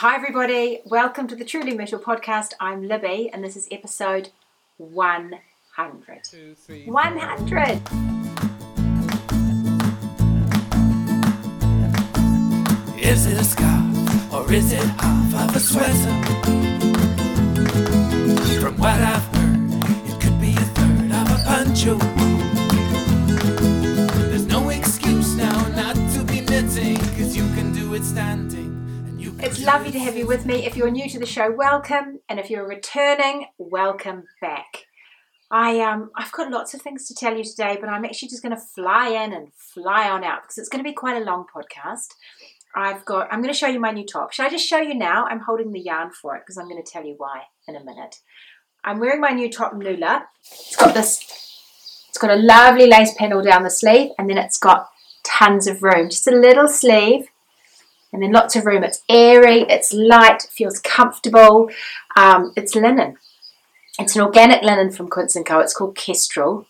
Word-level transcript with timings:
Hi, 0.00 0.14
everybody. 0.14 0.82
Welcome 0.84 1.26
to 1.28 1.34
the 1.34 1.42
Truly 1.42 1.74
Myrtle 1.74 1.98
podcast. 1.98 2.52
I'm 2.60 2.86
Libby, 2.86 3.30
and 3.32 3.42
this 3.42 3.56
is 3.56 3.66
episode 3.72 4.28
100. 4.76 5.40
100! 6.84 7.80
Is 13.00 13.24
it 13.24 13.40
a 13.40 13.44
scarf 13.44 14.34
or 14.34 14.52
is 14.52 14.70
it 14.70 14.84
half 15.00 15.48
of 15.48 15.56
a 15.56 15.60
sweater? 15.60 16.12
From 18.60 18.76
what 18.76 19.00
I've 19.00 19.24
heard, 19.34 19.82
it 20.10 20.20
could 20.20 20.38
be 20.38 20.52
a 20.52 20.66
third 20.76 21.10
of 21.10 21.30
a 21.32 21.38
poncho. 21.46 21.96
There's 24.28 24.44
no 24.44 24.68
excuse 24.68 25.34
now 25.36 25.68
not 25.68 25.96
to 26.12 26.22
be 26.22 26.42
knitting, 26.42 26.98
cause 27.16 27.34
you 27.34 27.44
can 27.54 27.72
do 27.72 27.94
it 27.94 28.04
standing. 28.04 28.45
It's 29.46 29.62
lovely 29.62 29.92
to 29.92 30.00
have 30.00 30.16
you 30.16 30.26
with 30.26 30.44
me. 30.44 30.66
If 30.66 30.76
you're 30.76 30.90
new 30.90 31.08
to 31.08 31.20
the 31.20 31.24
show, 31.24 31.52
welcome, 31.52 32.18
and 32.28 32.40
if 32.40 32.50
you're 32.50 32.66
returning, 32.66 33.46
welcome 33.58 34.24
back. 34.40 34.86
I 35.52 35.78
um 35.82 36.10
I've 36.16 36.32
got 36.32 36.50
lots 36.50 36.74
of 36.74 36.82
things 36.82 37.06
to 37.06 37.14
tell 37.14 37.36
you 37.36 37.44
today, 37.44 37.78
but 37.80 37.88
I'm 37.88 38.04
actually 38.04 38.26
just 38.26 38.42
going 38.42 38.56
to 38.56 38.60
fly 38.60 39.10
in 39.10 39.32
and 39.32 39.52
fly 39.54 40.10
on 40.10 40.24
out 40.24 40.42
because 40.42 40.58
it's 40.58 40.68
going 40.68 40.82
to 40.82 40.90
be 40.90 40.92
quite 40.92 41.22
a 41.22 41.24
long 41.24 41.44
podcast. 41.46 42.08
I've 42.74 43.04
got 43.04 43.32
I'm 43.32 43.40
going 43.40 43.54
to 43.54 43.58
show 43.58 43.68
you 43.68 43.78
my 43.78 43.92
new 43.92 44.04
top. 44.04 44.32
Should 44.32 44.46
I 44.46 44.50
just 44.50 44.66
show 44.66 44.78
you 44.78 44.96
now? 44.96 45.26
I'm 45.26 45.38
holding 45.38 45.70
the 45.70 45.78
yarn 45.78 46.10
for 46.10 46.34
it 46.34 46.42
because 46.44 46.58
I'm 46.58 46.68
going 46.68 46.82
to 46.82 46.90
tell 46.90 47.04
you 47.04 47.14
why 47.16 47.42
in 47.68 47.76
a 47.76 47.84
minute. 47.84 48.16
I'm 48.82 48.98
wearing 48.98 49.20
my 49.20 49.30
new 49.30 49.48
top 49.48 49.76
Nuala. 49.76 50.24
It's 50.42 50.74
got 50.74 50.92
this 50.92 51.20
it's 52.08 52.18
got 52.18 52.32
a 52.32 52.42
lovely 52.42 52.88
lace 52.88 53.14
panel 53.16 53.44
down 53.44 53.62
the 53.62 53.70
sleeve 53.70 54.10
and 54.18 54.28
then 54.28 54.38
it's 54.38 54.58
got 54.58 54.88
tons 55.22 55.68
of 55.68 55.84
room. 55.84 56.10
Just 56.10 56.26
a 56.26 56.32
little 56.32 56.66
sleeve 56.66 57.28
and 58.16 58.22
then 58.22 58.32
lots 58.32 58.56
of 58.56 58.64
room. 58.64 58.82
It's 58.82 59.02
airy, 59.10 59.66
it's 59.68 59.92
light, 59.92 60.48
feels 60.50 60.78
comfortable. 60.78 61.70
Um, 62.16 62.54
it's 62.56 62.74
linen. 62.74 63.18
It's 63.98 64.16
an 64.16 64.22
organic 64.22 64.62
linen 64.62 64.90
from 64.90 65.08
Quince 65.08 65.36
& 65.42 65.44
Co. 65.44 65.60
It's 65.60 65.74
called 65.74 65.96
Kestrel. 65.96 66.66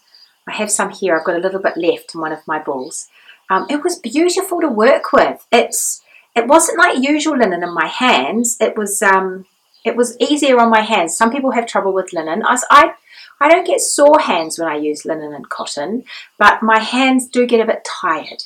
I 0.49 0.55
have 0.55 0.73
some 0.73 0.91
here. 0.91 1.17
I've 1.17 1.25
got 1.25 1.37
a 1.37 1.41
little 1.41 1.61
bit 1.61 1.77
left 1.77 2.17
in 2.17 2.21
one 2.21 2.33
of 2.33 2.45
my 2.49 2.59
balls. 2.61 3.09
Um, 3.49 3.67
it 3.71 3.85
was 3.85 4.01
beautiful 4.01 4.61
to 4.61 4.69
work 4.69 5.13
with. 5.13 5.47
It's 5.53 6.03
it 6.35 6.49
wasn't 6.49 6.79
like 6.79 6.99
usual 6.99 7.39
linen 7.39 7.63
in 7.63 7.73
my 7.73 7.87
hands. 7.87 8.57
It 8.61 8.77
was 8.77 9.01
um, 9.03 9.47
it 9.85 9.95
was 9.95 10.17
easier 10.19 10.59
on 10.59 10.69
my 10.69 10.81
hands. 10.81 11.17
Some 11.17 11.31
people 11.31 11.53
have 11.53 11.67
trouble 11.67 11.93
with 11.93 12.13
linen. 12.13 12.43
I 12.45 12.93
I 13.41 13.49
don't 13.49 13.67
get 13.67 13.81
sore 13.81 14.19
hands 14.19 14.59
when 14.59 14.69
I 14.69 14.79
use 14.79 15.05
linen 15.05 15.33
and 15.33 15.49
cotton, 15.49 16.03
but 16.39 16.61
my 16.61 16.81
hands 16.81 17.29
do 17.29 17.47
get 17.47 17.61
a 17.61 17.67
bit 17.67 17.87
tired. 18.03 18.43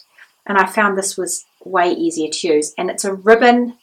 And 0.47 0.59
I 0.59 0.67
found 0.67 0.99
this 0.99 1.17
was 1.17 1.47
way 1.65 1.93
easier 1.93 2.31
to 2.31 2.49
use. 2.49 2.75
And 2.79 2.91
it's 2.91 3.05
a 3.05 3.15
ribbon 3.15 3.75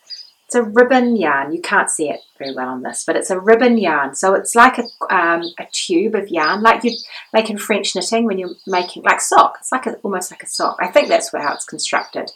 it's 0.47 0.55
a 0.55 0.63
ribbon 0.63 1.17
yarn. 1.17 1.51
You 1.51 1.61
can't 1.61 1.89
see 1.89 2.09
it 2.09 2.21
very 2.39 2.55
well 2.55 2.69
on 2.69 2.81
this, 2.81 3.03
but 3.05 3.17
it's 3.17 3.29
a 3.29 3.37
ribbon 3.39 3.77
yarn. 3.77 4.15
So 4.15 4.33
it's 4.33 4.55
like 4.55 4.77
a, 4.77 4.83
um, 5.13 5.43
a 5.59 5.67
tube 5.73 6.15
of 6.15 6.29
yarn, 6.29 6.61
like 6.61 6.85
you 6.85 6.95
make 7.33 7.49
in 7.49 7.57
French 7.57 7.93
knitting 7.93 8.23
when 8.23 8.37
you're 8.37 8.55
making 8.65 9.03
like 9.03 9.19
sock. 9.19 9.57
It's 9.59 9.73
like 9.73 9.87
a, 9.87 9.95
almost 10.03 10.31
like 10.31 10.43
a 10.43 10.47
sock. 10.47 10.77
I 10.79 10.87
think 10.87 11.09
that's 11.09 11.33
how 11.33 11.53
it's 11.53 11.65
constructed. 11.65 12.31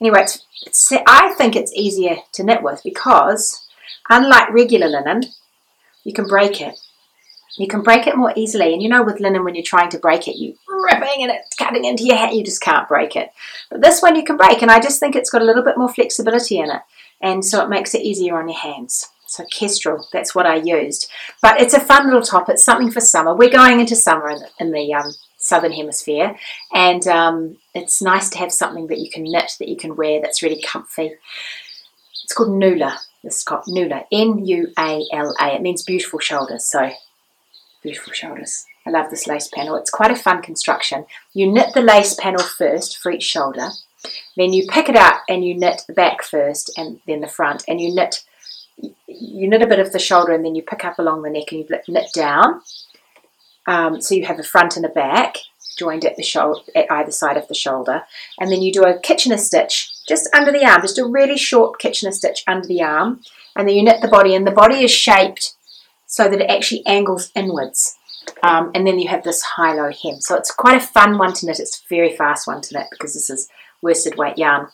Anyway, 0.00 0.22
it's, 0.22 0.44
it's, 0.66 0.92
I 1.06 1.34
think 1.34 1.54
it's 1.54 1.72
easier 1.72 2.16
to 2.32 2.42
knit 2.42 2.64
with 2.64 2.80
because, 2.82 3.64
unlike 4.10 4.52
regular 4.52 4.88
linen, 4.88 5.22
you 6.02 6.12
can 6.12 6.26
break 6.26 6.60
it. 6.60 6.76
You 7.58 7.66
can 7.66 7.82
break 7.82 8.06
it 8.06 8.16
more 8.16 8.32
easily, 8.36 8.72
and 8.72 8.82
you 8.82 8.88
know 8.88 9.02
with 9.02 9.20
linen 9.20 9.44
when 9.44 9.54
you're 9.54 9.64
trying 9.64 9.88
to 9.90 9.98
break 9.98 10.28
it, 10.28 10.38
you're 10.38 10.54
ripping 10.68 11.22
and 11.22 11.30
it's 11.30 11.56
cutting 11.56 11.84
into 11.84 12.04
your 12.04 12.16
hat, 12.16 12.34
you 12.34 12.44
just 12.44 12.60
can't 12.60 12.88
break 12.88 13.16
it. 13.16 13.30
But 13.70 13.82
this 13.82 14.02
one 14.02 14.16
you 14.16 14.24
can 14.24 14.36
break, 14.36 14.62
and 14.62 14.70
I 14.70 14.80
just 14.80 15.00
think 15.00 15.16
it's 15.16 15.30
got 15.30 15.42
a 15.42 15.44
little 15.44 15.62
bit 15.62 15.78
more 15.78 15.88
flexibility 15.88 16.58
in 16.58 16.70
it 16.70 16.82
and 17.20 17.44
so 17.44 17.62
it 17.62 17.68
makes 17.68 17.94
it 17.94 18.02
easier 18.02 18.38
on 18.38 18.48
your 18.48 18.58
hands. 18.58 19.08
So 19.26 19.44
Kestrel, 19.50 20.06
that's 20.12 20.34
what 20.34 20.46
I 20.46 20.56
used. 20.56 21.10
But 21.42 21.60
it's 21.60 21.74
a 21.74 21.80
fun 21.80 22.06
little 22.06 22.22
top. 22.22 22.48
It's 22.48 22.64
something 22.64 22.90
for 22.90 23.00
summer. 23.00 23.34
We're 23.34 23.50
going 23.50 23.80
into 23.80 23.96
summer 23.96 24.30
in 24.30 24.38
the, 24.38 24.48
in 24.60 24.72
the 24.72 24.94
um, 24.94 25.12
southern 25.36 25.72
hemisphere, 25.72 26.36
and 26.72 27.06
um, 27.08 27.56
it's 27.74 28.02
nice 28.02 28.30
to 28.30 28.38
have 28.38 28.52
something 28.52 28.86
that 28.88 28.98
you 28.98 29.10
can 29.10 29.24
knit, 29.24 29.52
that 29.58 29.68
you 29.68 29.76
can 29.76 29.96
wear, 29.96 30.20
that's 30.20 30.42
really 30.42 30.62
comfy. 30.62 31.14
It's 32.24 32.34
called 32.34 32.56
Nuala. 32.56 32.98
This 33.22 33.38
is 33.38 33.44
called 33.44 33.64
Nuala. 33.66 34.04
N-U-A-L-A. 34.12 35.46
It 35.54 35.62
means 35.62 35.82
beautiful 35.82 36.18
shoulders. 36.18 36.64
So 36.64 36.90
beautiful 37.86 38.12
shoulders. 38.12 38.66
I 38.84 38.90
love 38.90 39.10
this 39.10 39.28
lace 39.28 39.48
panel. 39.48 39.76
It's 39.76 39.90
quite 39.90 40.10
a 40.10 40.16
fun 40.16 40.42
construction. 40.42 41.06
You 41.32 41.52
knit 41.52 41.72
the 41.72 41.80
lace 41.80 42.14
panel 42.14 42.42
first 42.42 42.98
for 42.98 43.12
each 43.12 43.22
shoulder. 43.22 43.68
Then 44.36 44.52
you 44.52 44.66
pick 44.68 44.88
it 44.88 44.96
up 44.96 45.22
and 45.28 45.44
you 45.44 45.56
knit 45.56 45.82
the 45.86 45.92
back 45.92 46.24
first 46.24 46.72
and 46.76 46.98
then 47.06 47.20
the 47.20 47.28
front 47.28 47.62
and 47.68 47.80
you 47.80 47.94
knit 47.94 48.24
you 49.06 49.48
knit 49.48 49.62
a 49.62 49.66
bit 49.68 49.78
of 49.78 49.92
the 49.92 50.00
shoulder 50.00 50.32
and 50.32 50.44
then 50.44 50.54
you 50.56 50.62
pick 50.62 50.84
up 50.84 50.98
along 50.98 51.22
the 51.22 51.30
neck 51.30 51.52
and 51.52 51.60
you 51.60 51.78
knit 51.88 52.08
down. 52.12 52.60
Um, 53.68 54.00
so 54.00 54.16
you 54.16 54.26
have 54.26 54.40
a 54.40 54.42
front 54.42 54.76
and 54.76 54.84
a 54.84 54.88
back 54.88 55.36
joined 55.78 56.04
at 56.04 56.16
the 56.16 56.22
shoulder 56.22 56.60
at 56.74 56.90
either 56.90 57.12
side 57.12 57.36
of 57.36 57.48
the 57.48 57.54
shoulder, 57.54 58.02
and 58.40 58.50
then 58.50 58.62
you 58.62 58.72
do 58.72 58.84
a 58.84 58.98
Kitchener 58.98 59.36
stitch 59.36 59.92
just 60.08 60.28
under 60.34 60.50
the 60.50 60.64
arm, 60.64 60.80
just 60.80 60.98
a 60.98 61.04
really 61.04 61.36
short 61.36 61.78
Kitchener 61.78 62.12
stitch 62.12 62.42
under 62.46 62.66
the 62.66 62.82
arm, 62.82 63.20
and 63.54 63.68
then 63.68 63.76
you 63.76 63.82
knit 63.82 64.00
the 64.00 64.08
body, 64.08 64.34
and 64.34 64.46
the 64.46 64.52
body 64.52 64.84
is 64.84 64.90
shaped 64.90 65.54
so 66.06 66.28
that 66.28 66.40
it 66.40 66.50
actually 66.50 66.84
angles 66.86 67.30
inwards. 67.34 67.96
Um, 68.42 68.72
and 68.74 68.86
then 68.86 68.98
you 68.98 69.08
have 69.08 69.22
this 69.22 69.42
high-low 69.42 69.92
hem. 69.92 70.20
So 70.20 70.36
it's 70.36 70.50
quite 70.50 70.76
a 70.76 70.86
fun 70.86 71.18
one 71.18 71.32
to 71.34 71.46
knit. 71.46 71.60
It's 71.60 71.78
a 71.78 71.88
very 71.88 72.16
fast 72.16 72.46
one 72.46 72.60
to 72.62 72.74
knit 72.74 72.88
because 72.90 73.14
this 73.14 73.30
is 73.30 73.48
worsted 73.82 74.16
weight 74.16 74.38
yarn. 74.38 74.68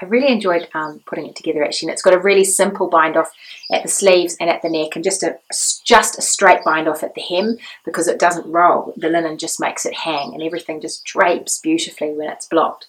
I 0.00 0.04
really 0.06 0.32
enjoyed 0.32 0.68
um, 0.74 1.00
putting 1.06 1.26
it 1.26 1.36
together 1.36 1.64
actually, 1.64 1.88
and 1.88 1.92
it's 1.94 2.02
got 2.02 2.14
a 2.14 2.18
really 2.18 2.44
simple 2.44 2.88
bind 2.88 3.16
off 3.16 3.30
at 3.72 3.82
the 3.82 3.88
sleeves 3.88 4.36
and 4.40 4.50
at 4.50 4.60
the 4.60 4.68
neck, 4.68 4.94
and 4.94 5.04
just 5.04 5.22
a 5.22 5.38
just 5.84 6.18
a 6.18 6.22
straight 6.22 6.64
bind 6.64 6.88
off 6.88 7.02
at 7.02 7.14
the 7.14 7.22
hem 7.22 7.56
because 7.84 8.08
it 8.08 8.18
doesn't 8.18 8.50
roll. 8.50 8.92
The 8.96 9.08
linen 9.08 9.38
just 9.38 9.60
makes 9.60 9.86
it 9.86 9.94
hang, 9.94 10.34
and 10.34 10.42
everything 10.42 10.80
just 10.80 11.04
drapes 11.04 11.58
beautifully 11.58 12.12
when 12.12 12.28
it's 12.28 12.46
blocked. 12.46 12.86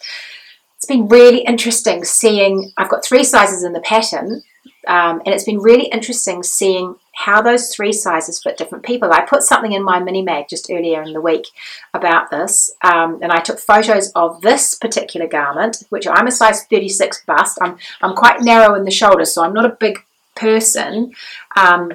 It's 0.76 0.86
been 0.86 1.08
really 1.08 1.42
interesting 1.42 2.04
seeing. 2.04 2.74
I've 2.78 2.90
got 2.90 3.06
three 3.06 3.24
sizes 3.24 3.64
in 3.64 3.74
the 3.74 3.80
pattern, 3.82 4.44
um, 4.88 5.22
and 5.26 5.30
it's 5.30 5.44
been 5.44 5.60
really 5.60 5.86
interesting 5.86 6.44
seeing 6.44 6.96
how 7.14 7.42
those 7.42 7.74
three 7.74 7.92
sizes 7.92 8.42
fit 8.42 8.58
different 8.58 8.86
people. 8.86 9.12
I 9.12 9.22
put 9.22 9.44
something 9.44 9.74
in 9.74 9.84
my 9.84 10.00
mini 10.00 10.22
mag 10.22 10.48
just 10.50 10.70
earlier 10.72 11.02
in 11.02 11.14
the 11.14 11.22
week 11.22 11.48
about 11.94 12.32
this, 12.32 12.72
um, 12.84 13.20
and 13.22 13.32
I 13.32 13.40
took 13.40 13.60
photos 13.60 14.12
of 14.14 14.42
this 14.42 14.76
particular 14.76 15.28
garment, 15.28 15.84
which 15.90 16.08
I'm 16.08 16.28
a 16.28 16.32
size 16.32 16.64
36 16.66 17.24
bust. 17.26 17.58
I'm 17.62 17.78
I'm 18.02 18.16
quite 18.16 18.42
narrow 18.42 18.76
in 18.76 18.86
the 18.86 18.92
shoulders, 18.92 19.34
so 19.34 19.44
I'm 19.44 19.54
not 19.54 19.66
a 19.66 19.70
big 19.70 20.00
person. 20.36 21.14
Um, 21.56 21.92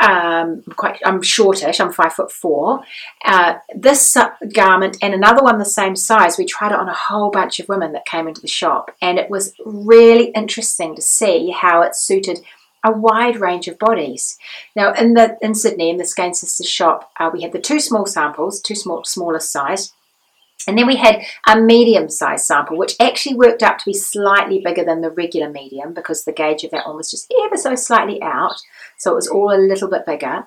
um, 0.00 0.62
I'm 0.66 0.74
quite 0.76 1.00
I'm 1.04 1.22
shortish. 1.22 1.80
I'm 1.80 1.92
five 1.92 2.12
foot 2.12 2.30
four. 2.30 2.80
Uh, 3.24 3.54
this 3.74 4.16
garment 4.54 4.96
and 5.02 5.12
another 5.12 5.42
one 5.42 5.58
the 5.58 5.64
same 5.64 5.96
size. 5.96 6.38
We 6.38 6.44
tried 6.44 6.72
it 6.72 6.78
on 6.78 6.88
a 6.88 6.94
whole 6.94 7.30
bunch 7.30 7.58
of 7.58 7.68
women 7.68 7.92
that 7.92 8.06
came 8.06 8.28
into 8.28 8.40
the 8.40 8.48
shop, 8.48 8.94
and 9.02 9.18
it 9.18 9.28
was 9.28 9.54
really 9.64 10.28
interesting 10.28 10.94
to 10.94 11.02
see 11.02 11.50
how 11.50 11.82
it 11.82 11.96
suited 11.96 12.40
a 12.84 12.92
wide 12.92 13.40
range 13.40 13.66
of 13.66 13.78
bodies. 13.78 14.38
Now, 14.76 14.92
in 14.92 15.14
the 15.14 15.36
in 15.42 15.54
Sydney, 15.54 15.90
in 15.90 15.96
the 15.96 16.04
Skein 16.04 16.32
Sisters 16.32 16.68
shop, 16.68 17.10
uh, 17.18 17.30
we 17.32 17.42
had 17.42 17.52
the 17.52 17.60
two 17.60 17.80
small 17.80 18.06
samples, 18.06 18.60
two 18.60 18.76
small 18.76 19.04
smallest 19.04 19.50
size, 19.50 19.92
and 20.68 20.76
then 20.76 20.86
we 20.86 20.96
had 20.96 21.22
a 21.46 21.60
medium 21.60 22.10
sized 22.10 22.44
sample, 22.44 22.76
which 22.76 22.94
actually 23.00 23.34
worked 23.34 23.62
out 23.62 23.78
to 23.78 23.86
be 23.86 23.94
slightly 23.94 24.60
bigger 24.60 24.84
than 24.84 25.00
the 25.00 25.10
regular 25.10 25.50
medium 25.50 25.94
because 25.94 26.24
the 26.24 26.32
gauge 26.32 26.62
of 26.62 26.70
that 26.70 26.86
one 26.86 26.96
was 26.96 27.10
just 27.10 27.32
ever 27.44 27.56
so 27.56 27.74
slightly 27.74 28.20
out, 28.22 28.60
so 28.98 29.12
it 29.12 29.16
was 29.16 29.28
all 29.28 29.52
a 29.52 29.56
little 29.56 29.88
bit 29.88 30.06
bigger. 30.06 30.46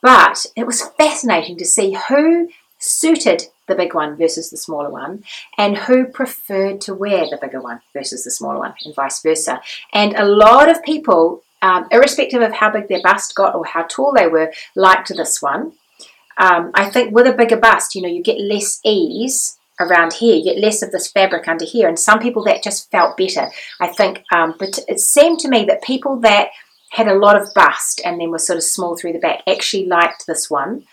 But 0.00 0.46
it 0.54 0.66
was 0.66 0.88
fascinating 0.96 1.58
to 1.58 1.64
see 1.64 1.98
who 2.08 2.48
suited 2.78 3.44
the 3.66 3.74
big 3.74 3.94
one 3.94 4.16
versus 4.16 4.50
the 4.50 4.56
smaller 4.56 4.90
one, 4.90 5.24
and 5.58 5.76
who 5.76 6.06
preferred 6.06 6.80
to 6.82 6.94
wear 6.94 7.28
the 7.28 7.38
bigger 7.40 7.60
one 7.60 7.80
versus 7.92 8.22
the 8.22 8.30
smaller 8.30 8.60
one, 8.60 8.74
and 8.84 8.94
vice 8.94 9.20
versa. 9.20 9.60
And 9.92 10.14
a 10.14 10.24
lot 10.24 10.70
of 10.70 10.82
people 10.84 11.42
um, 11.62 11.88
irrespective 11.90 12.42
of 12.42 12.52
how 12.52 12.70
big 12.70 12.88
their 12.88 13.02
bust 13.02 13.34
got 13.34 13.54
or 13.56 13.64
how 13.64 13.82
tall 13.82 14.12
they 14.12 14.28
were, 14.28 14.52
liked 14.76 15.08
this 15.08 15.42
one. 15.42 15.72
Um, 16.38 16.70
I 16.74 16.90
think 16.90 17.14
with 17.14 17.26
a 17.26 17.32
bigger 17.32 17.56
bust, 17.56 17.94
you 17.94 18.02
know, 18.02 18.08
you 18.08 18.22
get 18.22 18.38
less 18.38 18.80
ease 18.84 19.58
around 19.80 20.14
here, 20.14 20.36
you 20.36 20.44
get 20.44 20.58
less 20.58 20.82
of 20.82 20.90
this 20.92 21.08
fabric 21.08 21.48
under 21.48 21.64
here, 21.64 21.88
and 21.88 21.98
some 21.98 22.18
people 22.18 22.44
that 22.44 22.62
just 22.62 22.90
felt 22.90 23.16
better. 23.16 23.50
I 23.80 23.88
think, 23.88 24.24
um, 24.34 24.54
but 24.58 24.78
it 24.88 25.00
seemed 25.00 25.38
to 25.40 25.48
me 25.48 25.64
that 25.66 25.82
people 25.82 26.18
that 26.20 26.48
had 26.90 27.08
a 27.08 27.18
lot 27.18 27.40
of 27.40 27.52
bust 27.54 28.00
and 28.04 28.20
then 28.20 28.30
were 28.30 28.38
sort 28.38 28.56
of 28.56 28.62
small 28.62 28.96
through 28.96 29.12
the 29.12 29.18
back 29.18 29.42
actually 29.46 29.86
liked 29.86 30.26
this 30.26 30.50
one, 30.50 30.84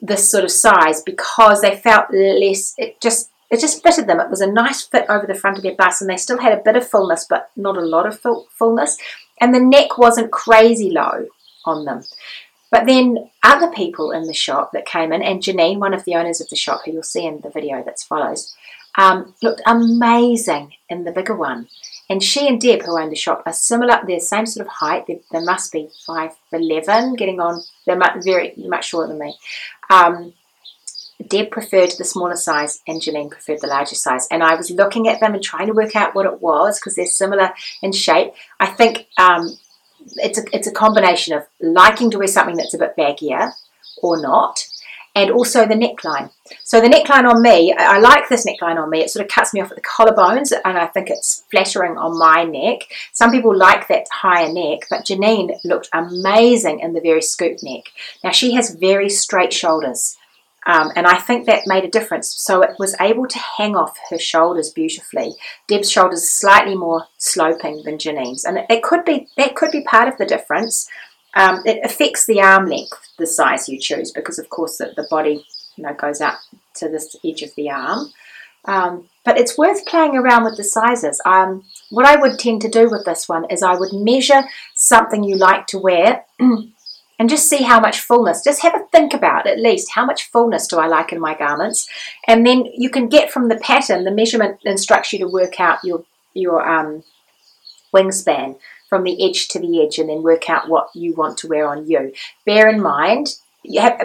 this 0.00 0.30
sort 0.30 0.44
of 0.44 0.50
size, 0.50 1.02
because 1.02 1.60
they 1.60 1.76
felt 1.76 2.12
less. 2.12 2.74
It 2.78 3.00
just 3.00 3.30
it 3.50 3.58
just 3.58 3.82
fitted 3.82 4.06
them. 4.06 4.20
It 4.20 4.30
was 4.30 4.40
a 4.40 4.50
nice 4.50 4.82
fit 4.82 5.06
over 5.08 5.26
the 5.26 5.34
front 5.34 5.56
of 5.56 5.64
their 5.64 5.74
bust, 5.74 6.00
and 6.00 6.08
they 6.08 6.16
still 6.16 6.38
had 6.38 6.52
a 6.52 6.62
bit 6.62 6.76
of 6.76 6.88
fullness, 6.88 7.26
but 7.28 7.50
not 7.56 7.76
a 7.76 7.80
lot 7.84 8.06
of 8.06 8.20
fullness. 8.50 8.96
And 9.40 9.54
the 9.54 9.60
neck 9.60 9.98
wasn't 9.98 10.30
crazy 10.30 10.90
low 10.90 11.26
on 11.64 11.84
them. 11.84 12.02
But 12.70 12.86
then 12.86 13.30
other 13.42 13.70
people 13.72 14.12
in 14.12 14.24
the 14.24 14.34
shop 14.34 14.70
that 14.72 14.86
came 14.86 15.12
in, 15.12 15.22
and 15.22 15.42
Janine, 15.42 15.78
one 15.78 15.94
of 15.94 16.04
the 16.04 16.14
owners 16.14 16.40
of 16.40 16.48
the 16.48 16.56
shop, 16.56 16.82
who 16.84 16.92
you'll 16.92 17.02
see 17.02 17.26
in 17.26 17.40
the 17.40 17.50
video 17.50 17.82
that 17.82 18.00
follows, 18.00 18.54
um, 18.96 19.34
looked 19.42 19.62
amazing 19.66 20.74
in 20.88 21.04
the 21.04 21.12
bigger 21.12 21.36
one. 21.36 21.68
And 22.08 22.22
she 22.22 22.48
and 22.48 22.60
Deb, 22.60 22.82
who 22.82 22.98
own 23.00 23.10
the 23.10 23.16
shop, 23.16 23.42
are 23.46 23.52
similar. 23.52 24.00
They're 24.04 24.16
the 24.16 24.20
same 24.20 24.46
sort 24.46 24.66
of 24.66 24.72
height. 24.72 25.06
They, 25.06 25.20
they 25.30 25.40
must 25.40 25.72
be 25.72 25.88
five 26.04 26.32
eleven, 26.52 27.14
getting 27.14 27.40
on. 27.40 27.62
They're 27.86 27.96
much, 27.96 28.24
very 28.24 28.52
much 28.56 28.88
shorter 28.88 29.08
than 29.08 29.18
me. 29.20 29.36
Um, 29.90 30.34
Deb 31.28 31.50
preferred 31.50 31.92
the 31.98 32.04
smaller 32.04 32.34
size 32.34 32.80
and 32.88 33.00
Janine 33.00 33.30
preferred 33.30 33.60
the 33.60 33.66
larger 33.66 33.94
size. 33.94 34.26
And 34.30 34.42
I 34.42 34.54
was 34.54 34.70
looking 34.70 35.06
at 35.06 35.20
them 35.20 35.34
and 35.34 35.42
trying 35.42 35.66
to 35.66 35.72
work 35.72 35.94
out 35.94 36.14
what 36.14 36.26
it 36.26 36.40
was 36.40 36.80
because 36.80 36.96
they're 36.96 37.06
similar 37.06 37.52
in 37.82 37.92
shape. 37.92 38.32
I 38.58 38.66
think 38.66 39.06
um, 39.18 39.56
it's 40.16 40.38
a, 40.38 40.42
it's 40.52 40.66
a 40.66 40.72
combination 40.72 41.34
of 41.34 41.46
liking 41.60 42.10
to 42.10 42.18
wear 42.18 42.26
something 42.26 42.56
that's 42.56 42.74
a 42.74 42.78
bit 42.78 42.96
baggier 42.96 43.52
or 44.02 44.20
not, 44.20 44.66
and 45.14 45.30
also 45.30 45.66
the 45.66 45.74
neckline. 45.74 46.30
So 46.64 46.80
the 46.80 46.88
neckline 46.88 47.28
on 47.28 47.42
me, 47.42 47.74
I 47.76 47.98
like 47.98 48.28
this 48.28 48.46
neckline 48.46 48.80
on 48.80 48.90
me. 48.90 49.00
It 49.00 49.10
sort 49.10 49.24
of 49.24 49.30
cuts 49.30 49.52
me 49.52 49.60
off 49.60 49.70
at 49.70 49.76
the 49.76 49.82
collarbones, 49.82 50.52
and 50.64 50.78
I 50.78 50.86
think 50.86 51.10
it's 51.10 51.44
flattering 51.50 51.96
on 51.98 52.18
my 52.18 52.44
neck. 52.44 52.82
Some 53.12 53.30
people 53.30 53.56
like 53.56 53.88
that 53.88 54.06
higher 54.12 54.52
neck, 54.52 54.80
but 54.88 55.04
Janine 55.04 55.56
looked 55.64 55.88
amazing 55.92 56.80
in 56.80 56.92
the 56.92 57.00
very 57.00 57.22
scoop 57.22 57.58
neck. 57.62 57.84
Now 58.22 58.30
she 58.30 58.54
has 58.54 58.74
very 58.74 59.08
straight 59.08 59.52
shoulders. 59.52 60.16
Um, 60.66 60.92
and 60.94 61.06
I 61.06 61.16
think 61.16 61.46
that 61.46 61.66
made 61.66 61.84
a 61.84 61.90
difference. 61.90 62.34
So 62.36 62.62
it 62.62 62.76
was 62.78 62.94
able 63.00 63.26
to 63.26 63.38
hang 63.38 63.76
off 63.76 63.96
her 64.10 64.18
shoulders 64.18 64.70
beautifully. 64.70 65.34
Deb's 65.66 65.90
shoulders 65.90 66.22
are 66.22 66.26
slightly 66.26 66.76
more 66.76 67.06
sloping 67.16 67.82
than 67.84 67.98
Janine's, 67.98 68.44
and 68.44 68.58
it, 68.58 68.66
it 68.68 68.82
could 68.82 69.04
be 69.04 69.28
that 69.36 69.56
could 69.56 69.70
be 69.70 69.82
part 69.82 70.08
of 70.08 70.18
the 70.18 70.26
difference. 70.26 70.88
Um, 71.34 71.62
it 71.64 71.80
affects 71.84 72.26
the 72.26 72.42
arm 72.42 72.66
length, 72.66 72.98
the 73.18 73.26
size 73.26 73.68
you 73.68 73.78
choose, 73.78 74.10
because 74.10 74.38
of 74.38 74.50
course 74.50 74.78
the, 74.78 74.92
the 74.96 75.06
body 75.08 75.46
you 75.76 75.84
know 75.84 75.94
goes 75.94 76.20
out 76.20 76.36
to 76.74 76.88
this 76.88 77.16
edge 77.24 77.42
of 77.42 77.54
the 77.54 77.70
arm. 77.70 78.12
Um, 78.66 79.08
but 79.24 79.38
it's 79.38 79.56
worth 79.56 79.86
playing 79.86 80.16
around 80.16 80.44
with 80.44 80.56
the 80.56 80.64
sizes. 80.64 81.20
Um, 81.24 81.64
what 81.88 82.04
I 82.04 82.16
would 82.16 82.38
tend 82.38 82.60
to 82.62 82.68
do 82.68 82.90
with 82.90 83.04
this 83.06 83.28
one 83.28 83.46
is 83.50 83.62
I 83.62 83.74
would 83.74 83.92
measure 83.92 84.42
something 84.74 85.24
you 85.24 85.36
like 85.36 85.66
to 85.68 85.78
wear 85.78 86.24
and 87.20 87.28
just 87.28 87.50
see 87.50 87.62
how 87.62 87.78
much 87.78 88.00
fullness. 88.00 88.42
Just 88.42 88.62
have 88.62 88.74
a 88.74 88.86
think 88.90 89.12
about 89.12 89.46
at 89.46 89.60
least 89.60 89.92
how 89.92 90.06
much 90.06 90.30
fullness 90.30 90.66
do 90.66 90.78
I 90.78 90.86
like 90.86 91.12
in 91.12 91.20
my 91.20 91.34
garments, 91.34 91.86
and 92.26 92.46
then 92.46 92.64
you 92.74 92.88
can 92.88 93.10
get 93.10 93.30
from 93.30 93.48
the 93.48 93.56
pattern. 93.56 94.04
The 94.04 94.10
measurement 94.10 94.58
instructs 94.64 95.12
you 95.12 95.18
to 95.18 95.28
work 95.28 95.60
out 95.60 95.84
your 95.84 96.04
your 96.32 96.66
um, 96.66 97.04
wingspan 97.94 98.58
from 98.88 99.04
the 99.04 99.22
edge 99.22 99.48
to 99.48 99.58
the 99.58 99.84
edge, 99.84 99.98
and 99.98 100.08
then 100.08 100.22
work 100.22 100.48
out 100.48 100.70
what 100.70 100.88
you 100.94 101.12
want 101.12 101.36
to 101.38 101.46
wear 101.46 101.68
on 101.68 101.86
you. 101.86 102.12
Bear 102.46 102.70
in 102.70 102.80
mind 102.80 103.36
you 103.62 103.82
have, 103.82 104.00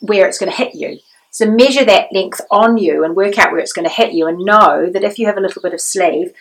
where 0.00 0.26
it's 0.26 0.38
going 0.38 0.50
to 0.50 0.56
hit 0.56 0.74
you. 0.74 0.98
So 1.30 1.50
measure 1.50 1.84
that 1.84 2.12
length 2.12 2.40
on 2.50 2.78
you 2.78 3.04
and 3.04 3.14
work 3.14 3.38
out 3.38 3.52
where 3.52 3.60
it's 3.60 3.74
going 3.74 3.86
to 3.86 3.94
hit 3.94 4.14
you, 4.14 4.26
and 4.26 4.38
know 4.38 4.88
that 4.90 5.04
if 5.04 5.18
you 5.18 5.26
have 5.26 5.36
a 5.36 5.42
little 5.42 5.60
bit 5.60 5.74
of 5.74 5.82
sleeve, 5.82 6.32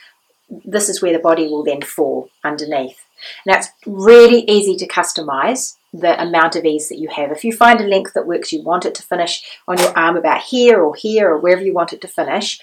this 0.63 0.87
is 0.87 1.01
where 1.01 1.11
the 1.11 1.19
body 1.19 1.47
will 1.47 1.65
then 1.65 1.81
fall 1.81 2.29
underneath. 2.45 3.05
Now 3.45 3.57
it's 3.57 3.69
really 3.85 4.43
easy 4.47 4.77
to 4.77 4.87
customize 4.87 5.75
the 5.93 6.21
amount 6.21 6.55
of 6.55 6.65
ease 6.65 6.89
that 6.89 6.97
you 6.97 7.07
have. 7.09 7.31
If 7.31 7.45
you 7.45 7.53
find 7.53 7.79
a 7.79 7.87
length 7.87 8.13
that 8.13 8.27
works, 8.27 8.51
you 8.51 8.63
want 8.63 8.85
it 8.85 8.95
to 8.95 9.03
finish 9.03 9.43
on 9.67 9.77
your 9.77 9.95
arm 9.97 10.17
about 10.17 10.41
here 10.41 10.81
or 10.81 10.95
here 10.95 11.29
or 11.29 11.37
wherever 11.37 11.61
you 11.61 11.73
want 11.73 11.93
it 11.93 12.01
to 12.01 12.07
finish, 12.07 12.59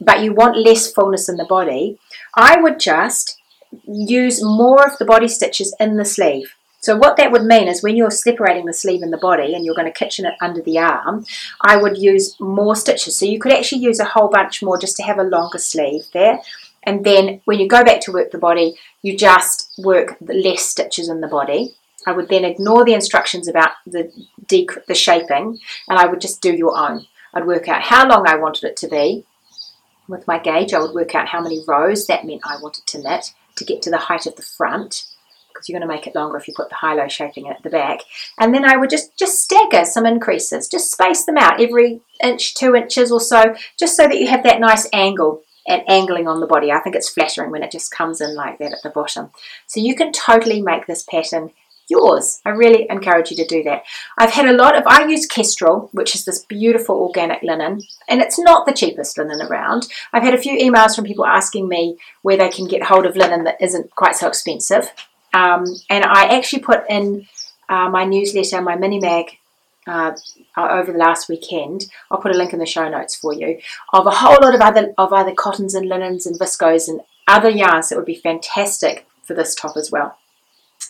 but 0.00 0.22
you 0.22 0.32
want 0.32 0.56
less 0.56 0.90
fullness 0.92 1.28
in 1.28 1.36
the 1.36 1.44
body, 1.44 1.98
I 2.34 2.60
would 2.60 2.78
just 2.78 3.40
use 3.86 4.42
more 4.42 4.86
of 4.86 4.96
the 4.98 5.04
body 5.04 5.28
stitches 5.28 5.74
in 5.80 5.96
the 5.96 6.04
sleeve. 6.04 6.54
So 6.80 6.96
what 6.96 7.16
that 7.16 7.32
would 7.32 7.42
mean 7.42 7.66
is 7.66 7.82
when 7.82 7.96
you're 7.96 8.10
separating 8.10 8.64
the 8.64 8.72
sleeve 8.72 9.02
and 9.02 9.12
the 9.12 9.18
body 9.18 9.54
and 9.54 9.64
you're 9.64 9.74
going 9.74 9.92
to 9.92 9.98
kitchen 9.98 10.24
it 10.24 10.34
under 10.40 10.62
the 10.62 10.78
arm, 10.78 11.26
I 11.60 11.76
would 11.76 11.98
use 11.98 12.36
more 12.38 12.76
stitches. 12.76 13.18
So 13.18 13.26
you 13.26 13.40
could 13.40 13.52
actually 13.52 13.82
use 13.82 13.98
a 13.98 14.04
whole 14.04 14.28
bunch 14.28 14.62
more 14.62 14.78
just 14.78 14.96
to 14.98 15.02
have 15.02 15.18
a 15.18 15.24
longer 15.24 15.58
sleeve 15.58 16.04
there. 16.12 16.40
And 16.84 17.04
then 17.04 17.40
when 17.44 17.58
you 17.58 17.66
go 17.68 17.82
back 17.82 18.00
to 18.02 18.12
work 18.12 18.30
the 18.30 18.38
body, 18.38 18.76
you 19.02 19.16
just 19.16 19.74
work 19.78 20.16
less 20.20 20.62
stitches 20.62 21.08
in 21.08 21.20
the 21.20 21.26
body. 21.26 21.74
I 22.08 22.12
would 22.12 22.28
then 22.28 22.44
ignore 22.44 22.84
the 22.84 22.94
instructions 22.94 23.48
about 23.48 23.72
the 23.86 24.10
dec- 24.46 24.86
the 24.86 24.94
shaping, 24.94 25.58
and 25.88 25.98
I 25.98 26.06
would 26.06 26.20
just 26.20 26.40
do 26.40 26.54
your 26.54 26.76
own. 26.76 27.06
I'd 27.34 27.46
work 27.46 27.68
out 27.68 27.82
how 27.82 28.08
long 28.08 28.26
I 28.26 28.36
wanted 28.36 28.64
it 28.64 28.76
to 28.78 28.88
be. 28.88 29.26
With 30.08 30.26
my 30.26 30.38
gauge, 30.38 30.72
I 30.72 30.80
would 30.80 30.94
work 30.94 31.14
out 31.14 31.28
how 31.28 31.42
many 31.42 31.62
rows 31.68 32.06
that 32.06 32.24
meant 32.24 32.40
I 32.44 32.56
wanted 32.62 32.86
to 32.86 33.02
knit 33.02 33.34
to 33.56 33.64
get 33.64 33.82
to 33.82 33.90
the 33.90 33.98
height 34.08 34.26
of 34.26 34.36
the 34.36 34.42
front, 34.42 35.04
because 35.48 35.68
you're 35.68 35.78
going 35.78 35.88
to 35.88 35.94
make 35.94 36.06
it 36.06 36.14
longer 36.14 36.38
if 36.38 36.48
you 36.48 36.54
put 36.56 36.70
the 36.70 36.76
high-low 36.76 37.08
shaping 37.08 37.48
at 37.48 37.62
the 37.62 37.68
back. 37.68 38.00
And 38.40 38.54
then 38.54 38.64
I 38.64 38.76
would 38.78 38.88
just 38.88 39.18
just 39.18 39.42
stagger 39.42 39.84
some 39.84 40.06
increases, 40.06 40.68
just 40.68 40.90
space 40.90 41.26
them 41.26 41.36
out 41.36 41.60
every 41.60 42.00
inch, 42.22 42.54
two 42.54 42.74
inches 42.74 43.12
or 43.12 43.20
so, 43.20 43.54
just 43.78 43.96
so 43.96 44.04
that 44.04 44.18
you 44.18 44.28
have 44.28 44.44
that 44.44 44.60
nice 44.60 44.88
angle 44.92 45.42
and 45.66 45.82
angling 45.86 46.26
on 46.26 46.40
the 46.40 46.46
body. 46.46 46.72
I 46.72 46.80
think 46.80 46.96
it's 46.96 47.10
flattering 47.10 47.50
when 47.50 47.62
it 47.62 47.70
just 47.70 47.90
comes 47.90 48.22
in 48.22 48.34
like 48.34 48.58
that 48.58 48.72
at 48.72 48.82
the 48.82 48.88
bottom. 48.88 49.30
So 49.66 49.80
you 49.80 49.94
can 49.94 50.12
totally 50.12 50.62
make 50.62 50.86
this 50.86 51.02
pattern 51.02 51.50
yours. 51.88 52.40
I 52.44 52.50
really 52.50 52.86
encourage 52.88 53.30
you 53.30 53.36
to 53.38 53.46
do 53.46 53.62
that. 53.64 53.84
I've 54.16 54.30
had 54.30 54.46
a 54.46 54.52
lot 54.52 54.76
of, 54.76 54.84
I 54.86 55.06
use 55.06 55.26
Kestrel, 55.26 55.88
which 55.92 56.14
is 56.14 56.24
this 56.24 56.44
beautiful 56.44 56.96
organic 56.96 57.42
linen, 57.42 57.80
and 58.08 58.20
it's 58.20 58.38
not 58.38 58.66
the 58.66 58.72
cheapest 58.72 59.18
linen 59.18 59.42
around. 59.42 59.88
I've 60.12 60.22
had 60.22 60.34
a 60.34 60.38
few 60.38 60.58
emails 60.58 60.94
from 60.94 61.04
people 61.04 61.26
asking 61.26 61.68
me 61.68 61.98
where 62.22 62.36
they 62.36 62.50
can 62.50 62.66
get 62.66 62.84
hold 62.84 63.06
of 63.06 63.16
linen 63.16 63.44
that 63.44 63.60
isn't 63.60 63.90
quite 63.94 64.16
so 64.16 64.28
expensive. 64.28 64.92
Um, 65.34 65.64
and 65.90 66.04
I 66.04 66.36
actually 66.36 66.62
put 66.62 66.84
in 66.88 67.26
uh, 67.68 67.88
my 67.90 68.04
newsletter, 68.04 68.62
my 68.62 68.76
mini 68.76 68.98
mag, 68.98 69.26
uh, 69.86 70.12
over 70.56 70.92
the 70.92 70.98
last 70.98 71.28
weekend. 71.28 71.86
I'll 72.10 72.20
put 72.20 72.34
a 72.34 72.38
link 72.38 72.52
in 72.52 72.58
the 72.58 72.66
show 72.66 72.88
notes 72.88 73.16
for 73.16 73.32
you 73.32 73.58
of 73.92 74.06
a 74.06 74.10
whole 74.10 74.36
lot 74.42 74.54
of 74.54 74.60
other 74.60 74.92
of 74.98 75.12
other 75.12 75.32
cottons 75.32 75.74
and 75.74 75.88
linens 75.88 76.26
and 76.26 76.38
viscose 76.38 76.88
and 76.88 77.00
other 77.26 77.48
yarns 77.48 77.88
that 77.88 77.96
would 77.96 78.04
be 78.04 78.14
fantastic 78.14 79.06
for 79.24 79.34
this 79.34 79.54
top 79.54 79.76
as 79.76 79.90
well. 79.90 80.18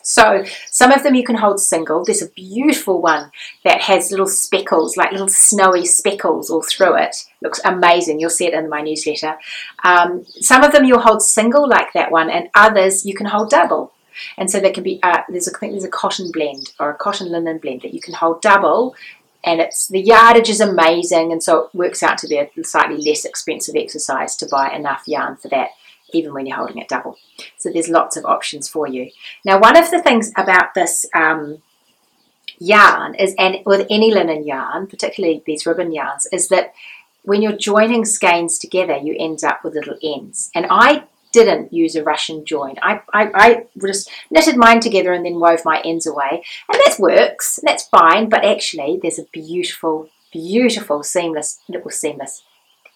So 0.02 0.44
some 0.70 0.90
of 0.92 1.02
them 1.02 1.14
you 1.14 1.24
can 1.24 1.36
hold 1.36 1.60
single. 1.60 2.04
There's 2.04 2.22
a 2.22 2.30
beautiful 2.30 3.02
one 3.02 3.30
that 3.64 3.82
has 3.82 4.10
little 4.10 4.26
speckles, 4.26 4.96
like 4.96 5.12
little 5.12 5.28
snowy 5.28 5.84
speckles 5.84 6.50
all 6.50 6.62
through 6.62 6.96
it. 6.96 7.16
Looks 7.42 7.60
amazing. 7.64 8.20
You'll 8.20 8.30
see 8.30 8.46
it 8.46 8.54
in 8.54 8.70
my 8.70 8.80
newsletter. 8.80 9.36
Um, 9.84 10.24
some 10.40 10.64
of 10.64 10.72
them 10.72 10.84
you'll 10.84 11.00
hold 11.00 11.22
single, 11.22 11.68
like 11.68 11.92
that 11.92 12.10
one, 12.10 12.30
and 12.30 12.48
others 12.54 13.04
you 13.04 13.14
can 13.14 13.26
hold 13.26 13.50
double. 13.50 13.92
And 14.36 14.50
so 14.50 14.60
there 14.60 14.72
can 14.72 14.82
be 14.82 14.98
uh, 15.02 15.22
there's 15.28 15.48
a, 15.48 15.54
I 15.54 15.58
think 15.58 15.72
there's 15.72 15.84
a 15.84 15.88
cotton 15.88 16.30
blend 16.32 16.72
or 16.80 16.90
a 16.90 16.96
cotton 16.96 17.30
linen 17.30 17.58
blend 17.58 17.82
that 17.82 17.94
you 17.94 18.00
can 18.00 18.14
hold 18.14 18.42
double, 18.42 18.96
and 19.44 19.60
it's 19.60 19.86
the 19.88 20.00
yardage 20.00 20.50
is 20.50 20.60
amazing, 20.60 21.30
and 21.30 21.42
so 21.42 21.66
it 21.66 21.74
works 21.74 22.02
out 22.02 22.18
to 22.18 22.28
be 22.28 22.38
a 22.38 22.50
slightly 22.64 22.96
less 22.96 23.24
expensive 23.24 23.76
exercise 23.76 24.34
to 24.36 24.48
buy 24.50 24.74
enough 24.74 25.04
yarn 25.06 25.36
for 25.36 25.48
that 25.48 25.70
even 26.12 26.32
when 26.32 26.46
you're 26.46 26.56
holding 26.56 26.78
it 26.78 26.88
double. 26.88 27.16
So 27.58 27.70
there's 27.70 27.88
lots 27.88 28.16
of 28.16 28.24
options 28.24 28.68
for 28.68 28.86
you. 28.86 29.10
Now, 29.44 29.58
one 29.58 29.76
of 29.76 29.90
the 29.90 30.02
things 30.02 30.32
about 30.36 30.74
this 30.74 31.06
um, 31.14 31.62
yarn 32.58 33.14
is, 33.14 33.34
and 33.38 33.58
with 33.66 33.86
any 33.90 34.12
linen 34.12 34.46
yarn, 34.46 34.86
particularly 34.86 35.42
these 35.46 35.66
ribbon 35.66 35.92
yarns, 35.92 36.26
is 36.32 36.48
that 36.48 36.72
when 37.22 37.42
you're 37.42 37.56
joining 37.56 38.04
skeins 38.04 38.58
together, 38.58 38.96
you 38.96 39.14
end 39.18 39.44
up 39.44 39.62
with 39.62 39.74
little 39.74 39.98
ends. 40.02 40.50
And 40.54 40.66
I 40.70 41.04
didn't 41.32 41.72
use 41.72 41.94
a 41.94 42.02
Russian 42.02 42.44
join. 42.44 42.76
I, 42.82 43.02
I, 43.12 43.30
I 43.34 43.66
just 43.80 44.10
knitted 44.30 44.56
mine 44.56 44.80
together 44.80 45.12
and 45.12 45.24
then 45.24 45.40
wove 45.40 45.60
my 45.64 45.80
ends 45.84 46.06
away. 46.06 46.42
And 46.72 46.80
that 46.80 46.96
works, 46.98 47.60
that's 47.62 47.86
fine, 47.88 48.28
but 48.28 48.44
actually 48.44 48.98
there's 49.00 49.18
a 49.18 49.24
beautiful, 49.24 50.08
beautiful 50.32 51.02
seamless, 51.02 51.58
little 51.68 51.90
seamless, 51.90 52.42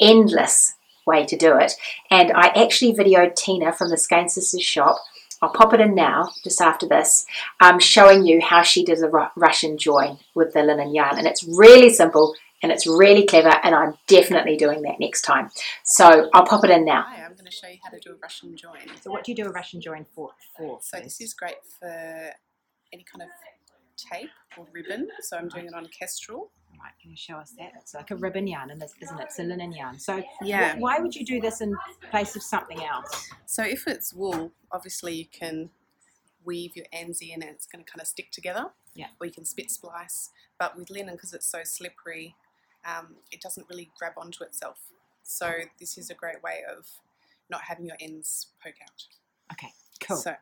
endless 0.00 0.74
way 1.06 1.24
to 1.26 1.36
do 1.36 1.56
it. 1.56 1.74
And 2.10 2.32
I 2.32 2.48
actually 2.48 2.94
videoed 2.94 3.36
Tina 3.36 3.72
from 3.72 3.90
the 3.90 3.96
Skein 3.96 4.28
Sisters 4.28 4.62
shop. 4.62 4.98
I'll 5.40 5.50
pop 5.50 5.74
it 5.74 5.80
in 5.80 5.94
now, 5.94 6.30
just 6.44 6.60
after 6.60 6.86
this, 6.86 7.26
um, 7.60 7.80
showing 7.80 8.24
you 8.24 8.40
how 8.40 8.62
she 8.62 8.84
did 8.84 9.02
a 9.02 9.30
Russian 9.36 9.76
join 9.76 10.18
with 10.34 10.52
the 10.52 10.62
linen 10.62 10.94
yarn. 10.94 11.18
And 11.18 11.26
it's 11.26 11.42
really 11.42 11.90
simple 11.90 12.34
and 12.62 12.70
it's 12.70 12.86
really 12.86 13.26
clever, 13.26 13.52
and 13.64 13.74
I'm 13.74 13.94
definitely 14.06 14.56
doing 14.56 14.82
that 14.82 15.00
next 15.00 15.22
time. 15.22 15.50
So 15.82 16.30
I'll 16.32 16.46
pop 16.46 16.62
it 16.62 16.70
in 16.70 16.84
now. 16.84 17.04
Hi, 17.08 17.24
I'm 17.24 17.32
going 17.32 17.44
to 17.44 17.50
show 17.50 17.66
you 17.66 17.78
how 17.82 17.90
to 17.90 17.98
do 17.98 18.10
a 18.12 18.16
Russian 18.22 18.56
join. 18.56 18.78
So, 19.00 19.10
what 19.10 19.24
do 19.24 19.32
you 19.32 19.36
do 19.36 19.46
a 19.46 19.50
Russian 19.50 19.80
join 19.80 20.06
for? 20.14 20.30
for 20.56 20.78
So 20.80 21.00
this 21.00 21.20
is 21.20 21.34
great 21.34 21.56
for 21.80 21.88
any 22.92 23.04
kind 23.04 23.22
of 23.22 23.28
tape 23.96 24.30
or 24.56 24.66
ribbon. 24.72 25.08
So 25.22 25.36
I'm 25.36 25.48
doing 25.48 25.66
it 25.66 25.74
on 25.74 25.86
Kestrel. 25.86 26.50
Can 27.00 27.10
you 27.10 27.16
show 27.16 27.36
us 27.36 27.52
that? 27.58 27.72
It's 27.76 27.94
like 27.94 28.10
a 28.10 28.16
ribbon 28.16 28.46
yarn, 28.46 28.70
and 28.70 28.80
this, 28.80 28.94
isn't 29.00 29.18
it? 29.18 29.24
It's 29.24 29.38
a 29.38 29.42
linen 29.42 29.72
yarn. 29.72 29.98
So, 29.98 30.22
Yeah. 30.42 30.74
wh- 30.76 30.80
why 30.80 30.98
would 30.98 31.14
you 31.14 31.24
do 31.24 31.40
this 31.40 31.60
in 31.60 31.76
place 32.10 32.34
of 32.36 32.42
something 32.42 32.82
else? 32.82 33.30
So 33.46 33.62
if 33.62 33.86
it's 33.86 34.12
wool, 34.12 34.52
obviously 34.70 35.14
you 35.14 35.26
can 35.26 35.70
weave 36.44 36.76
your 36.76 36.86
ends 36.92 37.20
in 37.20 37.34
and 37.42 37.44
it's 37.44 37.66
going 37.66 37.84
to 37.84 37.90
kind 37.90 38.00
of 38.00 38.06
stick 38.08 38.30
together. 38.32 38.72
Yeah. 38.94 39.08
Or 39.20 39.26
you 39.26 39.32
can 39.32 39.44
spit 39.44 39.70
splice. 39.70 40.30
But 40.58 40.76
with 40.76 40.90
linen, 40.90 41.14
because 41.14 41.32
it's 41.32 41.46
so 41.46 41.62
slippery, 41.64 42.34
um, 42.84 43.16
it 43.30 43.40
doesn't 43.40 43.68
really 43.68 43.90
grab 43.98 44.14
onto 44.16 44.42
itself. 44.44 44.78
So 45.22 45.52
this 45.78 45.96
is 45.96 46.10
a 46.10 46.14
great 46.14 46.42
way 46.42 46.62
of 46.68 46.88
not 47.48 47.62
having 47.62 47.86
your 47.86 47.96
ends 48.00 48.48
poke 48.62 48.74
out. 48.82 49.06
Okay, 49.52 49.72
cool. 50.00 50.16
So 50.16 50.34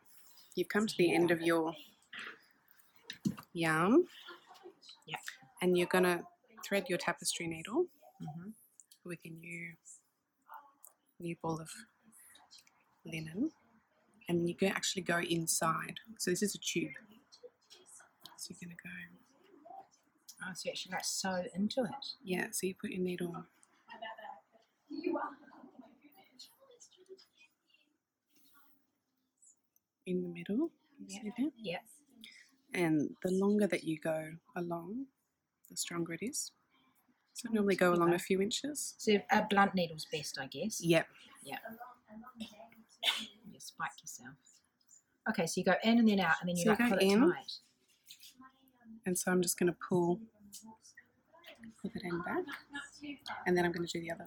you've 0.55 0.69
come 0.69 0.87
to 0.87 0.97
the 0.97 1.15
end 1.15 1.31
of 1.31 1.43
your 1.43 1.75
yarn. 3.53 4.07
And 5.61 5.77
you're 5.77 5.87
going 5.87 6.05
to 6.05 6.23
thread 6.67 6.89
your 6.89 6.99
tapestry 6.99 7.47
needle 7.47 7.87
Mhm. 8.21 8.55
with 9.05 9.19
your 9.25 9.35
new 9.35 9.77
new 11.19 11.37
ball 11.43 11.61
of 11.61 11.71
linen. 13.05 13.53
and 14.29 14.49
you 14.49 14.55
can 14.55 14.69
actually 14.69 15.03
go 15.03 15.19
inside. 15.19 15.99
So 16.19 16.31
this 16.31 16.41
is 16.43 16.55
a 16.55 16.59
tube. 16.59 16.93
So 18.37 18.55
you're 18.55 18.69
going 18.69 18.77
to 18.77 18.83
go, 18.83 18.91
Oh, 20.43 20.53
so 20.55 20.63
you 20.67 20.71
actually 20.71 20.93
like 20.93 21.05
sew 21.05 21.45
into 21.55 21.83
it. 21.85 22.15
yeah, 22.23 22.51
so 22.53 22.67
you 22.69 22.75
put 22.77 22.91
your 22.91 23.03
needle 23.03 23.45
in 30.07 30.23
the 30.23 30.29
middle. 30.29 30.71
Yeah. 31.07 31.21
Yeah. 31.57 31.79
And 32.75 33.17
the 33.23 33.31
longer 33.33 33.67
that 33.67 33.85
you 33.85 33.99
go 33.99 34.33
along, 34.57 35.07
the 35.71 35.77
stronger 35.77 36.13
it 36.15 36.23
is. 36.23 36.53
So 37.35 37.49
normally 37.53 37.77
go 37.77 37.95
along 37.95 38.13
a 38.13 38.19
few 38.19 38.41
inches. 38.43 38.95
So 38.99 39.13
a 39.31 39.47
blunt 39.49 39.75
needle's 39.75 40.07
best, 40.13 40.39
I 40.41 40.47
guess. 40.47 40.81
Yep. 40.83 41.07
Yeah. 41.45 41.57
You 43.51 43.59
spike 43.59 43.91
yourself. 44.03 44.35
Okay, 45.29 45.47
so 45.47 45.61
you 45.61 45.65
go 45.65 45.75
in 45.85 45.99
and 45.99 46.09
then 46.09 46.21
out, 46.21 46.37
and 46.41 46.49
then 46.49 46.57
you 46.57 46.65
So 46.65 46.71
like 46.71 46.79
go 46.79 46.89
pull 46.89 46.99
it 46.99 47.03
in. 47.05 47.21
tight. 47.21 47.53
And 49.07 49.17
so 49.17 49.31
I'm 49.31 49.41
just 49.43 49.59
going 49.59 49.73
to 49.73 49.79
pull, 49.89 50.21
pull 51.81 51.91
that 51.95 52.05
end 52.05 52.25
back, 52.25 52.45
and 53.47 53.57
then 53.57 53.65
I'm 53.65 53.73
going 53.73 53.87
to 53.87 53.93
do 53.93 54.01
the 54.01 54.11
other, 54.13 54.27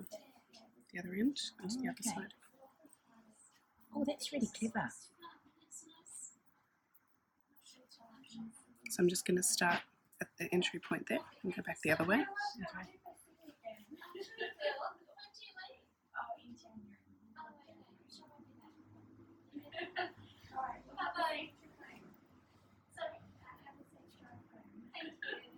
the 0.94 1.00
other 1.00 1.14
end 1.14 1.40
onto 1.62 1.76
the 1.82 1.90
other 1.90 1.98
Okay. 2.00 2.10
side. 2.16 2.34
Oh, 3.96 4.04
that's 4.08 4.32
really 4.32 4.50
clever. 4.58 4.90
So 8.90 9.02
I'm 9.04 9.10
just 9.10 9.26
going 9.26 9.38
to 9.38 9.44
start 9.44 9.80
at 10.24 10.30
the 10.40 10.54
entry 10.54 10.80
point 10.80 11.06
there 11.08 11.20
and 11.44 11.56
go 11.56 11.62
back 11.62 11.78
the 11.84 11.92
other 11.92 12.06
way. 12.06 12.16
Okay. 12.18 12.90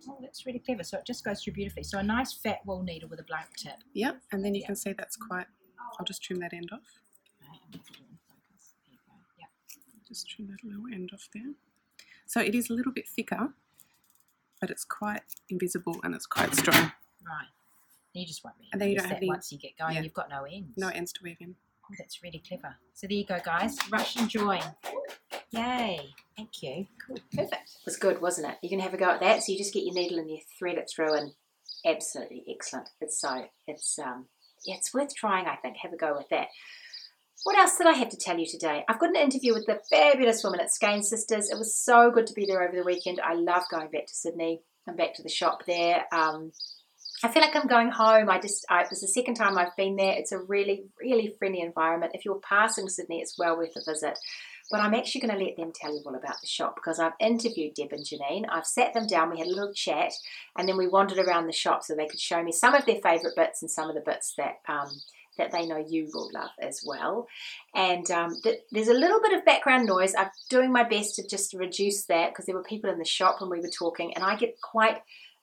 Oh, 0.08 0.18
that's 0.20 0.46
really 0.46 0.60
clever. 0.60 0.84
So 0.84 0.98
it 0.98 1.06
just 1.06 1.24
goes 1.24 1.42
through 1.42 1.54
beautifully. 1.54 1.82
So 1.82 1.98
a 1.98 2.02
nice 2.02 2.32
fat 2.32 2.58
wool 2.64 2.82
needle 2.82 3.08
with 3.08 3.18
a 3.18 3.24
blunt 3.24 3.46
tip. 3.56 3.74
Yep, 3.94 4.20
and 4.32 4.44
then 4.44 4.54
you 4.54 4.64
can 4.64 4.76
see 4.76 4.92
that's 4.92 5.16
quite. 5.16 5.46
I'll 5.98 6.04
just 6.04 6.22
trim 6.22 6.38
that 6.40 6.52
end 6.52 6.70
off. 6.72 6.80
Okay, 7.42 7.58
and 7.72 7.82
put 7.82 7.96
it 7.96 8.00
in 8.00 8.18
focus. 8.28 8.74
There 8.84 8.92
you 8.92 8.98
go. 9.06 9.14
Yep. 9.40 9.48
Just 10.06 10.28
trim 10.28 10.48
that 10.48 10.62
little 10.64 10.86
end 10.92 11.10
off 11.12 11.28
there. 11.34 11.52
So 12.26 12.40
it 12.40 12.54
is 12.54 12.70
a 12.70 12.72
little 12.72 12.92
bit 12.92 13.08
thicker, 13.08 13.52
but 14.60 14.70
it's 14.70 14.84
quite 14.84 15.22
invisible 15.50 15.98
and 16.04 16.14
it's 16.14 16.26
quite 16.26 16.54
strong. 16.54 16.92
Right. 17.26 17.46
You 18.12 18.26
just 18.26 18.42
won't 18.44 18.56
really 18.58 18.68
And 18.72 18.80
then 18.80 18.88
you 18.90 18.96
don't 18.96 19.04
have 19.04 19.10
that 19.10 19.16
any- 19.18 19.28
once 19.28 19.52
you 19.52 19.58
get 19.58 19.76
going. 19.78 19.94
yeah. 19.96 20.00
You've 20.02 20.14
got 20.14 20.30
no 20.30 20.44
ends. 20.44 20.72
No 20.76 20.88
ends 20.88 21.12
to 21.14 21.20
weave 21.22 21.36
in. 21.40 21.54
Oh, 21.84 21.94
that's 21.98 22.22
really 22.22 22.42
clever. 22.46 22.74
So 22.94 23.06
there 23.06 23.16
you 23.16 23.26
go, 23.26 23.38
guys. 23.44 23.76
Russian 23.90 24.28
join. 24.28 24.60
Yay. 25.50 26.14
Thank 26.36 26.62
you. 26.62 26.86
Cool. 27.06 27.18
Perfect. 27.34 27.76
was 27.84 27.96
good, 27.96 28.20
wasn't 28.20 28.48
it? 28.48 28.58
You 28.62 28.68
can 28.68 28.80
have 28.80 28.94
a 28.94 28.96
go 28.96 29.10
at 29.10 29.20
that. 29.20 29.42
So 29.42 29.52
you 29.52 29.58
just 29.58 29.72
get 29.72 29.84
your 29.84 29.94
needle 29.94 30.18
and 30.18 30.30
you 30.30 30.38
thread 30.58 30.76
it 30.78 30.90
through, 30.94 31.14
and 31.14 31.32
absolutely 31.84 32.44
excellent. 32.48 32.88
It's 33.00 33.20
so 33.20 33.46
it's 33.66 33.98
um 33.98 34.26
yeah, 34.64 34.74
it's 34.76 34.92
worth 34.92 35.14
trying. 35.14 35.46
I 35.46 35.56
think 35.56 35.76
have 35.78 35.92
a 35.92 35.96
go 35.96 36.14
with 36.16 36.28
that. 36.30 36.48
What 37.44 37.58
else 37.58 37.76
did 37.76 37.86
I 37.86 37.92
have 37.92 38.08
to 38.10 38.16
tell 38.16 38.38
you 38.38 38.46
today? 38.46 38.84
I've 38.88 38.98
got 38.98 39.10
an 39.10 39.16
interview 39.16 39.54
with 39.54 39.66
the 39.66 39.80
fabulous 39.90 40.42
woman 40.42 40.60
at 40.60 40.72
Skein 40.72 41.02
Sisters. 41.02 41.50
It 41.50 41.58
was 41.58 41.76
so 41.76 42.10
good 42.10 42.26
to 42.26 42.34
be 42.34 42.46
there 42.46 42.62
over 42.62 42.76
the 42.76 42.84
weekend. 42.84 43.20
I 43.20 43.34
love 43.34 43.64
going 43.70 43.90
back 43.90 44.06
to 44.06 44.14
Sydney 44.14 44.62
and 44.86 44.96
back 44.96 45.14
to 45.14 45.22
the 45.22 45.28
shop 45.28 45.64
there. 45.66 46.04
Um, 46.12 46.52
I 47.22 47.28
feel 47.28 47.42
like 47.42 47.56
I'm 47.56 47.66
going 47.66 47.90
home. 47.90 48.28
I 48.28 48.40
just, 48.40 48.66
I, 48.68 48.82
it 48.82 48.90
was 48.90 49.00
the 49.00 49.08
second 49.08 49.34
time 49.34 49.56
I've 49.56 49.76
been 49.76 49.96
there. 49.96 50.12
It's 50.12 50.32
a 50.32 50.38
really, 50.38 50.86
really 51.00 51.34
friendly 51.38 51.60
environment. 51.60 52.12
If 52.14 52.24
you're 52.24 52.40
passing 52.40 52.88
Sydney, 52.88 53.20
it's 53.20 53.38
well 53.38 53.56
worth 53.56 53.76
a 53.76 53.90
visit. 53.90 54.18
But 54.70 54.80
I'm 54.80 54.94
actually 54.94 55.20
going 55.20 55.38
to 55.38 55.44
let 55.44 55.56
them 55.56 55.72
tell 55.74 55.94
you 55.94 56.02
all 56.04 56.16
about 56.16 56.40
the 56.40 56.48
shop 56.48 56.74
because 56.74 56.98
I've 56.98 57.12
interviewed 57.20 57.74
Deb 57.74 57.92
and 57.92 58.04
Janine. 58.04 58.46
I've 58.50 58.66
sat 58.66 58.94
them 58.94 59.06
down, 59.06 59.30
we 59.30 59.38
had 59.38 59.46
a 59.46 59.54
little 59.54 59.72
chat, 59.72 60.12
and 60.58 60.68
then 60.68 60.76
we 60.76 60.88
wandered 60.88 61.18
around 61.18 61.46
the 61.46 61.52
shop 61.52 61.84
so 61.84 61.94
they 61.94 62.08
could 62.08 62.20
show 62.20 62.42
me 62.42 62.50
some 62.50 62.74
of 62.74 62.84
their 62.84 62.96
favourite 62.96 63.36
bits 63.36 63.62
and 63.62 63.70
some 63.70 63.88
of 63.88 63.94
the 63.94 64.00
bits 64.00 64.34
that 64.36 64.56
um, 64.68 64.90
that 65.38 65.52
they 65.52 65.66
know 65.66 65.84
you 65.86 66.10
will 66.12 66.30
love 66.32 66.50
as 66.60 66.82
well. 66.84 67.26
And 67.74 68.10
um, 68.10 68.36
th- 68.42 68.60
there's 68.70 68.88
a 68.88 68.94
little 68.94 69.20
bit 69.20 69.32
of 69.32 69.44
background 69.44 69.86
noise. 69.86 70.14
I'm 70.14 70.30
doing 70.50 70.72
my 70.72 70.84
best 70.84 71.16
to 71.16 71.26
just 71.26 71.54
reduce 71.54 72.04
that 72.04 72.30
because 72.30 72.46
there 72.46 72.54
were 72.54 72.62
people 72.62 72.90
in 72.90 72.98
the 72.98 73.04
shop 73.04 73.40
when 73.40 73.50
we 73.50 73.60
were 73.60 73.68
talking, 73.68 74.14
and 74.14 74.24
I 74.24 74.36
get 74.36 74.60
quite. 74.60 74.98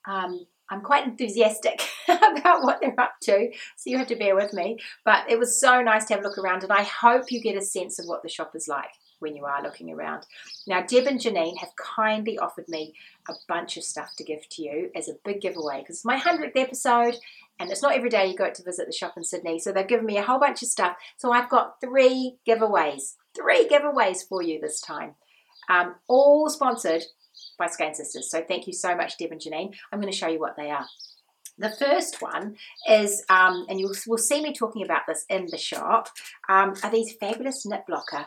Um, 0.07 0.45
I'm 0.69 0.81
quite 0.81 1.05
enthusiastic 1.05 1.81
about 2.07 2.63
what 2.63 2.79
they're 2.81 2.99
up 2.99 3.13
to, 3.23 3.51
so 3.75 3.89
you 3.89 3.97
have 3.97 4.07
to 4.07 4.15
bear 4.15 4.35
with 4.35 4.53
me. 4.53 4.79
But 5.05 5.29
it 5.29 5.37
was 5.37 5.59
so 5.59 5.81
nice 5.81 6.05
to 6.05 6.15
have 6.15 6.23
a 6.23 6.27
look 6.27 6.37
around, 6.37 6.63
and 6.63 6.71
I 6.71 6.83
hope 6.83 7.31
you 7.31 7.41
get 7.41 7.57
a 7.57 7.61
sense 7.61 7.99
of 7.99 8.05
what 8.05 8.23
the 8.23 8.29
shop 8.29 8.55
is 8.55 8.67
like 8.67 8.89
when 9.23 9.35
you 9.35 9.45
are 9.45 9.63
looking 9.63 9.91
around. 9.91 10.27
Now, 10.67 10.81
Deb 10.81 11.07
and 11.07 11.19
Janine 11.19 11.57
have 11.57 11.75
kindly 11.75 12.37
offered 12.37 12.69
me 12.69 12.93
a 13.27 13.33
bunch 13.47 13.77
of 13.77 13.83
stuff 13.83 14.15
to 14.17 14.23
give 14.23 14.47
to 14.49 14.61
you 14.61 14.91
as 14.95 15.09
a 15.09 15.15
big 15.25 15.41
giveaway 15.41 15.79
because 15.79 15.95
it's 15.95 16.05
my 16.05 16.19
100th 16.19 16.55
episode 16.55 17.15
and 17.59 17.71
it's 17.71 17.81
not 17.81 17.95
every 17.95 18.09
day 18.09 18.27
you 18.27 18.35
go 18.35 18.51
to 18.51 18.63
visit 18.63 18.85
the 18.85 18.93
shop 18.93 19.13
in 19.17 19.23
Sydney. 19.23 19.57
So 19.57 19.71
they've 19.71 19.87
given 19.87 20.05
me 20.05 20.17
a 20.17 20.23
whole 20.23 20.39
bunch 20.39 20.61
of 20.61 20.67
stuff. 20.67 20.97
So 21.17 21.31
I've 21.31 21.49
got 21.49 21.79
three 21.81 22.37
giveaways, 22.47 23.15
three 23.35 23.67
giveaways 23.67 24.27
for 24.27 24.41
you 24.43 24.59
this 24.59 24.81
time, 24.81 25.15
um, 25.69 25.95
all 26.07 26.49
sponsored 26.49 27.03
by 27.57 27.67
Skein 27.67 27.95
Sisters. 27.95 28.29
So 28.29 28.43
thank 28.47 28.67
you 28.67 28.73
so 28.73 28.95
much, 28.95 29.17
Deb 29.17 29.31
and 29.31 29.41
Janine. 29.41 29.73
I'm 29.91 29.99
going 29.99 30.11
to 30.11 30.17
show 30.17 30.27
you 30.27 30.39
what 30.39 30.57
they 30.57 30.69
are. 30.69 30.85
The 31.57 31.69
first 31.69 32.21
one 32.21 32.55
is, 32.89 33.23
um, 33.29 33.67
and 33.69 33.79
you 33.79 33.93
will 34.07 34.17
see 34.17 34.41
me 34.41 34.53
talking 34.53 34.83
about 34.83 35.03
this 35.07 35.25
in 35.29 35.47
the 35.51 35.57
shop, 35.57 36.09
um, 36.49 36.73
are 36.83 36.89
these 36.89 37.13
fabulous 37.19 37.65
knit 37.65 37.83
blocker 37.87 38.25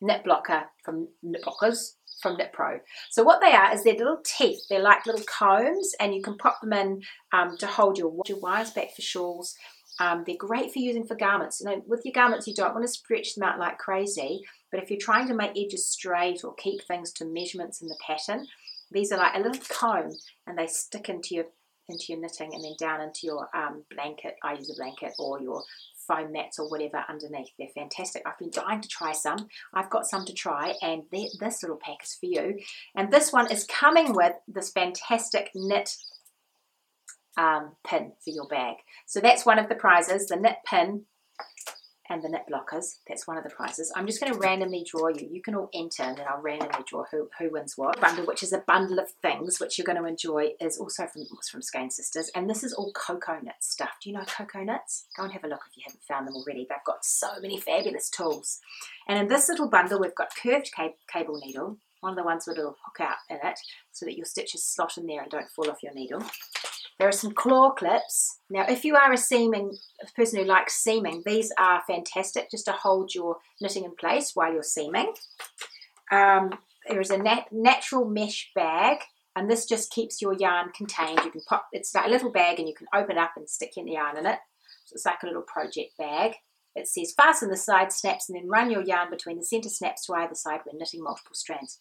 knit 0.00 0.24
blocker 0.24 0.64
from 0.84 1.08
knit 1.22 1.42
blockers 1.44 1.94
from 2.20 2.36
Knit 2.36 2.52
Pro. 2.52 2.80
So 3.10 3.22
what 3.22 3.40
they 3.40 3.52
are 3.52 3.74
is 3.74 3.82
they're 3.82 3.94
little 3.94 4.20
teeth. 4.24 4.60
They're 4.68 4.82
like 4.82 5.06
little 5.06 5.24
combs, 5.24 5.94
and 5.98 6.14
you 6.14 6.22
can 6.22 6.36
pop 6.36 6.60
them 6.60 6.72
in 6.72 7.02
um, 7.32 7.56
to 7.58 7.66
hold 7.66 7.98
your 7.98 8.12
your 8.26 8.38
wires 8.38 8.70
back 8.70 8.94
for 8.94 9.02
shawls. 9.02 9.56
Um, 9.98 10.24
they're 10.26 10.36
great 10.36 10.72
for 10.72 10.78
using 10.78 11.06
for 11.06 11.14
garments. 11.14 11.60
You 11.60 11.70
know, 11.70 11.82
with 11.86 12.02
your 12.04 12.12
garments, 12.12 12.46
you 12.46 12.54
don't 12.54 12.74
want 12.74 12.86
to 12.86 12.92
stretch 12.92 13.34
them 13.34 13.44
out 13.44 13.58
like 13.58 13.78
crazy. 13.78 14.42
But 14.70 14.82
if 14.82 14.90
you're 14.90 15.00
trying 15.00 15.28
to 15.28 15.34
make 15.34 15.56
edges 15.56 15.88
straight 15.88 16.44
or 16.44 16.54
keep 16.54 16.82
things 16.82 17.12
to 17.14 17.24
measurements 17.24 17.82
in 17.82 17.88
the 17.88 17.98
pattern, 18.06 18.46
these 18.92 19.12
are 19.12 19.18
like 19.18 19.34
a 19.34 19.40
little 19.40 19.62
comb, 19.68 20.12
and 20.46 20.58
they 20.58 20.66
stick 20.66 21.08
into 21.08 21.34
your 21.34 21.46
into 21.88 22.12
your 22.12 22.20
knitting 22.20 22.54
and 22.54 22.62
then 22.62 22.74
down 22.78 23.00
into 23.00 23.20
your 23.24 23.48
um, 23.54 23.82
blanket. 23.90 24.36
I 24.44 24.52
use 24.54 24.70
a 24.70 24.76
blanket 24.76 25.12
or 25.18 25.40
your 25.40 25.62
foam 26.10 26.32
mats 26.32 26.58
or 26.58 26.68
whatever 26.68 27.04
underneath. 27.08 27.50
They're 27.58 27.68
fantastic. 27.68 28.22
I've 28.26 28.38
been 28.38 28.50
dying 28.50 28.80
to 28.80 28.88
try 28.88 29.12
some. 29.12 29.46
I've 29.72 29.90
got 29.90 30.06
some 30.06 30.24
to 30.24 30.32
try, 30.32 30.74
and 30.82 31.02
this 31.12 31.62
little 31.62 31.78
pack 31.80 32.02
is 32.02 32.16
for 32.18 32.26
you. 32.26 32.58
And 32.96 33.12
this 33.12 33.32
one 33.32 33.50
is 33.50 33.64
coming 33.64 34.12
with 34.14 34.32
this 34.48 34.70
fantastic 34.70 35.50
knit 35.54 35.94
um, 37.36 37.76
pin 37.86 38.12
for 38.24 38.30
your 38.30 38.48
bag. 38.48 38.76
So 39.06 39.20
that's 39.20 39.46
one 39.46 39.58
of 39.58 39.68
the 39.68 39.74
prizes 39.76 40.26
the 40.26 40.36
knit 40.36 40.56
pin 40.66 41.04
and 42.10 42.22
the 42.22 42.28
knit 42.28 42.42
blockers. 42.50 42.96
That's 43.08 43.26
one 43.26 43.38
of 43.38 43.44
the 43.44 43.50
prizes. 43.50 43.92
I'm 43.94 44.06
just 44.06 44.20
going 44.20 44.32
to 44.32 44.38
randomly 44.38 44.84
draw 44.84 45.08
you. 45.08 45.28
You 45.30 45.40
can 45.40 45.54
all 45.54 45.70
enter, 45.72 46.02
and 46.02 46.18
then 46.18 46.26
I'll 46.28 46.42
randomly 46.42 46.84
draw 46.86 47.04
who, 47.10 47.30
who 47.38 47.50
wins 47.50 47.78
what. 47.78 48.00
Bundle, 48.00 48.26
which 48.26 48.42
is 48.42 48.52
a 48.52 48.64
bundle 48.66 48.98
of 48.98 49.10
things 49.22 49.60
which 49.60 49.78
you're 49.78 49.86
going 49.86 50.02
to 50.02 50.08
enjoy, 50.08 50.50
is 50.60 50.76
also 50.76 51.06
from 51.06 51.22
was 51.30 51.48
from 51.48 51.62
Skein 51.62 51.90
Sisters, 51.90 52.30
and 52.34 52.50
this 52.50 52.64
is 52.64 52.72
all 52.72 52.92
cocoa 52.92 53.38
knit 53.40 53.54
stuff. 53.60 53.92
Do 54.02 54.10
you 54.10 54.16
know 54.16 54.24
cocoa 54.24 54.64
knits? 54.64 55.06
Go 55.16 55.22
and 55.22 55.32
have 55.32 55.44
a 55.44 55.48
look 55.48 55.60
if 55.70 55.76
you 55.76 55.84
haven't 55.86 56.02
found 56.02 56.26
them 56.26 56.34
already. 56.34 56.66
They've 56.68 56.78
got 56.84 57.04
so 57.04 57.28
many 57.40 57.58
fabulous 57.58 58.10
tools. 58.10 58.58
And 59.08 59.18
in 59.18 59.28
this 59.28 59.48
little 59.48 59.68
bundle, 59.68 60.00
we've 60.00 60.14
got 60.14 60.34
curved 60.34 60.70
ca- 60.74 60.94
cable 61.12 61.38
needle, 61.38 61.78
one 62.00 62.12
of 62.12 62.16
the 62.16 62.24
ones 62.24 62.44
with 62.46 62.56
a 62.56 62.60
little 62.60 62.76
hook 62.84 63.00
out 63.00 63.18
in 63.28 63.36
it, 63.36 63.60
so 63.92 64.04
that 64.06 64.16
your 64.16 64.26
stitches 64.26 64.64
slot 64.64 64.98
in 64.98 65.06
there 65.06 65.22
and 65.22 65.30
don't 65.30 65.50
fall 65.50 65.70
off 65.70 65.82
your 65.82 65.94
needle. 65.94 66.22
There 67.00 67.08
are 67.08 67.12
some 67.12 67.32
claw 67.32 67.70
clips. 67.70 68.40
Now, 68.50 68.66
if 68.68 68.84
you 68.84 68.94
are 68.94 69.10
a 69.10 69.16
seaming 69.16 69.74
a 70.02 70.12
person 70.12 70.38
who 70.38 70.44
likes 70.44 70.74
seaming, 70.74 71.22
these 71.24 71.50
are 71.58 71.82
fantastic 71.86 72.50
just 72.50 72.66
to 72.66 72.72
hold 72.72 73.14
your 73.14 73.38
knitting 73.58 73.84
in 73.84 73.96
place 73.96 74.32
while 74.34 74.52
you're 74.52 74.62
seaming. 74.62 75.14
Um, 76.12 76.58
there 76.86 77.00
is 77.00 77.08
a 77.08 77.16
nat- 77.16 77.46
natural 77.50 78.04
mesh 78.04 78.50
bag, 78.54 78.98
and 79.34 79.50
this 79.50 79.64
just 79.64 79.90
keeps 79.90 80.20
your 80.20 80.34
yarn 80.34 80.72
contained. 80.76 81.20
You 81.24 81.30
can 81.30 81.40
pop 81.48 81.68
it's 81.72 81.94
like 81.94 82.04
a 82.06 82.10
little 82.10 82.30
bag, 82.30 82.58
and 82.58 82.68
you 82.68 82.74
can 82.74 82.86
open 82.94 83.16
it 83.16 83.20
up 83.20 83.32
and 83.34 83.48
stick 83.48 83.78
your 83.78 83.88
yarn 83.88 84.18
in 84.18 84.26
it. 84.26 84.38
So 84.84 84.92
it's 84.92 85.06
like 85.06 85.22
a 85.22 85.26
little 85.26 85.44
project 85.50 85.96
bag. 85.96 86.34
It 86.76 86.86
says 86.86 87.14
fasten 87.16 87.48
the 87.48 87.56
side 87.56 87.92
snaps 87.92 88.28
and 88.28 88.36
then 88.36 88.46
run 88.46 88.70
your 88.70 88.84
yarn 88.84 89.08
between 89.08 89.38
the 89.38 89.44
center 89.44 89.70
snaps 89.70 90.04
to 90.04 90.12
either 90.12 90.34
side 90.34 90.60
when 90.64 90.76
knitting 90.76 91.02
multiple 91.02 91.34
strands. 91.34 91.78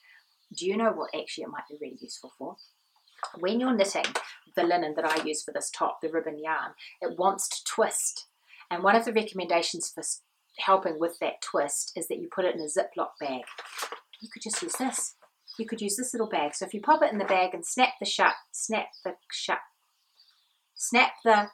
Do 0.56 0.66
you 0.66 0.78
know 0.78 0.92
what 0.92 1.14
actually 1.14 1.44
it 1.44 1.50
might 1.50 1.68
be 1.70 1.78
really 1.82 1.98
useful 2.00 2.32
for? 2.38 2.56
When 3.40 3.60
you're 3.60 3.76
knitting 3.76 4.06
the 4.56 4.64
linen 4.64 4.94
that 4.96 5.06
I 5.06 5.24
use 5.24 5.44
for 5.44 5.52
this 5.52 5.70
top, 5.70 6.02
the 6.02 6.10
ribbon 6.10 6.40
yarn, 6.40 6.72
it 7.02 7.18
wants 7.18 7.48
to 7.50 7.64
twist. 7.64 8.28
And 8.72 8.84
one 8.84 8.96
of 8.96 9.06
the 9.06 9.14
recommendations 9.14 9.90
for 9.90 10.04
helping 10.60 11.00
with 11.00 11.18
that 11.20 11.42
twist 11.42 11.92
is 11.96 12.08
that 12.08 12.20
you 12.20 12.30
put 12.34 12.46
it 12.46 12.56
in 12.56 12.62
a 12.62 12.66
Ziploc 12.66 13.10
bag. 13.20 13.42
You 14.22 14.30
could 14.32 14.42
just 14.42 14.62
use 14.62 14.74
this. 14.74 15.16
You 15.58 15.66
could 15.66 15.82
use 15.82 15.96
this 15.98 16.14
little 16.14 16.30
bag. 16.30 16.56
So 16.56 16.66
if 16.66 16.74
you 16.74 16.82
pop 16.82 17.02
it 17.02 17.12
in 17.12 17.18
the 17.18 17.26
bag 17.26 17.54
and 17.54 17.66
snap 17.66 17.94
the 18.00 18.06
shut, 18.06 18.34
snap 18.52 18.88
the 19.04 19.16
shut, 19.32 19.60
snap 20.76 21.12
the 21.24 21.50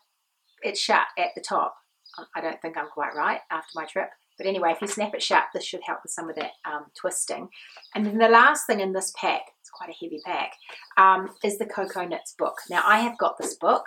it 0.63 0.77
shut 0.77 1.07
at 1.17 1.29
the 1.35 1.41
top. 1.41 1.75
I- 2.35 2.41
don't 2.41 2.61
think 2.61 2.77
I'm 2.77 2.87
quite 2.87 3.13
right 3.15 3.41
after 3.51 3.71
my 3.75 3.85
trip. 3.85 4.09
But 4.37 4.47
anyway, 4.47 4.71
if 4.71 4.81
you 4.81 4.87
snap 4.87 5.13
it 5.13 5.23
shut, 5.23 5.45
this 5.53 5.63
should 5.63 5.83
help 5.83 5.99
with 6.03 6.11
some 6.11 6.29
of 6.29 6.35
that 6.35 6.51
um, 6.65 6.87
twisting. 6.99 7.49
And 7.93 8.05
then 8.05 8.17
the 8.17 8.27
last 8.27 8.67
thing 8.67 8.79
in 8.79 8.93
this 8.93 9.13
pack, 9.15 9.43
quite 9.75 9.89
a 9.89 10.05
heavy 10.05 10.19
pack, 10.25 10.53
um, 10.97 11.29
is 11.43 11.57
the 11.57 11.65
Cocoa 11.65 12.05
Knits 12.05 12.35
book. 12.37 12.57
Now, 12.69 12.83
I 12.85 12.99
have 12.99 13.17
got 13.17 13.37
this 13.37 13.55
book. 13.55 13.85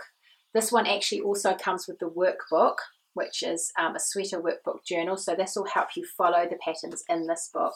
This 0.55 0.73
one 0.73 0.87
actually 0.87 1.21
also 1.21 1.55
comes 1.55 1.87
with 1.87 1.99
the 1.99 2.11
workbook, 2.11 2.77
which 3.15 3.43
is 3.43 3.73
um, 3.79 3.97
a 3.97 4.01
sweater 4.01 4.41
workbook 4.41 4.85
journal. 4.87 5.17
So 5.17 5.35
this 5.35 5.55
will 5.57 5.67
help 5.67 5.89
you 5.97 6.05
follow 6.17 6.47
the 6.49 6.59
patterns 6.65 7.03
in 7.09 7.27
this 7.27 7.51
book. 7.53 7.75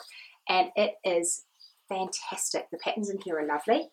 And 0.48 0.68
it 0.76 0.94
is 1.04 1.44
fantastic. 1.88 2.68
The 2.70 2.78
patterns 2.78 3.10
in 3.10 3.18
here 3.24 3.38
are 3.38 3.46
lovely. 3.46 3.90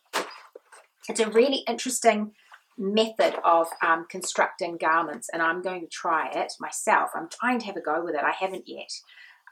It's 1.07 1.19
a 1.19 1.29
really 1.29 1.63
interesting 1.67 2.33
method 2.77 3.35
of 3.43 3.67
um, 3.85 4.05
constructing 4.09 4.77
garments, 4.77 5.27
and 5.33 5.41
I'm 5.41 5.61
going 5.61 5.81
to 5.81 5.87
try 5.87 6.29
it 6.31 6.53
myself. 6.59 7.09
I'm 7.13 7.27
trying 7.29 7.59
to 7.59 7.65
have 7.65 7.75
a 7.75 7.81
go 7.81 8.03
with 8.03 8.15
it. 8.15 8.21
I 8.23 8.31
haven't 8.31 8.67
yet. 8.67 8.91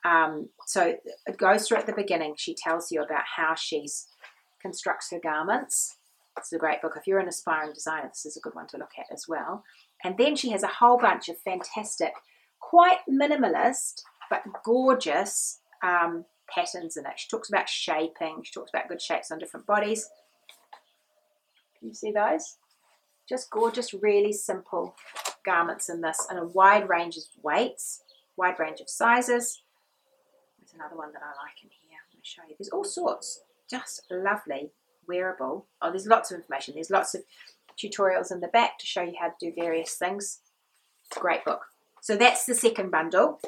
Um, 0.05 0.49
so 0.65 0.95
it 1.25 1.37
goes 1.37 1.67
through 1.67 1.77
at 1.77 1.87
the 1.87 1.93
beginning. 1.93 2.35
She 2.37 2.55
tells 2.55 2.91
you 2.91 3.01
about 3.01 3.23
how 3.35 3.55
she's 3.55 4.07
constructs 4.61 5.11
her 5.11 5.19
garments. 5.19 5.97
It's 6.37 6.53
a 6.53 6.57
great 6.57 6.81
book. 6.81 6.93
If 6.95 7.07
you're 7.07 7.19
an 7.19 7.27
aspiring 7.27 7.73
designer, 7.73 8.09
this 8.09 8.25
is 8.25 8.37
a 8.37 8.41
good 8.41 8.53
one 8.55 8.67
to 8.67 8.77
look 8.77 8.91
at 8.97 9.07
as 9.11 9.25
well. 9.27 9.63
And 10.03 10.17
then 10.17 10.35
she 10.35 10.51
has 10.51 10.63
a 10.63 10.67
whole 10.67 10.99
bunch 10.99 11.29
of 11.29 11.39
fantastic, 11.39 12.13
quite 12.59 12.99
minimalist 13.09 14.03
but 14.29 14.43
gorgeous 14.63 15.59
um, 15.83 16.25
patterns 16.53 16.97
in 16.97 17.05
it. 17.05 17.13
She 17.15 17.27
talks 17.29 17.49
about 17.49 17.69
shaping. 17.69 18.41
She 18.43 18.51
talks 18.53 18.71
about 18.73 18.87
good 18.87 19.01
shapes 19.01 19.31
on 19.31 19.39
different 19.39 19.65
bodies. 19.65 20.09
Can 21.79 21.89
you 21.89 21.93
see 21.93 22.11
those? 22.11 22.57
Just 23.27 23.49
gorgeous, 23.49 23.93
really 23.93 24.33
simple 24.33 24.95
garments 25.45 25.89
in 25.89 26.01
this 26.01 26.25
and 26.29 26.39
a 26.39 26.45
wide 26.45 26.89
range 26.89 27.17
of 27.17 27.23
weights, 27.41 28.01
wide 28.37 28.59
range 28.59 28.79
of 28.79 28.89
sizes. 28.89 29.61
There's 30.59 30.73
another 30.73 30.97
one 30.97 31.13
that 31.13 31.21
I 31.21 31.29
like 31.43 31.63
in 31.63 31.69
here. 31.69 31.99
Going 32.11 32.21
to 32.21 32.27
show 32.27 32.41
you. 32.47 32.55
There's 32.57 32.69
all 32.69 32.83
sorts. 32.83 33.41
Just 33.69 34.05
lovely, 34.09 34.71
wearable. 35.07 35.67
Oh, 35.81 35.89
there's 35.89 36.07
lots 36.07 36.31
of 36.31 36.37
information. 36.37 36.75
There's 36.75 36.89
lots 36.89 37.13
of 37.15 37.23
tutorials 37.77 38.31
in 38.31 38.39
the 38.39 38.47
back 38.47 38.79
to 38.79 38.85
show 38.85 39.01
you 39.01 39.13
how 39.19 39.27
to 39.27 39.35
do 39.39 39.53
various 39.55 39.95
things. 39.95 40.39
Great 41.11 41.45
book. 41.45 41.61
So 42.01 42.15
that's 42.15 42.45
the 42.45 42.55
second 42.55 42.91
bundle. 42.91 43.39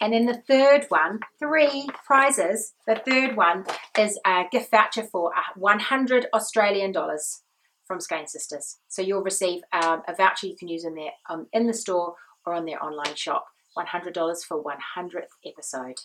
And 0.00 0.12
then 0.12 0.26
the 0.26 0.42
third 0.46 0.86
one, 0.88 1.20
three 1.38 1.88
prizes. 2.04 2.74
The 2.86 2.96
third 2.96 3.36
one 3.36 3.64
is 3.98 4.18
a 4.26 4.44
gift 4.50 4.70
voucher 4.70 5.04
for 5.04 5.32
100 5.56 6.26
Australian 6.34 6.92
dollars 6.92 7.42
from 7.86 8.00
Skein 8.00 8.26
Sisters. 8.26 8.78
So 8.88 9.02
you'll 9.02 9.22
receive 9.22 9.62
um, 9.72 10.02
a 10.08 10.14
voucher 10.14 10.46
you 10.46 10.56
can 10.56 10.68
use 10.68 10.84
in 10.84 10.94
there 10.94 11.12
um, 11.28 11.46
in 11.52 11.66
the 11.66 11.74
store 11.74 12.14
or 12.44 12.54
on 12.54 12.64
their 12.64 12.82
online 12.82 13.14
shop. 13.14 13.46
$100 13.76 14.44
for 14.44 14.62
100th 14.62 15.34
episode. 15.44 15.98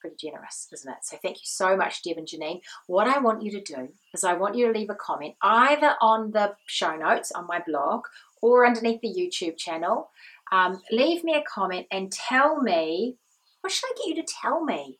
Pretty 0.00 0.16
generous, 0.16 0.68
isn't 0.72 0.90
it? 0.90 0.98
So 1.02 1.18
thank 1.20 1.36
you 1.36 1.44
so 1.44 1.76
much, 1.76 2.02
Deb 2.02 2.16
and 2.16 2.26
Janine. 2.26 2.62
What 2.86 3.06
I 3.06 3.18
want 3.18 3.42
you 3.42 3.50
to 3.52 3.60
do 3.60 3.88
is 4.14 4.24
I 4.24 4.32
want 4.32 4.54
you 4.54 4.66
to 4.66 4.78
leave 4.78 4.88
a 4.88 4.94
comment 4.94 5.34
either 5.42 5.94
on 6.00 6.30
the 6.30 6.54
show 6.66 6.96
notes 6.96 7.30
on 7.32 7.46
my 7.46 7.60
blog 7.66 8.04
or 8.40 8.66
underneath 8.66 9.02
the 9.02 9.08
YouTube 9.08 9.58
channel. 9.58 10.10
Um, 10.52 10.80
leave 10.90 11.22
me 11.22 11.34
a 11.34 11.42
comment 11.42 11.86
and 11.90 12.10
tell 12.10 12.62
me 12.62 13.16
what 13.60 13.72
should 13.72 13.90
I 13.90 13.94
get 13.98 14.06
you 14.16 14.22
to 14.22 14.32
tell 14.40 14.64
me? 14.64 14.98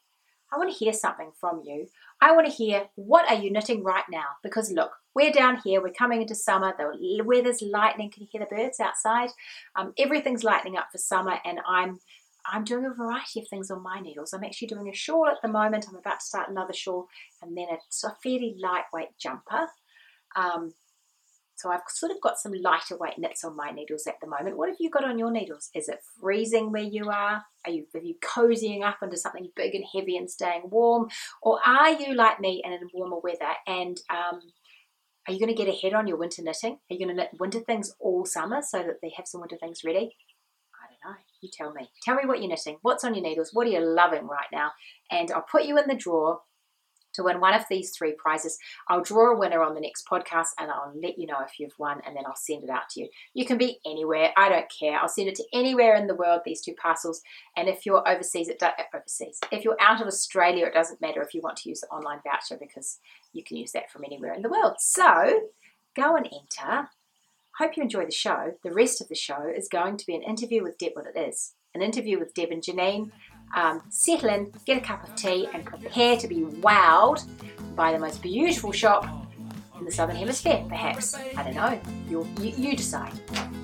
I 0.53 0.59
want 0.59 0.71
to 0.71 0.77
hear 0.77 0.93
something 0.93 1.31
from 1.41 1.63
you. 1.65 1.89
I 2.21 2.33
want 2.33 2.47
to 2.47 2.53
hear 2.53 2.89
what 2.97 3.31
are 3.31 3.37
you 3.37 3.51
knitting 3.51 3.83
right 3.83 4.05
now? 4.11 4.27
Because 4.43 4.71
look, 4.71 4.93
we're 5.15 5.33
down 5.33 5.61
here, 5.65 5.81
we're 5.81 5.93
coming 5.93 6.23
into 6.23 6.35
summer, 6.35 6.75
the 6.77 7.23
weather's 7.25 7.63
lightning, 7.63 8.11
can 8.11 8.23
you 8.23 8.29
hear 8.31 8.41
the 8.41 8.55
birds 8.55 8.81
outside? 8.81 9.31
Um, 9.77 9.93
everything's 9.99 10.45
lightening 10.45 10.77
up 10.77 10.89
for 10.93 10.99
summer 10.99 11.39
and 11.45 11.61
I'm 11.67 12.01
I'm 12.47 12.65
doing 12.65 12.87
a 12.87 12.95
variety 12.95 13.41
of 13.41 13.49
things 13.49 13.71
on 13.71 13.83
my 13.83 14.01
needles. 14.01 14.33
I'm 14.33 14.45
actually 14.45 14.69
doing 14.69 14.89
a 14.89 14.95
shawl 14.95 15.29
at 15.29 15.43
the 15.43 15.49
moment. 15.49 15.87
I'm 15.89 15.97
about 15.97 16.21
to 16.21 16.27
start 16.27 16.49
another 16.49 16.73
shawl 16.73 17.09
and 17.43 17.57
then 17.57 17.67
a, 17.71 18.07
a 18.07 18.17
fairly 18.23 18.57
lightweight 18.59 19.19
jumper. 19.19 19.69
Um, 20.37 20.73
so 21.57 21.71
I've 21.71 21.83
sort 21.89 22.11
of 22.11 22.23
got 22.23 22.39
some 22.39 22.53
lighter 22.53 22.97
weight 22.97 23.19
knits 23.19 23.45
on 23.45 23.55
my 23.55 23.71
needles 23.71 24.07
at 24.07 24.15
the 24.23 24.27
moment. 24.27 24.57
What 24.57 24.71
have 24.71 24.79
you 24.81 24.89
got 24.89 25.05
on 25.05 25.19
your 25.19 25.31
needles? 25.31 25.69
Is 25.75 25.89
it 25.89 26.01
freezing 26.19 26.73
where 26.73 26.83
you 26.83 27.11
are? 27.11 27.45
Are 27.67 27.71
you, 27.71 27.85
are 27.95 28.01
you 28.01 28.15
cozying 28.23 28.83
up 28.83 28.99
into 29.03 29.19
something 29.19 29.51
big 29.55 29.75
and 29.75 29.85
heavy 29.95 30.17
and 30.17 30.31
staying 30.31 30.63
warm? 30.71 31.09
Or 31.43 31.61
are 31.67 31.91
you 31.91 32.15
like 32.15 32.41
me 32.41 32.63
and 32.65 32.73
in 32.73 32.89
warmer 32.95 33.19
weather 33.19 33.53
and 33.67 34.01
um, 34.09 34.41
are 35.29 35.35
you 35.35 35.39
going 35.39 35.55
to 35.55 35.65
get 35.65 35.69
ahead 35.69 35.93
on 35.93 36.07
your 36.07 36.17
winter 36.17 36.43
knitting? 36.43 36.79
Are 36.91 36.95
you 36.95 36.99
going 36.99 37.15
to 37.15 37.23
knit 37.23 37.31
winter 37.39 37.61
things 37.61 37.95
all 38.01 38.25
summer 38.25 38.63
so 38.63 38.79
that 38.79 39.01
they 39.03 39.13
have 39.17 39.29
some 39.29 39.43
winter 39.43 39.59
things 39.59 39.83
ready? 39.85 40.17
Know. 41.05 41.15
You 41.41 41.49
tell 41.53 41.73
me. 41.73 41.91
Tell 42.03 42.17
me 42.17 42.27
what 42.27 42.41
you're 42.41 42.49
knitting. 42.49 42.77
What's 42.83 43.05
on 43.05 43.15
your 43.15 43.25
needles? 43.25 43.51
What 43.53 43.67
are 43.67 43.71
you 43.71 43.81
loving 43.81 44.27
right 44.27 44.49
now? 44.53 44.73
And 45.11 45.31
I'll 45.33 45.47
put 45.51 45.65
you 45.65 45.79
in 45.79 45.87
the 45.87 45.95
drawer 45.95 46.41
to 47.15 47.23
win 47.23 47.41
one 47.41 47.55
of 47.55 47.65
these 47.69 47.91
three 47.97 48.15
prizes. 48.17 48.59
I'll 48.89 49.03
draw 49.03 49.33
a 49.33 49.39
winner 49.39 49.63
on 49.63 49.75
the 49.75 49.81
next 49.81 50.07
podcast 50.07 50.49
and 50.59 50.71
I'll 50.71 50.93
let 50.95 51.19
you 51.19 51.27
know 51.27 51.41
if 51.45 51.59
you've 51.59 51.79
won 51.79 52.01
and 52.07 52.17
then 52.17 52.25
I'll 52.27 52.37
send 52.37 52.65
it 52.65 52.71
out 52.71 52.89
to 52.91 53.01
you. 53.01 53.09
You 53.35 53.45
can 53.45 53.59
be 53.59 53.79
anywhere, 53.85 54.33
I 54.37 54.49
don't 54.49 54.71
care. 54.79 54.99
I'll 54.99 55.09
send 55.09 55.29
it 55.29 55.35
to 55.37 55.45
anywhere 55.53 55.97
in 55.97 56.07
the 56.07 56.15
world, 56.15 56.43
these 56.45 56.61
two 56.61 56.75
parcels. 56.81 57.21
And 57.57 57.69
if 57.69 57.85
you're 57.85 58.07
overseas, 58.09 58.49
it 58.49 58.59
does, 58.59 58.73
uh, 58.79 58.97
overseas. 58.97 59.41
If 59.51 59.65
you're 59.65 59.81
out 59.81 60.01
of 60.01 60.07
Australia, 60.07 60.67
it 60.67 60.75
doesn't 60.75 61.01
matter 61.01 61.23
if 61.23 61.35
you 61.35 61.41
want 61.43 61.57
to 61.59 61.69
use 61.69 61.81
the 61.81 61.89
online 61.89 62.21
voucher 62.23 62.59
because 62.61 62.99
you 63.33 63.43
can 63.43 63.57
use 63.57 63.73
that 63.73 63.91
from 63.91 64.05
anywhere 64.05 64.33
in 64.35 64.43
the 64.43 64.51
world. 64.51 64.77
So 64.79 65.49
go 65.97 66.17
and 66.17 66.27
enter. 66.27 66.89
Hope 67.61 67.77
you 67.77 67.83
enjoy 67.83 68.07
the 68.07 68.11
show. 68.11 68.55
The 68.65 68.73
rest 68.73 69.03
of 69.03 69.09
the 69.09 69.15
show 69.15 69.47
is 69.55 69.69
going 69.69 69.99
to 69.99 70.07
be 70.07 70.15
an 70.15 70.23
interview 70.23 70.63
with 70.63 70.79
Deb, 70.79 70.93
what 70.95 71.05
it 71.15 71.19
is. 71.19 71.53
An 71.75 71.83
interview 71.83 72.19
with 72.19 72.33
Deb 72.33 72.53
and 72.53 72.63
Janine 72.63 73.11
um, 73.55 73.83
settle 73.91 74.31
in, 74.31 74.51
get 74.65 74.79
a 74.79 74.81
cup 74.81 75.07
of 75.07 75.15
tea, 75.15 75.47
and 75.53 75.63
prepare 75.67 76.17
to 76.17 76.27
be 76.27 76.37
wowed 76.37 77.23
by 77.77 77.93
the 77.93 77.99
most 77.99 78.23
beautiful 78.23 78.73
shop 78.73 79.07
in 79.79 79.85
the 79.85 79.93
Southern 79.93 80.17
Hemisphere, 80.17 80.65
perhaps. 80.71 81.15
I 81.15 81.43
don't 81.43 81.55
know. 81.55 81.79
you 82.09 82.27
you, 82.41 82.55
you 82.57 82.77
decide. 82.79 83.13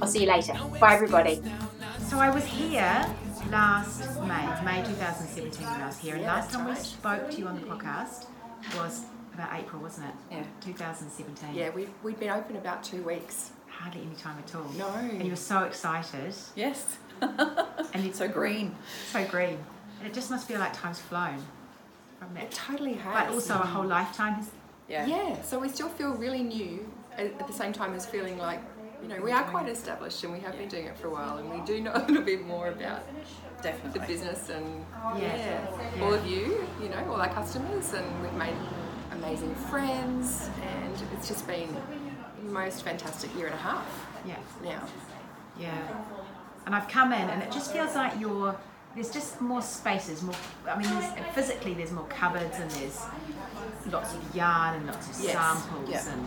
I'll 0.02 0.08
see 0.08 0.24
you 0.24 0.28
later. 0.28 0.52
Bye, 0.78 0.92
everybody. 0.92 1.40
So 2.10 2.18
I 2.18 2.28
was 2.28 2.44
here 2.44 3.06
last 3.50 4.20
May, 4.20 4.62
May 4.62 4.86
2017 4.86 5.66
when 5.66 5.80
I 5.80 5.86
was 5.86 5.96
here, 5.96 6.16
and 6.16 6.24
last 6.24 6.50
time 6.50 6.68
we 6.68 6.74
spoke 6.74 7.30
to 7.30 7.38
you 7.38 7.48
on 7.48 7.58
the 7.58 7.66
podcast 7.66 8.26
was 8.76 9.06
about 9.32 9.58
April, 9.58 9.80
wasn't 9.80 10.08
it? 10.08 10.14
Yeah. 10.32 10.44
2017. 10.60 11.54
Yeah, 11.54 11.70
we 11.70 11.88
we'd 12.02 12.20
been 12.20 12.28
open 12.28 12.56
about 12.56 12.84
two 12.84 13.02
weeks. 13.02 13.52
Hardly 13.78 14.02
any 14.02 14.14
time 14.16 14.36
at 14.44 14.54
all. 14.54 14.64
No. 14.76 14.88
And 14.88 15.22
you 15.24 15.30
were 15.30 15.36
so 15.36 15.60
excited. 15.64 16.34
Yes. 16.54 16.96
And 17.94 18.04
it's 18.08 18.18
so 18.18 18.28
green. 18.28 18.74
so 19.12 19.24
green. 19.26 19.58
And 20.00 20.08
it 20.08 20.12
just 20.14 20.30
must 20.30 20.46
feel 20.46 20.58
like 20.58 20.72
time's 20.74 21.00
flown 21.00 21.38
from 22.18 22.36
It 22.36 22.40
that. 22.40 22.50
totally 22.50 22.94
has. 22.94 23.14
But 23.26 23.32
also 23.34 23.54
a 23.54 23.66
whole 23.66 23.86
lifetime 23.86 24.34
has. 24.34 24.50
Yeah. 24.88 25.06
Yeah. 25.06 25.40
So 25.42 25.58
we 25.58 25.68
still 25.68 25.88
feel 25.88 26.10
really 26.14 26.42
new 26.42 26.86
at 27.16 27.26
at 27.40 27.46
the 27.46 27.52
same 27.54 27.72
time 27.72 27.94
as 27.94 28.04
feeling 28.06 28.36
like, 28.38 28.60
you 29.02 29.08
know, 29.08 29.20
we 29.22 29.32
are 29.32 29.44
quite 29.44 29.68
established 29.68 30.22
and 30.24 30.32
we 30.32 30.40
have 30.40 30.56
been 30.58 30.68
doing 30.68 30.86
it 30.86 30.96
for 30.98 31.06
a 31.08 31.10
while 31.10 31.38
and 31.38 31.50
we 31.50 31.60
do 31.64 31.80
know 31.80 31.92
a 32.00 32.04
little 32.06 32.22
bit 32.22 32.44
more 32.46 32.68
about 32.68 33.02
Definitely. 33.62 34.00
the 34.00 34.06
business 34.06 34.50
and 34.50 34.66
Yeah. 35.16 35.36
yeah, 35.96 36.02
all 36.02 36.12
of 36.12 36.26
you, 36.26 36.66
you 36.82 36.88
know, 36.90 37.02
all 37.10 37.20
our 37.20 37.32
customers 37.32 37.94
and 37.94 38.06
we've 38.22 38.32
made 38.34 38.56
amazing 39.12 39.54
friends 39.70 40.50
and 40.62 40.94
it's 41.14 41.28
just 41.28 41.46
been 41.46 41.68
the 41.74 41.80
most 42.46 42.82
fantastic 42.82 43.34
year 43.36 43.46
and 43.46 43.54
a 43.54 43.58
half 43.58 43.86
Yeah. 44.24 44.36
now. 44.62 44.82
Yeah. 45.58 45.76
And 46.66 46.74
I've 46.74 46.88
come 46.88 47.12
in 47.12 47.28
and 47.30 47.42
it 47.42 47.52
just 47.52 47.72
feels 47.72 47.94
like 47.94 48.18
you're 48.20 48.56
there's 48.94 49.10
just 49.10 49.40
more 49.42 49.60
spaces, 49.60 50.22
more 50.22 50.34
I 50.68 50.78
mean 50.78 50.88
there's, 50.88 51.12
physically 51.34 51.74
there's 51.74 51.92
more 51.92 52.06
cupboards 52.08 52.58
and 52.58 52.70
there's 52.70 52.98
lots 53.90 54.14
of 54.14 54.34
yarn 54.34 54.74
and 54.76 54.86
lots 54.86 55.08
of 55.10 55.22
Yes, 55.24 55.32
samples 55.34 55.90
yeah. 55.90 56.12
and 56.12 56.26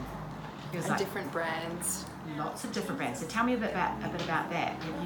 And 0.74 0.88
like 0.88 1.00
different 1.00 1.32
brands. 1.32 2.06
lots 2.38 2.64
of 2.64 2.72
different 2.72 3.00
brands. 3.00 3.20
So 3.20 3.26
tell 3.28 3.44
me 3.44 3.54
a 3.56 3.58
bit 3.58 3.72
about 3.72 4.04
a 4.04 4.10
bit 4.10 4.22
about 4.22 4.50
that. 4.52 4.74
Have 4.84 5.04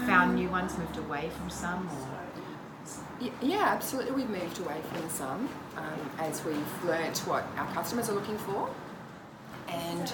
you 0.00 0.06
found 0.06 0.34
new 0.34 0.48
ones, 0.48 0.76
moved 0.78 0.96
away 0.96 1.30
from 1.38 1.50
some 1.50 1.88
or 1.88 3.30
Yeah, 3.42 3.64
absolutely. 3.66 4.12
We've 4.12 4.30
moved 4.30 4.58
away 4.60 4.80
from 4.92 5.08
some 5.10 5.48
um, 5.76 6.10
as 6.18 6.42
we've 6.44 6.84
learnt 6.84 7.18
what 7.26 7.44
our 7.56 7.66
customers 7.74 8.08
are 8.08 8.14
looking 8.14 8.38
for 8.38 8.68
and 9.68 10.08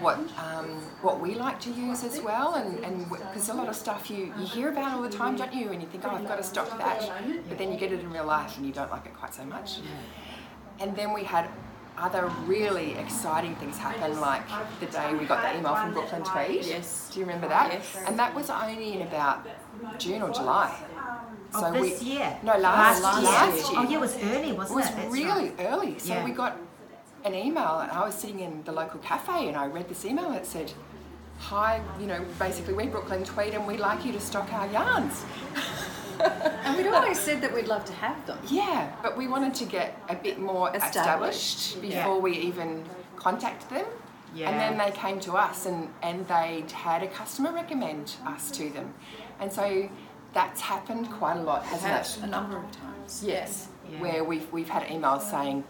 what 0.00 0.18
um, 0.38 0.66
what 1.02 1.20
we 1.20 1.34
like 1.34 1.60
to 1.60 1.70
use 1.70 2.04
as 2.04 2.20
well. 2.20 2.54
And 2.54 2.84
and 2.84 3.08
because 3.08 3.48
a 3.48 3.54
lot 3.54 3.68
of 3.68 3.76
stuff 3.76 4.10
you, 4.10 4.32
you 4.38 4.46
hear 4.46 4.68
about 4.70 4.94
all 4.96 5.02
the 5.02 5.08
time, 5.08 5.36
don't 5.36 5.52
you? 5.54 5.70
And 5.70 5.82
you 5.82 5.88
think, 5.88 6.04
oh, 6.06 6.10
I've 6.10 6.26
got 6.26 6.36
to 6.36 6.42
stop 6.42 6.76
that, 6.78 7.10
but 7.48 7.58
then 7.58 7.72
you 7.72 7.78
get 7.78 7.92
it 7.92 8.00
in 8.00 8.10
real 8.12 8.24
life 8.26 8.56
and 8.56 8.66
you 8.66 8.72
don't 8.72 8.90
like 8.90 9.06
it 9.06 9.14
quite 9.14 9.34
so 9.34 9.44
much. 9.44 9.78
And 10.80 10.96
then 10.96 11.12
we 11.12 11.24
had 11.24 11.48
other 11.98 12.32
really 12.46 12.92
exciting 12.94 13.54
things 13.56 13.76
happen, 13.76 14.18
like 14.20 14.42
the 14.80 14.86
day 14.86 15.12
we 15.14 15.26
got 15.26 15.42
the 15.42 15.58
email 15.58 15.74
from 15.76 15.92
Brooklyn 15.92 16.22
Tweed. 16.24 16.64
Yes. 16.64 17.10
Do 17.12 17.20
you 17.20 17.26
remember 17.26 17.48
that? 17.48 17.70
Yes. 17.72 17.96
And 18.06 18.18
that 18.18 18.34
was 18.34 18.48
only 18.50 18.94
in 18.94 19.02
about 19.02 19.46
June 19.98 20.22
or 20.22 20.30
July. 20.30 20.74
of 21.54 21.74
this 21.74 22.02
year? 22.02 22.34
No, 22.42 22.56
last, 22.56 23.02
last, 23.02 23.22
last 23.22 23.70
year. 23.72 23.80
year. 23.80 23.88
Oh 23.88 23.90
yeah, 23.90 23.96
it 23.98 24.00
was 24.00 24.16
early, 24.16 24.48
It 24.50 24.56
wasn't 24.56 24.76
was 24.76 24.88
it? 24.88 24.96
That's 24.96 25.12
really 25.12 25.50
right. 25.50 25.54
early. 25.60 25.98
So 25.98 26.14
Yeah. 26.14 26.24
we 26.24 26.30
got 26.30 26.56
an 27.24 27.34
email, 27.34 27.80
and 27.80 27.90
I 27.90 28.04
was 28.04 28.14
sitting 28.14 28.40
in 28.40 28.62
the 28.64 28.72
local 28.72 29.00
cafe, 29.00 29.48
and 29.48 29.56
I 29.56 29.66
read 29.66 29.88
this 29.88 30.04
email 30.04 30.30
that 30.30 30.46
said, 30.46 30.72
"Hi, 31.38 31.80
you 32.00 32.06
know, 32.06 32.24
basically 32.38 32.74
we're 32.74 32.90
Brooklyn 32.90 33.24
Tweed, 33.24 33.54
and 33.54 33.66
we'd 33.66 33.80
like 33.80 34.04
you 34.04 34.12
to 34.12 34.20
stock 34.20 34.52
our 34.52 34.66
yarns." 34.68 35.24
And 36.64 36.76
we'd 36.76 36.86
always 36.86 37.18
said 37.18 37.40
that 37.40 37.52
we'd 37.52 37.66
love 37.66 37.84
to 37.86 37.92
have 37.94 38.24
them. 38.26 38.38
Yeah, 38.48 38.92
but 39.02 39.16
we 39.16 39.26
wanted 39.26 39.54
to 39.54 39.64
get 39.64 39.98
a 40.08 40.14
bit 40.14 40.38
more 40.38 40.68
Established. 40.68 41.58
established, 41.58 41.82
before 41.82 42.20
we 42.20 42.36
even 42.38 42.84
contacted 43.16 43.68
them. 43.70 43.86
Yeah. 44.32 44.50
And 44.50 44.60
then 44.60 44.78
they 44.78 44.96
came 44.96 45.18
to 45.20 45.32
us 45.32 45.66
and, 45.66 45.88
and 46.00 46.26
they'd 46.28 46.70
had 46.70 47.02
a 47.02 47.08
customer 47.08 47.50
recommend 47.52 48.14
us 48.24 48.52
to 48.52 48.70
them. 48.70 48.94
And 49.40 49.52
so 49.52 49.88
that's 50.32 50.60
happened 50.60 51.10
quite 51.10 51.38
a 51.38 51.42
lot, 51.42 51.64
hasn't 51.64 52.22
it? 52.22 52.24
a 52.24 52.30
number 52.30 52.56
of 52.56 52.70
times. 52.70 53.24
Yes. 53.26 53.68
Yeah. 53.90 54.00
Where 54.00 54.24
we've, 54.24 54.50
we've 54.52 54.68
had 54.68 54.84
emails 54.84 55.22
saying, 55.22 55.64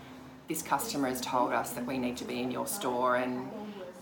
this 0.52 0.60
customer 0.62 1.08
has 1.08 1.20
told 1.22 1.50
us 1.52 1.70
that 1.70 1.86
we 1.86 1.96
need 1.96 2.14
to 2.14 2.26
be 2.26 2.40
in 2.42 2.50
your 2.50 2.66
store 2.66 3.16
and 3.16 3.50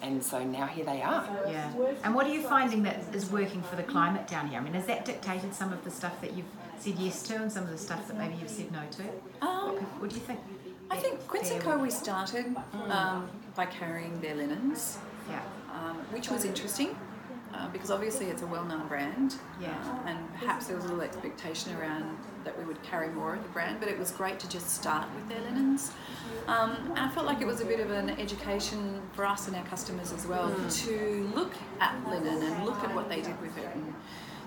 and 0.03 0.25
so 0.25 0.43
now 0.43 0.67
here 0.67 0.85
they 0.87 1.03
are. 1.03 1.29
Yeah. 1.47 1.71
And 2.05 2.15
what 2.15 2.27
are 2.27 2.33
you 2.33 2.41
finding 2.43 2.83
that 2.85 2.97
is 3.15 3.31
working 3.31 3.63
for 3.63 3.77
the 3.77 3.83
climate 3.83 4.27
down 4.27 4.49
here? 4.49 4.59
I 4.59 4.63
mean, 4.63 4.73
has 4.73 4.87
that 4.87 5.05
dictated 5.05 5.55
some 5.55 5.75
of 5.75 5.85
the 5.85 5.91
stuff 5.91 6.19
that 6.23 6.33
you've 6.33 6.53
said 6.79 6.95
yes 6.99 7.23
to 7.25 7.35
and 7.37 7.53
some 7.53 7.65
of 7.65 7.71
the 7.71 7.77
stuff 7.77 8.09
that 8.09 8.17
maybe 8.17 8.35
you've 8.41 8.49
said 8.49 8.73
no 8.73 8.81
to? 8.99 9.47
Um, 9.47 9.77
What 10.01 10.09
do 10.09 10.17
you 10.17 10.23
think? 10.23 10.41
I 10.91 10.97
think 10.97 11.15
Quince 11.29 11.53
Co. 11.61 11.77
we 11.77 11.91
started 11.91 12.47
um, 12.89 13.29
by 13.55 13.67
carrying 13.67 14.19
their 14.23 14.35
linens, 14.37 14.97
Yeah. 15.29 15.43
um, 15.75 15.97
which 16.15 16.31
was 16.31 16.47
interesting 16.47 16.97
uh, 17.55 17.69
because 17.69 17.91
obviously 17.91 18.27
it's 18.27 18.43
a 18.43 18.47
well-known 18.47 18.87
brand. 18.89 19.35
Yeah. 19.61 19.71
uh, 19.71 20.09
and 20.09 20.19
perhaps 20.39 20.67
there 20.67 20.77
was 20.77 20.85
a 20.85 20.89
little 20.89 21.03
expectation 21.03 21.75
around 21.77 22.17
that 22.45 22.57
we 22.59 22.65
would 22.65 22.83
carry 22.83 23.09
more 23.09 23.35
of 23.35 23.43
the 23.43 23.49
brand, 23.51 23.81
but 23.81 23.89
it 23.89 23.99
was 23.99 24.11
great 24.13 24.39
to 24.41 24.49
just 24.49 24.71
start 24.71 25.07
with 25.15 25.29
their 25.29 25.41
linens. 25.43 25.93
Um, 26.47 26.77
and 26.91 26.99
I 26.99 27.09
felt 27.11 27.27
like 27.27 27.41
it 27.41 27.47
was 27.47 27.61
a 27.61 27.65
bit 27.67 27.81
of 27.81 27.91
an 27.91 28.11
education 28.11 29.03
for 29.13 29.27
us 29.27 29.47
and 29.47 29.57
our 29.57 29.65
customers 29.65 30.13
as 30.13 30.27
well 30.27 30.55
to 30.71 31.31
look 31.35 31.53
at 31.81 31.95
linen 32.09 32.43
and 32.43 32.65
look 32.65 32.83
at 32.83 32.95
what 32.95 33.09
they 33.09 33.21
did 33.21 33.39
with 33.43 33.57
it 33.59 33.69
and 33.75 33.95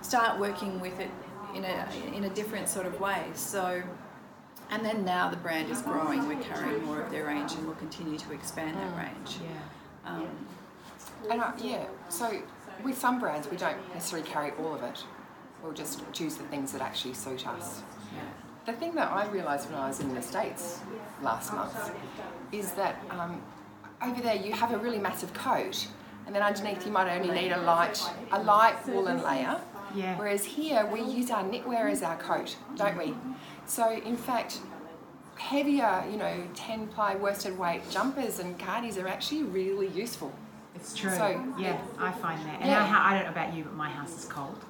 start 0.01 0.39
working 0.39 0.79
with 0.79 0.99
it 0.99 1.11
in 1.53 1.63
a 1.65 1.87
in 2.15 2.23
a 2.23 2.29
different 2.29 2.67
sort 2.67 2.85
of 2.85 2.99
way. 2.99 3.25
So. 3.35 3.83
And 4.71 4.83
then 4.83 5.05
now 5.05 5.29
the 5.29 5.37
brand 5.37 5.69
is 5.69 5.81
growing, 5.83 6.25
we're 6.27 6.41
carrying 6.41 6.83
more 6.85 7.01
of 7.01 7.11
their 7.11 7.25
range 7.25 7.51
and 7.51 7.65
we'll 7.67 7.75
continue 7.75 8.17
to 8.17 8.33
expand 8.33 8.75
that 8.75 8.97
range. 8.97 9.37
Yeah. 9.43 10.11
Um, 10.11 10.27
And 11.29 11.41
uh, 11.41 11.51
yeah, 11.59 11.85
so 12.09 12.41
with 12.83 12.97
some 12.97 13.19
brands 13.19 13.49
we 13.49 13.57
don't 13.57 13.77
necessarily 13.93 14.27
carry 14.27 14.51
all 14.51 14.73
of 14.73 14.83
it. 14.83 15.03
We'll 15.61 15.73
just 15.73 16.01
choose 16.11 16.35
the 16.35 16.43
things 16.45 16.71
that 16.73 16.81
actually 16.81 17.13
suit 17.13 17.47
us. 17.47 17.81
The 18.65 18.73
thing 18.73 18.95
that 18.95 19.11
I 19.11 19.27
realised 19.27 19.69
when 19.69 19.77
I 19.77 19.87
was 19.89 19.99
in 19.99 20.13
the 20.13 20.21
States 20.21 20.79
last 21.21 21.53
month 21.53 21.91
is 22.51 22.71
that 22.73 22.95
um, 23.09 23.41
over 24.01 24.21
there 24.21 24.35
you 24.35 24.53
have 24.53 24.71
a 24.71 24.77
really 24.77 24.99
massive 24.99 25.33
coat 25.33 25.87
and 26.25 26.33
then 26.33 26.41
underneath 26.41 26.85
you 26.85 26.91
might 26.91 27.13
only 27.13 27.33
need 27.33 27.51
a 27.51 27.61
light, 27.61 28.01
a 28.31 28.41
light 28.41 28.75
woolen 28.87 29.21
layer. 29.21 29.59
Yeah. 29.93 30.17
Whereas 30.17 30.45
here 30.45 30.85
we 30.85 31.01
use 31.01 31.29
our 31.29 31.43
knitwear 31.43 31.91
as 31.91 32.01
our 32.01 32.17
coat, 32.17 32.55
don't 32.75 32.97
we? 32.97 33.13
So 33.65 33.91
in 33.91 34.15
fact, 34.15 34.59
heavier, 35.35 36.03
you 36.09 36.17
know, 36.17 36.47
10 36.55 36.87
ply 36.87 37.15
worsted 37.15 37.57
weight 37.57 37.81
jumpers 37.89 38.39
and 38.39 38.57
cardies 38.57 39.01
are 39.01 39.07
actually 39.07 39.43
really 39.43 39.87
useful. 39.87 40.33
It's 40.75 40.95
true. 40.95 41.11
So- 41.11 41.53
yeah, 41.57 41.77
I 41.99 42.11
find 42.11 42.39
that. 42.45 42.59
And 42.61 42.69
Yeah. 42.69 42.81
our, 42.81 42.87
hou- 42.87 43.09
I 43.09 43.13
don't 43.15 43.23
know 43.25 43.31
about 43.31 43.53
you, 43.53 43.63
but 43.63 43.73
my 43.73 43.89
house 43.89 44.17
is 44.17 44.25
cold. 44.25 44.63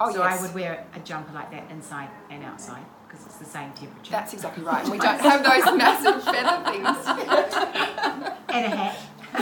Oh, 0.00 0.10
so 0.12 0.22
yes. 0.24 0.38
I 0.38 0.42
would 0.42 0.54
wear 0.54 0.84
a 0.94 1.00
jumper 1.00 1.32
like 1.32 1.50
that 1.52 1.70
inside 1.70 2.08
and 2.30 2.42
outside 2.42 2.84
because 3.06 3.24
it's 3.26 3.36
the 3.36 3.44
same 3.44 3.72
temperature. 3.72 4.10
That's 4.10 4.32
exactly 4.32 4.64
right. 4.64 4.84
We 4.88 4.98
don't 5.06 5.20
have 5.20 5.42
those 5.44 5.64
massive 5.76 6.22
feather 6.24 6.64
things. 6.70 7.06
and 8.48 8.64
a 8.72 8.76
hat. 8.76 8.98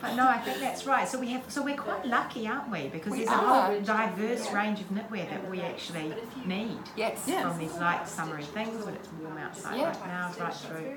but 0.00 0.14
no, 0.16 0.28
I 0.28 0.38
think 0.38 0.58
that's 0.60 0.84
right. 0.86 1.08
So 1.08 1.18
we 1.18 1.28
have, 1.30 1.42
so 1.48 1.62
we're 1.62 1.76
quite 1.76 2.04
lucky, 2.06 2.46
aren't 2.46 2.70
we? 2.70 2.88
Because 2.88 3.12
We 3.12 3.18
there's 3.18 3.30
a 3.30 3.32
whole 3.36 3.80
diverse 3.80 4.50
range 4.52 4.80
of 4.80 4.88
knitwear 4.90 5.28
that 5.30 5.48
we 5.50 5.60
actually 5.60 6.12
need. 6.44 6.78
Yes. 6.96 7.24
Yeah. 7.26 7.48
From 7.48 7.58
these 7.58 7.74
light 7.74 8.06
summery 8.08 8.42
things 8.44 8.84
when 8.84 8.94
it's 8.94 9.08
warm 9.22 9.38
outside 9.38 9.76
Yeah. 9.78 9.88
right 9.88 10.06
now, 10.06 10.32
right 10.40 10.54
through 10.54 10.96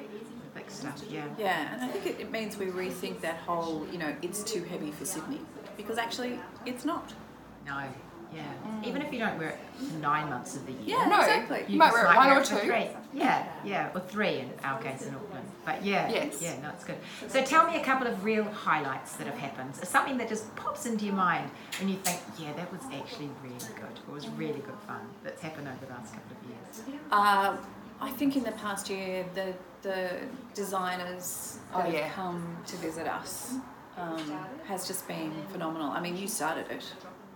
the 0.57 0.63
thick 0.63 0.71
stuff. 0.71 1.03
Yeah. 1.09 1.25
yeah, 1.37 1.73
and 1.73 1.83
I 1.83 1.87
think 1.87 2.05
it, 2.05 2.21
it 2.21 2.31
means 2.31 2.57
we 2.57 2.67
rethink 2.67 3.21
that 3.21 3.37
whole, 3.37 3.85
you 3.91 3.97
know, 3.97 4.15
it's 4.21 4.43
too 4.43 4.63
heavy 4.63 4.91
for 4.91 5.05
Sydney. 5.05 5.39
Because 5.75 5.97
actually, 5.97 6.39
it's 6.65 6.85
not. 6.85 7.13
No. 7.65 7.83
Yeah. 8.33 8.43
Even 8.83 9.01
if 9.01 9.13
you 9.13 9.19
don't 9.19 9.37
wear 9.39 9.49
it 9.49 9.59
nine 10.01 10.29
months 10.29 10.55
of 10.57 10.65
the 10.65 10.73
year. 10.73 10.97
Yeah, 10.97 11.05
No, 11.07 11.19
exactly. 11.19 11.63
you 11.69 11.77
might 11.77 11.91
just 11.91 12.03
wear 12.03 12.11
it 12.11 12.15
one 12.17 12.29
or 12.29 12.43
for 12.43 12.49
two. 12.59 12.67
Three. 12.67 12.87
Yeah, 13.13 13.47
yeah, 13.63 13.89
or 13.95 14.01
three 14.01 14.39
in 14.39 14.51
our 14.65 14.81
case 14.81 15.05
in 15.05 15.15
Auckland. 15.15 15.47
But 15.65 15.83
yeah, 15.83 16.09
Yes. 16.09 16.41
yeah, 16.41 16.59
no, 16.61 16.69
it's 16.69 16.83
good. 16.83 16.97
So 17.29 17.41
tell 17.43 17.65
me 17.67 17.77
a 17.77 17.83
couple 17.83 18.05
of 18.05 18.25
real 18.25 18.43
highlights 18.43 19.13
that 19.15 19.27
have 19.27 19.37
happened. 19.37 19.75
Something 19.77 20.17
that 20.17 20.27
just 20.27 20.53
pops 20.57 20.85
into 20.85 21.05
your 21.05 21.15
mind 21.15 21.49
when 21.79 21.87
you 21.87 21.95
think, 21.97 22.19
yeah, 22.37 22.51
that 22.53 22.69
was 22.71 22.81
actually 22.93 23.29
really 23.41 23.55
good. 23.75 23.97
It 24.07 24.11
was 24.13 24.27
really 24.29 24.59
good 24.59 24.77
fun 24.85 25.07
that's 25.23 25.41
happened 25.41 25.69
over 25.69 25.85
the 25.85 25.93
last 25.93 26.13
couple 26.13 26.35
of 26.35 26.89
years. 26.89 26.99
Uh, 27.11 27.55
I 28.01 28.11
think 28.11 28.35
in 28.35 28.43
the 28.43 28.51
past 28.51 28.89
year, 28.89 29.25
the, 29.35 29.53
the 29.81 30.09
designers 30.53 31.59
Oh, 31.73 31.79
that 31.79 31.91
yeah. 31.93 31.99
have 32.07 32.15
come 32.15 32.57
to 32.67 32.75
visit 32.77 33.07
us 33.07 33.55
um, 33.97 34.19
has 34.65 34.87
just 34.87 35.07
been 35.07 35.31
phenomenal. 35.51 35.91
I 35.91 35.99
mean, 35.99 36.15
you 36.17 36.27
started 36.27 36.69
it. 36.71 36.83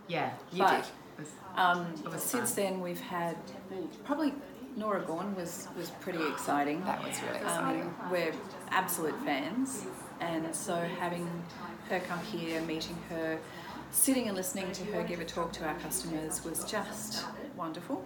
Yeah, 0.08 0.32
You 0.52 0.60
but, 0.64 0.70
did. 0.72 0.80
it 0.80 1.20
was- 1.20 1.30
Um, 1.56 2.20
since 2.20 2.54
fun. 2.54 2.64
then, 2.64 2.82
we've 2.82 3.00
had 3.02 3.36
probably 4.06 4.34
Norah 4.78 5.04
Gaughan 5.04 5.36
was, 5.36 5.68
was 5.78 5.90
pretty 6.00 6.26
exciting. 6.30 6.84
That 6.86 7.04
was 7.04 7.22
really 7.24 7.40
exciting. 7.40 7.82
Um, 8.02 8.12
we're 8.12 8.34
absolute 8.70 9.16
fans, 9.26 9.86
and 10.22 10.56
so 10.56 10.76
having 11.00 11.28
her 11.90 12.00
come 12.02 12.20
here, 12.20 12.62
meeting 12.62 12.98
her, 13.10 13.38
sitting 13.92 14.28
and 14.30 14.38
listening 14.38 14.72
to 14.72 14.84
her 14.86 15.04
give 15.04 15.20
a 15.20 15.26
talk 15.26 15.52
to 15.54 15.66
our 15.66 15.76
customers 15.80 16.44
was 16.46 16.64
just 16.64 17.26
wonderful. 17.58 18.06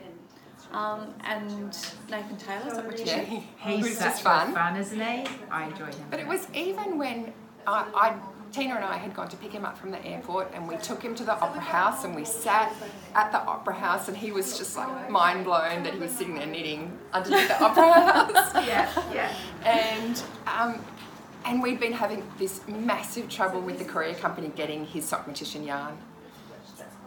Um, 0.71 1.13
and 1.23 1.77
Nathan 2.09 2.37
Taylor, 2.37 2.67
is 2.67 2.73
that 2.73 2.85
what 2.85 2.99
you 2.99 3.05
Yeah, 3.05 3.21
He's 3.59 3.97
such 3.97 4.07
just 4.11 4.23
fun. 4.23 4.53
fun, 4.53 4.75
isn't 4.77 4.99
he? 4.99 5.25
I 5.49 5.65
enjoyed 5.67 5.93
him. 5.95 6.05
But 6.11 6.19
it 6.19 6.27
was 6.27 6.47
even 6.53 6.97
when 6.97 7.31
I, 7.65 7.85
I, 7.95 8.15
Tina 8.51 8.75
and 8.75 8.83
I 8.85 8.97
had 8.97 9.13
gone 9.13 9.27
to 9.29 9.37
pick 9.37 9.51
him 9.51 9.63
up 9.65 9.77
from 9.77 9.91
the 9.91 10.05
airport 10.05 10.51
and 10.53 10.67
we 10.67 10.75
took 10.77 11.01
him 11.01 11.15
to 11.15 11.23
the 11.23 11.33
Opera 11.33 11.61
House 11.61 12.03
and 12.03 12.15
we 12.15 12.25
sat 12.25 12.73
at 13.13 13.31
the 13.31 13.39
Opera 13.41 13.73
House 13.73 14.07
and 14.07 14.15
he 14.17 14.31
was 14.31 14.57
just 14.57 14.75
like 14.77 15.09
mind 15.09 15.45
blown 15.45 15.83
that 15.83 15.93
he 15.93 15.99
was 15.99 16.11
sitting 16.11 16.35
there 16.35 16.45
knitting 16.47 16.97
underneath 17.13 17.47
the 17.47 17.63
Opera 17.63 17.91
House. 18.11 18.65
yeah, 18.67 18.89
yeah. 19.13 19.33
And 19.63 20.21
um, 20.47 20.83
and 21.45 21.61
we'd 21.61 21.79
been 21.79 21.93
having 21.93 22.23
this 22.39 22.61
massive 22.67 23.29
trouble 23.29 23.61
with 23.61 23.77
the 23.77 23.85
courier 23.85 24.15
company 24.15 24.51
getting 24.55 24.85
his 24.85 25.09
Sockmatician 25.09 25.65
yarn. 25.65 25.97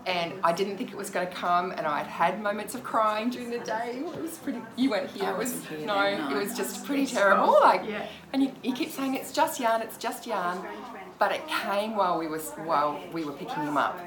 And 0.08 0.32
I 0.42 0.52
didn't 0.52 0.78
think 0.78 0.90
it 0.90 0.96
was 0.96 1.10
going 1.10 1.28
to 1.28 1.32
come, 1.34 1.70
and 1.72 1.86
I'd 1.86 2.06
had 2.06 2.42
moments 2.42 2.74
of 2.74 2.82
crying 2.82 3.28
during 3.28 3.50
the 3.50 3.58
day. 3.58 4.02
It 4.02 4.22
was 4.22 4.38
pretty. 4.38 4.60
You 4.74 4.88
weren't 4.90 5.10
here. 5.10 5.26
I 5.26 5.32
It 5.32 5.36
was 5.38 5.64
here 5.66 5.80
no. 5.86 6.16
no. 6.30 6.30
It 6.34 6.42
was 6.44 6.56
just 6.56 6.86
pretty 6.86 7.04
terrible. 7.06 7.52
Like, 7.60 7.82
Yeah. 7.86 8.06
and 8.32 8.42
you, 8.42 8.52
you 8.62 8.72
keep 8.72 8.90
saying 8.90 9.14
it's 9.14 9.32
just 9.32 9.60
yarn, 9.60 9.82
it's 9.82 9.98
just 9.98 10.26
yarn, 10.26 10.58
but 11.18 11.30
it 11.32 11.46
came 11.46 11.94
while 11.94 12.18
we 12.18 12.26
was 12.26 12.52
while 12.64 12.98
we 13.12 13.24
were 13.26 13.32
picking 13.32 13.62
him 13.64 13.76
up. 13.76 14.00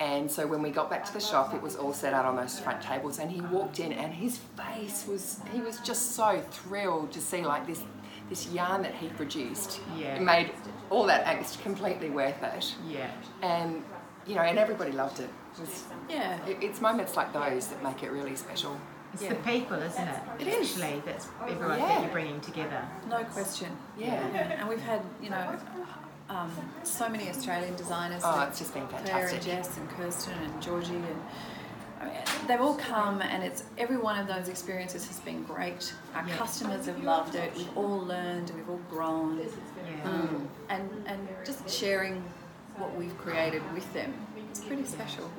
And 0.00 0.28
so 0.28 0.46
when 0.46 0.62
we 0.62 0.70
got 0.70 0.88
back 0.90 1.04
to 1.04 1.12
the 1.12 1.20
shop, 1.20 1.52
it 1.54 1.60
was 1.62 1.76
all 1.76 1.92
set 1.92 2.12
out 2.14 2.24
on 2.24 2.34
those 2.34 2.58
front 2.58 2.80
tables, 2.82 3.18
and 3.18 3.30
he 3.30 3.40
walked 3.42 3.78
in, 3.78 3.92
and 3.92 4.12
his 4.12 4.38
face 4.56 5.04
was 5.06 5.40
he 5.52 5.60
was 5.60 5.78
just 5.80 6.12
so 6.16 6.42
thrilled 6.50 7.12
to 7.12 7.20
see 7.20 7.42
like 7.42 7.66
this 7.66 7.82
this 8.30 8.48
yarn 8.48 8.80
that 8.82 8.94
he 8.94 9.08
produced. 9.08 9.80
Yeah. 9.98 10.14
It 10.16 10.22
made 10.22 10.50
all 10.88 11.04
that 11.06 11.26
angst 11.26 11.60
completely 11.62 12.08
worth 12.08 12.42
it, 12.42 12.74
Yeah. 12.88 13.10
and 13.42 13.84
you 14.26 14.34
know, 14.34 14.42
and 14.42 14.58
everybody 14.58 14.92
loved 14.92 15.20
it. 15.20 15.28
It 15.54 15.60
was, 15.60 15.84
Yeah. 16.08 16.44
it, 16.46 16.58
it's 16.60 16.80
moments 16.80 17.16
like 17.16 17.32
those 17.32 17.68
that 17.68 17.82
make 17.82 18.02
it 18.02 18.10
really 18.10 18.36
special. 18.36 18.76
It's 19.12 19.22
Yeah. 19.22 19.30
the 19.30 19.34
people, 19.36 19.76
isn't 19.76 20.08
it? 20.08 20.20
It 20.38 20.46
is. 20.48 20.78
Actually, 20.78 21.02
that's 21.04 21.28
everyone 21.46 21.78
Yeah. 21.78 21.86
that 21.86 22.00
you're 22.02 22.10
bringing 22.10 22.40
together. 22.40 22.88
No 23.08 23.22
question. 23.24 23.76
Yeah. 23.98 24.12
And 24.14 24.68
we've 24.68 24.80
had, 24.80 25.02
you 25.20 25.28
know, 25.30 25.56
um, 26.30 26.50
so 26.82 27.08
many 27.10 27.28
Australian 27.28 27.76
designers. 27.76 28.22
Oh, 28.24 28.30
like 28.30 28.48
it's 28.48 28.58
just 28.60 28.72
been 28.72 28.86
fantastic. 28.88 29.12
Claire 29.12 29.28
and. 29.28 29.42
Jess 29.42 29.76
and 29.76 29.90
Kirsten 29.90 30.32
and 30.42 30.62
Georgie 30.62 30.94
and 30.96 31.22
I 32.00 32.04
mean, 32.06 32.14
they've 32.48 32.60
all 32.60 32.74
come 32.76 33.20
and 33.22 33.44
it's 33.44 33.62
every 33.78 33.98
one 33.98 34.18
of 34.18 34.26
those 34.26 34.48
experiences 34.48 35.06
has 35.06 35.20
been 35.20 35.44
great. 35.44 35.92
Our 36.16 36.26
Yeah. 36.26 36.36
customers 36.36 36.86
have 36.86 37.00
loved 37.04 37.34
it. 37.36 37.52
We've 37.54 37.76
all 37.76 37.98
learned 38.00 38.48
and 38.50 38.58
we've 38.58 38.70
all 38.70 38.80
grown. 38.90 39.38
Yeah. 39.38 40.08
Um, 40.10 40.48
and 40.70 41.04
and 41.06 41.28
just 41.44 41.68
sharing 41.68 42.24
what 42.78 42.96
we've 42.96 43.16
created 43.18 43.62
with 43.74 43.92
them. 43.92 44.14
Pretty 44.72 44.88
special. 44.88 45.30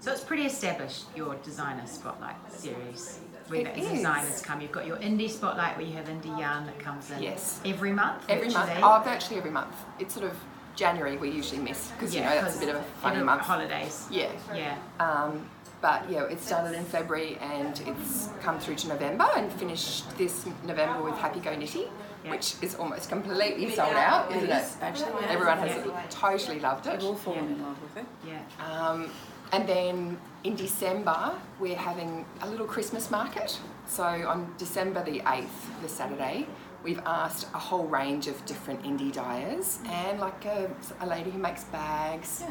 So 0.00 0.12
it's 0.12 0.22
pretty 0.22 0.44
established, 0.44 1.04
your 1.16 1.36
designer 1.36 1.86
spotlight 1.86 2.36
series. 2.52 3.20
Where 3.48 3.62
It 3.62 3.74
the 3.74 3.80
designers 3.80 4.42
come. 4.42 4.60
You've 4.60 4.70
got 4.70 4.86
your 4.86 4.98
indie 4.98 5.30
spotlight 5.30 5.78
where 5.78 5.86
you 5.86 5.94
have 5.94 6.08
indie 6.08 6.38
yarn 6.38 6.66
that 6.66 6.78
comes 6.78 7.10
in 7.10 7.22
Yes. 7.22 7.62
every 7.64 7.90
month. 7.92 8.22
Every 8.28 8.50
month, 8.50 8.70
oh, 8.82 9.00
virtually 9.02 9.38
every 9.38 9.50
month. 9.50 9.74
It's 9.98 10.12
sort 10.12 10.26
of 10.30 10.36
January 10.76 11.16
we 11.16 11.30
usually 11.30 11.62
miss 11.62 11.90
because 11.92 12.14
you 12.14 12.20
know 12.20 12.28
that's 12.42 12.56
a 12.58 12.60
bit 12.60 12.68
of 12.68 12.76
a 12.76 12.84
funny 13.00 13.22
month. 13.22 13.40
Holidays. 13.40 14.08
Yeah. 14.10 14.30
Yeah. 14.54 14.76
Um, 15.00 15.48
but 15.80 16.08
yeah, 16.10 16.24
it 16.24 16.42
started 16.42 16.76
in 16.76 16.84
February 16.84 17.38
and 17.40 17.82
it's 17.86 18.28
come 18.42 18.58
through 18.60 18.74
to 18.76 18.88
November 18.88 19.26
and 19.36 19.50
finished 19.54 20.16
this 20.18 20.44
November 20.66 21.02
with 21.02 21.14
Happy 21.14 21.40
Go 21.40 21.56
Knitty, 21.56 21.88
Yeah. 22.24 22.30
which 22.30 22.54
is 22.62 22.74
almost 22.76 23.08
completely 23.08 23.70
sold 23.74 23.94
out, 23.96 24.30
isn't 24.30 24.48
it? 24.48 24.62
is, 24.62 24.76
actually, 24.80 25.12
yeah. 25.22 25.28
Everyone 25.32 25.58
has 25.58 25.84
Yeah. 25.86 26.02
totally 26.08 26.60
loved 26.60 26.86
it. 26.86 27.00
We've 27.00 27.08
all 27.08 27.14
fallen 27.16 27.46
in 27.54 27.62
love 27.62 27.76
with 27.82 27.96
it. 27.96 28.06
Yeah. 28.26 28.40
Um, 28.70 29.10
And 29.54 29.68
then 29.68 30.18
in 30.44 30.54
December, 30.56 31.32
we're 31.60 31.76
having 31.76 32.24
a 32.40 32.48
little 32.48 32.64
Christmas 32.66 33.10
market. 33.10 33.58
So 33.86 34.02
on 34.04 34.54
December 34.56 35.04
the 35.04 35.20
8th, 35.26 35.82
the 35.82 35.88
Saturday, 35.90 36.46
we've 36.82 37.02
asked 37.04 37.48
a 37.52 37.58
whole 37.58 37.84
range 37.86 38.28
of 38.28 38.42
different 38.46 38.82
indie 38.82 39.12
dyers 39.12 39.80
and 39.86 40.18
like 40.20 40.46
a, 40.46 40.70
a 41.00 41.06
lady 41.06 41.30
who 41.30 41.38
makes 41.38 41.64
bags 41.64 42.44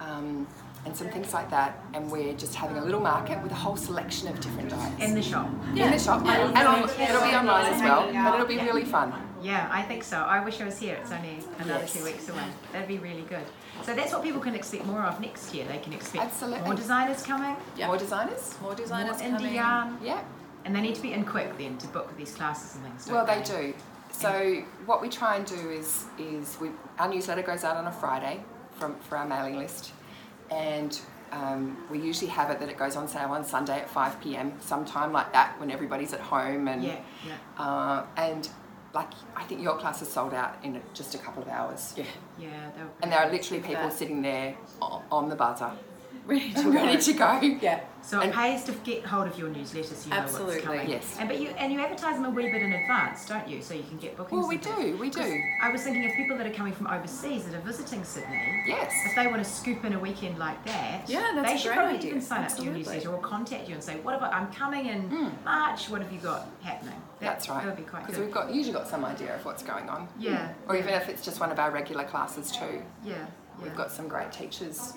um, 0.00 0.48
and 0.86 0.96
some 0.96 1.08
things 1.08 1.32
like 1.34 1.50
that. 1.50 1.78
And 1.94 2.10
we're 2.10 2.32
just 2.34 2.54
having 2.54 2.78
a 2.78 2.84
little 2.84 3.00
market 3.00 3.42
with 3.42 3.52
a 3.52 3.56
whole 3.56 3.76
selection 3.76 4.28
of 4.28 4.40
different 4.40 4.70
dyers. 4.70 5.00
In 5.00 5.14
the 5.14 5.22
shop. 5.22 5.48
in 5.74 5.90
the 5.90 5.98
shop. 5.98 6.22
And 6.24 6.56
on, 6.68 6.88
it'll 6.88 7.22
be 7.22 7.34
online 7.34 7.72
as 7.72 7.82
well, 7.82 8.12
but 8.12 8.34
it'll 8.34 8.46
be 8.46 8.58
really 8.58 8.84
fun. 8.84 9.12
Yeah, 9.42 9.68
I 9.72 9.82
think 9.82 10.02
so. 10.04 10.18
I 10.18 10.44
wish 10.44 10.60
I 10.60 10.66
was 10.66 10.78
here. 10.78 10.98
It's 11.00 11.12
only 11.12 11.38
another 11.58 11.80
Yes. 11.80 11.94
two 11.94 12.04
weeks 12.04 12.28
away. 12.28 12.44
That'd 12.72 12.88
be 12.88 12.98
really 12.98 13.22
good. 13.22 13.44
So 13.82 13.94
that's 13.94 14.12
what 14.12 14.22
people 14.22 14.40
can 14.40 14.54
expect 14.54 14.84
more 14.84 15.02
of 15.02 15.18
next 15.18 15.54
year. 15.54 15.64
They 15.66 15.78
can 15.78 15.94
expect 15.94 16.24
Absolutely. 16.26 16.64
more 16.64 16.74
designers 16.74 17.22
coming, 17.22 17.56
Yeah. 17.76 17.86
More 17.86 17.96
designers? 17.96 18.54
More 18.60 18.70
more 18.70 18.76
designers 18.76 19.16
indie 19.22 19.36
coming. 19.38 19.54
yarn, 19.54 19.98
Yeah. 20.02 20.20
and 20.66 20.76
they 20.76 20.82
need 20.82 20.94
to 20.96 21.00
be 21.00 21.14
in 21.14 21.24
quick 21.24 21.56
then 21.56 21.78
to 21.78 21.86
book 21.88 22.14
these 22.18 22.32
classes 22.32 22.74
and 22.74 22.84
things. 22.84 23.08
Well, 23.10 23.24
they 23.24 23.40
do. 23.42 23.72
So 24.12 24.62
what 24.84 25.00
we 25.00 25.08
try 25.08 25.36
and 25.36 25.46
do 25.46 25.70
is 25.70 26.04
is 26.18 26.58
we 26.60 26.70
our 26.98 27.08
newsletter 27.08 27.42
goes 27.42 27.64
out 27.64 27.76
on 27.78 27.86
a 27.86 27.92
Friday 27.92 28.40
from 28.78 28.96
for 29.08 29.16
our 29.16 29.26
mailing 29.26 29.56
list, 29.56 29.92
and 30.50 30.98
um, 31.32 31.76
we 31.90 31.98
usually 32.00 32.30
have 32.30 32.50
it 32.50 32.58
that 32.60 32.68
it 32.68 32.76
goes 32.76 32.96
on 32.96 33.06
sale 33.08 33.30
on 33.30 33.44
Sunday 33.44 33.78
at 33.80 33.88
five 33.88 34.20
pm, 34.20 34.52
sometime 34.60 35.12
like 35.12 35.32
that 35.32 35.58
when 35.60 35.70
everybody's 35.70 36.12
at 36.12 36.20
home 36.20 36.66
and 36.68 36.82
Yeah, 36.82 37.00
yeah. 37.26 37.34
uh, 37.64 38.04
and 38.16 38.48
like 38.92 39.10
I 39.36 39.44
think 39.44 39.62
your 39.62 39.76
class 39.78 40.02
is 40.02 40.08
sold 40.12 40.34
out 40.34 40.56
in 40.64 40.80
just 40.94 41.14
a 41.14 41.18
couple 41.18 41.42
of 41.42 41.48
hours. 41.48 41.94
Yeah. 41.96 42.04
Yeah, 42.38 42.48
And 43.02 43.12
there 43.12 43.20
are 43.20 43.30
literally 43.30 43.62
people 43.62 43.84
that. 43.84 43.92
sitting 43.92 44.22
there 44.22 44.56
on 44.82 45.28
the 45.28 45.36
buzzer, 45.36 45.70
Ready 46.26 46.52
to 46.52 46.62
go. 46.62 46.70
ready 46.70 47.02
to 47.02 47.12
go. 47.12 47.40
Yeah. 47.60 47.80
So 48.02 48.20
it 48.20 48.24
And- 48.26 48.34
pays 48.34 48.64
to 48.64 48.72
get 48.72 49.04
hold 49.04 49.26
of 49.26 49.38
your 49.38 49.48
newsletter 49.48 49.94
so 49.94 50.04
you 50.04 50.10
know 50.10 50.22
Absolutely. 50.22 50.54
what's 50.54 50.66
coming. 50.66 50.88
Yes. 50.88 51.16
And 51.18 51.28
but 51.28 51.38
you 51.40 51.50
and 51.50 51.72
you 51.72 51.80
advertise 51.80 52.16
them 52.16 52.24
a 52.24 52.30
wee 52.30 52.50
bit 52.50 52.62
in 52.62 52.72
advance, 52.72 53.26
don't 53.26 53.46
you? 53.46 53.60
So 53.62 53.74
you 53.74 53.82
can 53.82 53.98
get 53.98 54.16
bookings. 54.16 54.40
Well, 54.40 54.48
we 54.48 54.56
do, 54.56 54.96
we 54.96 55.10
do. 55.10 55.42
I 55.62 55.70
was 55.70 55.82
thinking 55.82 56.06
of 56.06 56.12
people 56.16 56.36
that 56.38 56.46
are 56.46 56.52
coming 56.52 56.72
from 56.72 56.86
overseas 56.86 57.44
that 57.44 57.54
are 57.54 57.60
visiting 57.60 58.02
Sydney. 58.04 58.62
Yes. 58.66 58.92
If 59.06 59.16
they 59.16 59.26
want 59.26 59.44
to 59.44 59.50
scoop 59.50 59.84
in 59.84 59.92
a 59.92 59.98
weekend 59.98 60.38
like 60.38 60.64
that, 60.64 61.08
Yeah, 61.08 61.32
that's 61.34 61.48
they 61.48 61.54
a 61.54 61.58
should 61.58 61.66
great 61.68 61.76
probably 61.76 61.96
idea. 61.98 62.10
even 62.10 62.22
sign 62.22 62.44
up 62.44 62.56
to 62.56 62.62
your 62.62 62.74
newsletter 62.74 63.10
or 63.10 63.20
contact 63.20 63.68
you 63.68 63.74
and 63.74 63.84
say, 63.84 64.00
"What 64.00 64.14
about? 64.14 64.32
I'm 64.32 64.50
coming 64.52 64.86
in 64.86 65.02
hmm. 65.02 65.28
March. 65.44 65.90
What 65.90 66.02
have 66.02 66.12
you 66.12 66.20
got 66.20 66.46
happening?" 66.62 67.00
That, 67.20 67.26
That's 67.26 67.48
right. 67.50 67.58
That 67.64 67.66
would 67.66 67.76
be 67.76 67.82
quite 67.90 68.06
Because 68.06 68.18
we've 68.18 68.30
got 68.32 68.50
usually 68.52 68.72
got 68.72 68.88
some 68.88 69.04
idea 69.04 69.34
of 69.34 69.44
what's 69.44 69.62
going 69.62 69.90
on. 69.90 70.08
Yeah. 70.18 70.52
Or 70.68 70.74
yeah, 70.74 70.82
even 70.82 70.94
if 70.94 71.08
it's 71.10 71.22
just 71.22 71.38
one 71.38 71.52
of 71.52 71.58
our 71.58 71.70
regular 71.70 72.04
classes 72.04 72.50
too. 72.50 72.82
yeah, 73.04 73.12
yeah, 73.14 73.26
We've 73.62 73.76
got 73.76 73.92
some 73.92 74.08
great 74.08 74.32
teachers 74.32 74.94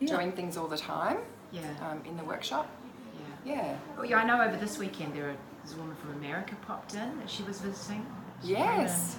Yeah. 0.00 0.16
doing 0.16 0.32
things 0.32 0.56
all 0.56 0.66
the 0.66 0.78
time 0.78 1.18
yeah, 1.52 1.60
um, 1.88 2.02
in 2.06 2.16
the 2.16 2.24
workshop. 2.24 2.68
yeah. 3.44 3.54
Yeah. 3.54 3.76
Well, 3.96 4.06
yeah, 4.06 4.18
I 4.18 4.24
know 4.24 4.40
over 4.40 4.56
this 4.56 4.78
weekend 4.78 5.14
there 5.14 5.34
was 5.62 5.72
a 5.74 5.76
woman 5.76 5.94
from 5.96 6.12
America 6.14 6.54
popped 6.66 6.94
in 6.94 7.18
that 7.18 7.28
she 7.28 7.42
was 7.42 7.60
visiting. 7.60 8.04
She 8.42 8.52
Yes. 8.52 9.16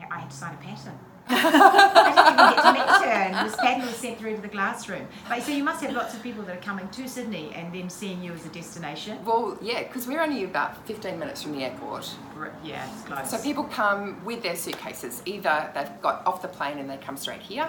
and 0.00 0.12
I 0.12 0.20
had 0.20 0.30
to 0.30 0.36
sign 0.36 0.54
a 0.54 0.56
pattern. 0.58 0.98
I 1.28 2.12
didn't 2.12 2.34
even 2.34 2.54
get 2.54 2.62
to 2.62 2.72
meet 2.72 3.08
her, 3.08 3.22
and 3.22 3.48
this 3.48 3.56
pattern 3.56 3.86
was 3.86 3.96
sent 3.96 4.18
through 4.18 4.36
to 4.36 4.42
the 4.42 4.48
glass 4.48 4.88
room. 4.90 5.08
But 5.26 5.42
so 5.42 5.52
you 5.52 5.64
must 5.64 5.82
have 5.82 5.94
lots 5.94 6.12
of 6.14 6.22
people 6.22 6.42
that 6.44 6.58
are 6.58 6.60
coming 6.60 6.86
to 6.90 7.08
Sydney 7.08 7.50
and 7.54 7.74
then 7.74 7.88
seeing 7.88 8.22
you 8.22 8.32
as 8.34 8.44
a 8.44 8.50
destination. 8.50 9.24
Well, 9.24 9.56
yeah, 9.62 9.84
because 9.84 10.06
we're 10.06 10.20
only 10.20 10.44
about 10.44 10.86
15 10.86 11.18
minutes 11.18 11.42
from 11.42 11.52
the 11.52 11.64
airport. 11.64 12.14
Yeah, 12.62 12.86
it's 12.92 13.02
close. 13.04 13.30
So 13.30 13.38
people 13.38 13.64
come 13.64 14.22
with 14.24 14.42
their 14.42 14.54
suitcases. 14.54 15.22
Either 15.24 15.70
they've 15.74 16.00
got 16.02 16.26
off 16.26 16.42
the 16.42 16.48
plane 16.48 16.76
and 16.78 16.90
they 16.90 16.98
come 16.98 17.16
straight 17.16 17.40
here, 17.40 17.68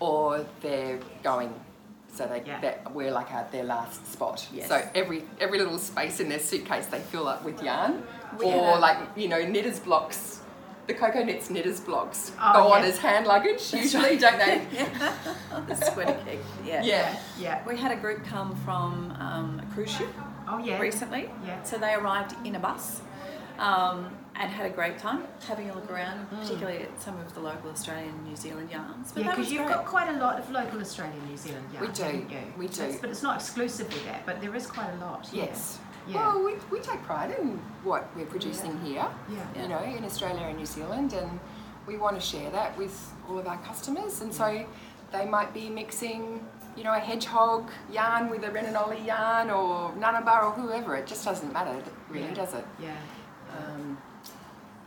or 0.00 0.44
they're 0.60 0.98
going. 1.22 1.52
So 2.12 2.26
they, 2.26 2.42
Yeah. 2.46 2.60
that 2.62 2.92
we're 2.94 3.10
like 3.12 3.30
at 3.32 3.52
their 3.52 3.64
last 3.64 4.10
spot. 4.12 4.46
Yes. 4.52 4.68
So 4.68 4.82
every 4.94 5.24
every 5.40 5.58
little 5.58 5.78
space 5.78 6.20
in 6.20 6.28
their 6.28 6.38
suitcase 6.40 6.86
they 6.86 7.00
fill 7.00 7.28
up 7.28 7.44
with 7.44 7.62
yarn, 7.62 8.02
We 8.38 8.46
or 8.46 8.72
have- 8.72 8.80
like 8.80 8.98
you 9.16 9.28
know 9.28 9.44
knitters 9.46 9.78
blocks. 9.78 10.40
The 10.88 10.94
cocoa 10.94 11.22
knits 11.22 11.50
knitters 11.50 11.80
blocks 11.80 12.32
Oh, 12.40 12.52
go 12.54 12.72
on 12.72 12.82
as 12.82 12.96
hand 12.96 13.26
luggage 13.26 13.74
usually, 13.74 14.16
don't 14.16 14.38
they? 14.38 14.62
The 15.68 15.74
sweater 15.74 16.18
cake. 16.24 16.40
Yeah. 16.64 16.82
Yeah. 16.82 17.16
yeah. 17.38 17.62
We 17.66 17.76
had 17.76 17.92
a 17.92 17.96
group 17.96 18.24
come 18.24 18.56
from 18.64 19.14
um, 19.20 19.60
a 19.62 19.74
cruise 19.74 19.90
ship 19.90 20.08
Oh 20.48 20.56
yeah. 20.58 20.78
recently. 20.80 21.28
Yeah. 21.46 21.62
So 21.62 21.76
they 21.76 21.92
arrived 21.92 22.34
in 22.46 22.54
a 22.56 22.58
bus 22.58 23.02
um, 23.58 24.08
and 24.36 24.50
had 24.50 24.66
a 24.66 24.70
great 24.70 24.98
time 24.98 25.24
having 25.46 25.68
a 25.70 25.74
look 25.74 25.90
around, 25.90 26.28
particularly 26.30 26.82
at 26.82 27.00
some 27.02 27.18
of 27.20 27.34
the 27.34 27.40
local 27.40 27.70
Australian 27.70 28.10
and 28.10 28.24
New 28.26 28.36
Zealand 28.36 28.70
yarns. 28.70 29.10
But 29.12 29.24
Yeah, 29.24 29.30
because 29.34 29.50
you've 29.50 29.64
great. 29.66 29.74
got 29.76 29.84
quite 29.86 30.08
a 30.08 30.18
lot 30.18 30.38
of 30.38 30.48
local 30.50 30.80
Australian, 30.80 31.26
New 31.26 31.36
Zealand 31.36 31.66
yarn. 31.72 31.86
We 31.86 31.92
do, 31.92 32.02
haven't 32.04 32.58
we 32.58 32.68
do. 32.68 32.82
It's- 32.84 33.00
but 33.00 33.10
it's 33.10 33.22
not 33.22 33.36
exclusively 33.36 33.98
that, 34.06 34.24
but 34.26 34.40
there 34.40 34.54
is 34.54 34.66
quite 34.66 34.90
a 34.90 34.96
lot. 35.04 35.28
Yes. 35.32 35.78
Yeah. 36.06 36.16
Well, 36.34 36.44
we, 36.44 36.54
we 36.70 36.78
take 36.80 37.02
pride 37.02 37.32
in 37.38 37.58
what 37.82 38.08
we're 38.16 38.26
producing 38.26 38.80
here, 38.80 39.06
Yeah. 39.28 39.62
you 39.62 39.68
know, 39.68 39.82
in 39.82 40.04
Australia 40.04 40.46
and 40.46 40.56
New 40.56 40.64
Zealand, 40.66 41.12
and 41.12 41.38
we 41.86 41.96
want 41.98 42.14
to 42.18 42.24
share 42.24 42.50
that 42.50 42.78
with 42.78 43.12
all 43.28 43.38
of 43.38 43.46
our 43.46 43.58
customers. 43.58 44.20
And 44.22 44.32
so 44.32 44.64
they 45.12 45.26
might 45.26 45.52
be 45.52 45.68
mixing, 45.68 46.46
you 46.76 46.84
know, 46.84 46.94
a 46.94 46.98
hedgehog 46.98 47.68
yarn 47.92 48.30
with 48.30 48.44
a 48.44 48.48
Renanoli 48.48 49.04
yarn 49.04 49.50
or 49.50 49.90
Nanabar 49.98 50.44
or 50.44 50.52
whoever. 50.52 50.94
It 50.96 51.06
just 51.06 51.24
doesn't 51.24 51.52
matter, 51.52 51.82
really, 52.08 52.28
Yeah. 52.28 52.34
does 52.34 52.54
it? 52.54 52.64
Yeah. 52.80 52.94
Um, 53.58 53.98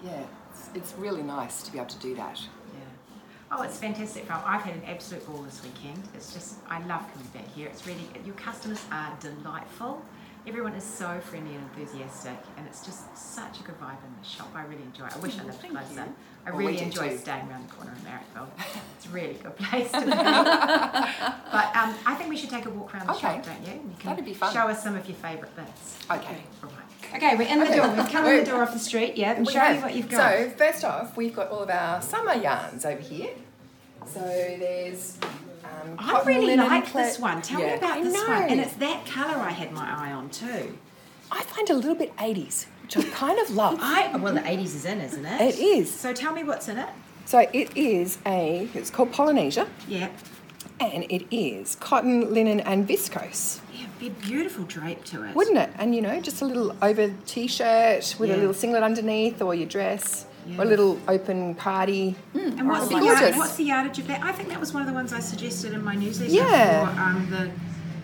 yeah, 0.03 0.23
it's, 0.51 0.69
it's 0.73 0.93
really 0.97 1.21
nice 1.23 1.63
to 1.63 1.71
be 1.71 1.77
able 1.77 1.89
to 1.89 1.99
do 1.99 2.15
that. 2.15 2.39
Yeah. 2.73 2.79
Oh, 3.57 3.62
it's 3.63 3.77
fantastic. 3.77 4.29
I've 4.31 4.62
had 4.62 4.75
an 4.75 4.84
absolute 4.88 5.25
ball 5.27 5.41
this 5.43 5.62
weekend. 5.63 6.01
It's 6.15 6.34
just, 6.34 6.55
I 6.69 6.79
love 6.88 7.01
coming 7.13 7.27
back 7.34 7.47
here. 7.53 7.67
It's 7.67 7.86
really, 7.86 8.07
your 8.25 8.36
customers 8.36 8.81
are 8.91 9.15
delightful. 9.19 10.01
Everyone 10.47 10.73
is 10.73 10.84
so 10.84 11.19
friendly 11.19 11.53
and 11.53 11.63
enthusiastic, 11.75 12.36
and 12.57 12.65
it's 12.65 12.84
just 12.84 13.15
such 13.15 13.60
a 13.60 13.63
good 13.63 13.79
vibe 13.79 14.03
in 14.03 14.12
the 14.19 14.27
shop. 14.27 14.49
I 14.55 14.63
really 14.63 14.81
enjoy 14.81 15.05
it. 15.05 15.15
I 15.15 15.19
wish 15.19 15.38
I 15.38 15.43
lived 15.43 15.60
Thank 15.62 15.73
closer. 15.77 15.93
you. 15.93 16.15
I 16.47 16.49
Well, 16.49 16.57
really 16.60 16.79
enjoy 16.79 17.10
too. 17.10 17.17
staying 17.19 17.47
around 17.47 17.69
the 17.69 17.73
corner 17.75 17.91
in 17.95 18.01
Marrickville. 18.01 18.49
It's 18.97 19.05
a 19.05 19.10
really 19.10 19.34
good 19.36 19.55
place 19.57 19.91
to 19.91 20.01
be. 20.01 20.07
but 20.07 21.75
um, 21.75 21.93
I 22.07 22.15
think 22.17 22.29
we 22.29 22.38
should 22.38 22.49
take 22.49 22.65
a 22.65 22.69
walk 22.71 22.93
around 22.95 23.05
the 23.07 23.12
Okay. 23.13 23.21
shop, 23.21 23.45
don't 23.45 23.67
you? 23.67 23.73
You 23.73 23.95
can 23.99 24.10
That'd 24.12 24.25
be 24.25 24.34
fun. 24.34 24.51
Show 24.51 24.67
us 24.67 24.81
some 24.84 24.95
of 24.95 25.05
your 25.07 25.15
favourite 25.17 25.55
bits. 25.55 25.97
Okay. 26.10 26.38
Right. 26.63 26.71
Okay, 27.15 27.35
we're 27.35 27.47
in 27.47 27.59
the 27.59 27.65
Okay. 27.65 27.75
door. 27.77 27.89
We've 27.89 28.09
come 28.09 28.25
in 28.27 28.37
the 28.43 28.45
door 28.51 28.63
off 28.63 28.73
the 28.73 28.79
street, 28.79 29.17
yeah, 29.17 29.31
and 29.33 29.47
show 29.49 29.59
have. 29.59 29.77
me 29.77 29.81
what 29.83 29.95
you've 29.95 30.09
got. 30.09 30.31
So 30.33 30.49
first 30.57 30.83
off, 30.85 31.17
we've 31.17 31.35
got 31.35 31.49
all 31.49 31.59
of 31.63 31.69
our 31.69 32.01
summer 32.01 32.35
yarns 32.35 32.85
over 32.85 33.01
here. 33.01 33.29
So 34.05 34.19
there's. 34.19 35.17
Um, 35.63 35.95
I 35.97 36.21
really 36.25 36.55
like 36.55 36.85
pla- 36.87 37.01
this 37.03 37.19
one. 37.19 37.41
Tell 37.41 37.59
me 37.59 37.73
about 37.73 38.03
this 38.03 38.13
one. 38.27 38.43
And 38.43 38.59
it's 38.59 38.73
that 38.73 39.05
colour 39.05 39.37
I 39.39 39.51
had 39.51 39.71
my 39.71 39.89
eye 40.07 40.11
on 40.11 40.29
too. 40.29 40.77
I 41.31 41.41
find 41.43 41.69
a 41.69 41.73
little 41.75 41.95
bit 41.95 42.15
80s, 42.17 42.65
which 42.83 42.97
I 42.97 43.03
kind 43.09 43.39
of 43.39 43.49
love. 43.51 43.77
I 43.81 44.15
well, 44.17 44.33
the 44.33 44.45
eighties 44.49 44.75
is 44.75 44.85
in, 44.85 44.99
isn't 45.01 45.25
it? 45.25 45.41
It 45.41 45.59
is. 45.59 45.93
So 45.93 46.13
tell 46.13 46.33
me 46.33 46.43
what's 46.43 46.67
in 46.67 46.77
it. 46.77 46.89
So 47.25 47.39
it 47.53 47.75
is 47.77 48.17
a. 48.25 48.67
It's 48.73 48.89
called 48.89 49.11
Polynesia, 49.13 49.67
Yeah, 49.87 50.09
and 50.81 51.03
it 51.09 51.25
is 51.35 51.75
cotton, 51.75 52.33
linen, 52.33 52.59
and 52.61 52.87
viscose. 52.87 53.59
yeah, 53.73 53.85
be 53.99 54.09
beautiful 54.09 54.63
drape 54.65 55.03
to 55.05 55.23
it. 55.23 55.35
Wouldn't 55.35 55.57
it? 55.57 55.69
And 55.77 55.93
you 55.95 56.01
know, 56.01 56.19
just 56.21 56.41
a 56.41 56.45
little 56.45 56.75
over 56.81 57.13
t-shirt 57.25 58.15
with 58.19 58.29
Yeah. 58.29 58.35
a 58.35 58.37
little 58.37 58.53
singlet 58.53 58.83
underneath, 58.83 59.41
or 59.41 59.53
your 59.55 59.67
dress, 59.67 60.25
or 60.57 60.63
a 60.63 60.67
little 60.67 60.99
open 61.07 61.55
cardi. 61.55 62.15
And 62.33 62.67
what's 62.67 62.87
the 62.87 62.95
Oh, 62.95 63.03
yard, 63.03 63.19
gorgeous. 63.19 63.37
what's 63.37 63.55
the 63.55 63.65
yardage 63.65 63.99
of 63.99 64.07
that? 64.07 64.23
I 64.23 64.31
think 64.31 64.49
that 64.49 64.59
was 64.59 64.73
one 64.73 64.81
of 64.81 64.87
the 64.87 64.93
ones 64.93 65.13
I 65.13 65.19
suggested 65.19 65.73
in 65.73 65.83
my 65.83 65.95
newsletter 65.95 66.31
Yeah. 66.31 66.93
for 66.93 66.99
um, 67.01 67.27
the 67.29 67.51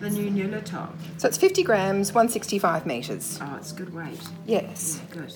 the 0.00 0.10
new 0.10 0.30
Nuala 0.30 0.60
top. 0.60 0.94
So 1.16 1.26
it's 1.26 1.36
50 1.36 1.64
grams, 1.64 2.14
165 2.14 2.86
meters. 2.86 3.36
Oh, 3.42 3.56
it's 3.56 3.72
good 3.72 3.92
weight. 3.92 4.20
Yes. 4.46 5.00
Yeah, 5.08 5.14
good. 5.22 5.32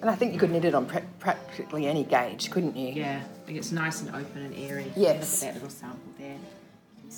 And 0.00 0.08
I 0.08 0.14
think 0.14 0.32
you 0.32 0.38
could 0.38 0.52
knit 0.52 0.64
it 0.64 0.76
on 0.76 0.86
pre- 0.86 1.00
practically 1.18 1.88
any 1.88 2.04
gauge, 2.04 2.52
couldn't 2.52 2.76
you? 2.76 2.92
Yeah, 2.92 3.20
I 3.24 3.46
think 3.46 3.58
it's 3.58 3.72
nice 3.72 4.00
and 4.00 4.10
open 4.14 4.42
and 4.44 4.54
airy. 4.56 4.92
Yes. 4.94 5.42
Look 5.42 5.48
at 5.48 5.54
that 5.54 5.60
little 5.62 5.76
sample 5.76 5.98
there. 6.16 6.36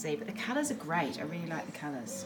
See, 0.02 0.16
but 0.16 0.26
the 0.26 0.32
colours 0.32 0.68
are 0.72 0.74
great. 0.74 1.20
I 1.20 1.22
really 1.22 1.46
like 1.46 1.64
the 1.66 1.78
colours. 1.78 2.24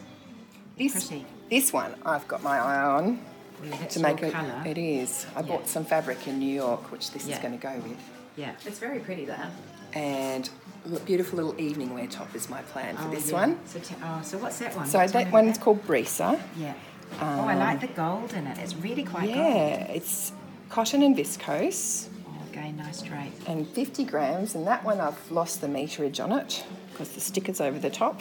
This, 0.79 0.93
Pretty. 0.93 1.25
this 1.47 1.71
one 1.71 1.93
I've 2.03 2.27
got 2.27 2.41
my 2.41 2.57
eye 2.57 2.81
on 2.81 3.19
Yeah, 3.63 3.75
to 3.85 3.99
make 3.99 4.19
your 4.19 4.29
it. 4.29 4.33
colour. 4.33 4.63
It 4.65 4.79
is. 4.79 5.27
I 5.35 5.41
Yeah. 5.41 5.45
bought 5.45 5.67
some 5.67 5.85
fabric 5.85 6.27
in 6.27 6.39
New 6.39 6.51
York, 6.51 6.91
which 6.91 7.11
this 7.11 7.27
is 7.27 7.37
going 7.37 7.51
to 7.55 7.61
go 7.61 7.75
with. 7.87 7.97
Yeah. 8.35 8.53
It's 8.65 8.79
very 8.79 8.97
pretty 8.99 9.25
there. 9.25 9.51
And 9.93 10.49
a 10.87 10.93
l- 10.93 10.99
beautiful 11.05 11.37
little 11.37 11.59
evening 11.61 11.93
wear 11.93 12.07
top 12.07 12.33
is 12.33 12.49
my 12.49 12.63
plan 12.63 12.97
for 12.97 13.09
Oh, 13.09 13.11
this 13.11 13.29
yeah. 13.29 13.33
one. 13.41 13.59
So, 13.67 13.79
t- 13.79 13.95
oh, 14.03 14.21
so 14.23 14.37
what's 14.39 14.57
that 14.57 14.75
one? 14.75 14.87
So 14.87 14.97
What's 14.97 15.11
that 15.13 15.31
one 15.31 15.45
one's 15.45 15.59
called 15.59 15.85
Brisa. 15.85 16.39
Yeah. 16.57 16.73
oh, 17.21 17.45
I 17.47 17.53
like 17.55 17.81
um, 17.81 17.87
the 17.87 17.93
gold 17.93 18.33
in 18.33 18.47
it. 18.47 18.57
It's 18.57 18.75
really 18.75 19.03
quite 19.03 19.25
gold. 19.25 19.37
Yeah, 19.37 19.91
it's 19.97 20.31
cotton 20.69 21.03
and 21.03 21.15
viscose 21.15 22.07
Oh, 22.27 22.49
again, 22.51 22.75
nice 22.77 23.01
drape. 23.03 23.33
and 23.47 23.67
50 23.67 24.03
grams. 24.03 24.55
And 24.55 24.65
that 24.65 24.83
one 24.83 24.99
I've 24.99 25.29
lost 25.31 25.61
the 25.61 25.67
meterage 25.67 26.23
on 26.23 26.31
it 26.31 26.63
because 26.97 27.13
the 27.13 27.21
sticker's 27.21 27.61
over 27.61 27.77
the 27.77 27.91
top. 27.91 28.19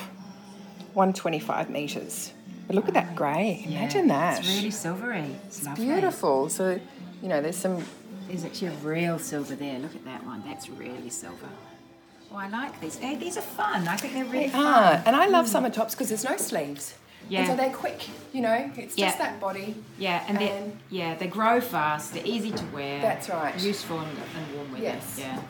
125 0.92 1.70
meters. 1.70 2.32
But 2.66 2.76
look 2.76 2.88
at 2.88 2.94
that 2.94 3.16
grey. 3.16 3.64
Yeah, 3.66 3.78
Imagine 3.80 4.08
that. 4.08 4.40
It's 4.40 4.48
really 4.56 4.70
silvery. 4.70 5.30
It's, 5.46 5.64
lovely. 5.64 5.86
Beautiful. 5.86 6.48
So, 6.50 6.78
you 7.22 7.28
know, 7.28 7.40
there's 7.40 7.56
some 7.56 7.82
There's 8.28 8.44
actually 8.44 8.68
a 8.68 8.76
real 8.82 9.18
silver 9.18 9.54
there. 9.54 9.78
Look 9.78 9.94
at 9.94 10.04
that 10.04 10.26
one. 10.26 10.42
That's 10.44 10.68
really 10.68 11.08
silver. 11.10 11.48
Oh, 12.30 12.36
I 12.36 12.48
like 12.48 12.78
these. 12.80 12.96
Hey, 12.98 13.16
these 13.16 13.38
are 13.38 13.42
fun. 13.42 13.86
I 13.88 13.96
think 13.96 14.14
they're 14.14 14.24
really 14.24 14.46
They 14.46 14.50
fun. 14.50 14.64
are, 14.64 15.02
and 15.06 15.14
I 15.16 15.26
love 15.26 15.46
mm. 15.46 15.48
summer 15.48 15.70
tops 15.70 15.94
because 15.94 16.08
there's 16.08 16.24
no 16.24 16.36
sleeves. 16.36 16.94
Yeah. 17.28 17.40
And 17.40 17.48
so 17.48 17.56
they're 17.56 17.72
quick, 17.72 18.08
you 18.32 18.40
know, 18.40 18.70
it's 18.76 18.98
Yeah. 18.98 19.06
just 19.06 19.18
that 19.18 19.40
body. 19.40 19.76
Yeah, 19.98 20.24
and 20.28 20.38
they 20.38 20.50
And- 20.50 20.78
yeah 20.90 21.14
they 21.14 21.26
grow 21.28 21.60
fast. 21.60 22.14
They're 22.14 22.26
easy 22.26 22.50
to 22.50 22.64
wear. 22.66 23.00
That's 23.00 23.28
right. 23.28 23.58
Useful 23.60 24.00
and, 24.00 24.10
in 24.10 24.56
warm 24.56 24.72
weather. 24.72 24.84
Yes. 24.84 25.16
Yeah. 25.18 25.40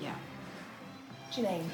Yeah. 0.00 0.14
Janine. 1.32 1.64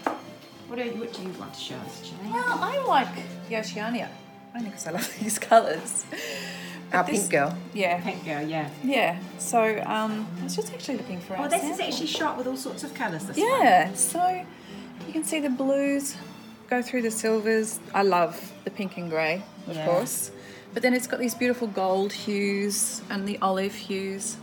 What 0.68 0.76
do 0.78 0.84
you 0.84 0.92
What 0.92 1.12
do 1.12 1.22
you 1.22 1.28
want 1.38 1.54
to 1.54 1.60
show 1.60 1.76
us, 1.76 2.02
Janine? 2.10 2.32
Well, 2.32 2.58
I 2.60 2.78
like 2.86 3.48
the 3.48 3.56
Oceania, 3.58 4.08
only 4.54 4.66
because 4.70 4.86
I 4.86 4.90
love 4.92 5.14
these 5.20 5.38
colours. 5.38 6.04
Our 6.92 7.04
this- 7.04 7.20
pink 7.20 7.30
girl. 7.32 7.56
Yeah, 7.72 8.00
Pink 8.02 8.24
girl. 8.24 8.42
Yeah. 8.42 8.70
yeah. 8.82 9.18
So 9.38 9.60
um, 9.86 10.26
I 10.40 10.44
was 10.44 10.56
just 10.56 10.72
actually 10.72 10.98
looking 10.98 11.20
for. 11.20 11.34
Oh, 11.36 11.42
our 11.42 11.48
this 11.48 11.64
is 11.64 11.80
actually 11.80 12.06
shot 12.06 12.36
with 12.38 12.46
all 12.46 12.56
sorts 12.56 12.84
of 12.84 12.94
colours. 12.94 13.24
This 13.26 13.36
one. 13.36 13.46
Yeah, 13.48 13.92
so 13.94 14.44
you 15.06 15.12
can 15.12 15.24
see 15.24 15.40
the 15.40 15.50
blues 15.50 16.16
go 16.70 16.82
through 16.82 17.02
the 17.02 17.10
silvers. 17.10 17.80
I 17.94 18.02
love 18.02 18.52
the 18.64 18.70
pink 18.70 18.96
and 18.96 19.10
grey, 19.10 19.42
of 19.66 19.76
Yeah. 19.76 19.84
course. 19.86 20.30
But 20.72 20.82
then 20.82 20.92
it's 20.94 21.06
got 21.06 21.20
these 21.20 21.34
beautiful 21.34 21.68
gold 21.68 22.12
hues 22.12 23.00
and 23.10 23.28
the 23.28 23.38
olive 23.40 23.74
hues. 23.74 24.36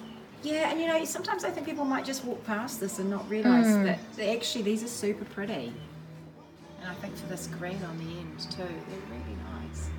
Yeah, 0.43 0.71
and 0.71 0.79
you 0.79 0.87
know, 0.87 1.03
sometimes 1.05 1.43
I 1.43 1.51
think 1.51 1.65
people 1.67 1.85
might 1.85 2.05
just 2.05 2.23
walk 2.25 2.43
past 2.45 2.79
this 2.79 2.99
and 2.99 3.09
not 3.09 3.29
realise 3.29 3.67
that 3.67 3.99
that 4.15 4.29
actually 4.29 4.63
these 4.63 4.83
are 4.83 4.87
super 4.87 5.25
pretty. 5.25 5.73
And 6.81 6.89
I 6.89 6.93
think 6.95 7.15
for 7.15 7.27
this 7.27 7.47
green 7.47 7.81
on 7.83 7.97
the 7.97 8.05
end 8.19 8.39
too, 8.51 8.57
they're 8.57 9.07
really 9.09 9.37
nice. 9.61 9.89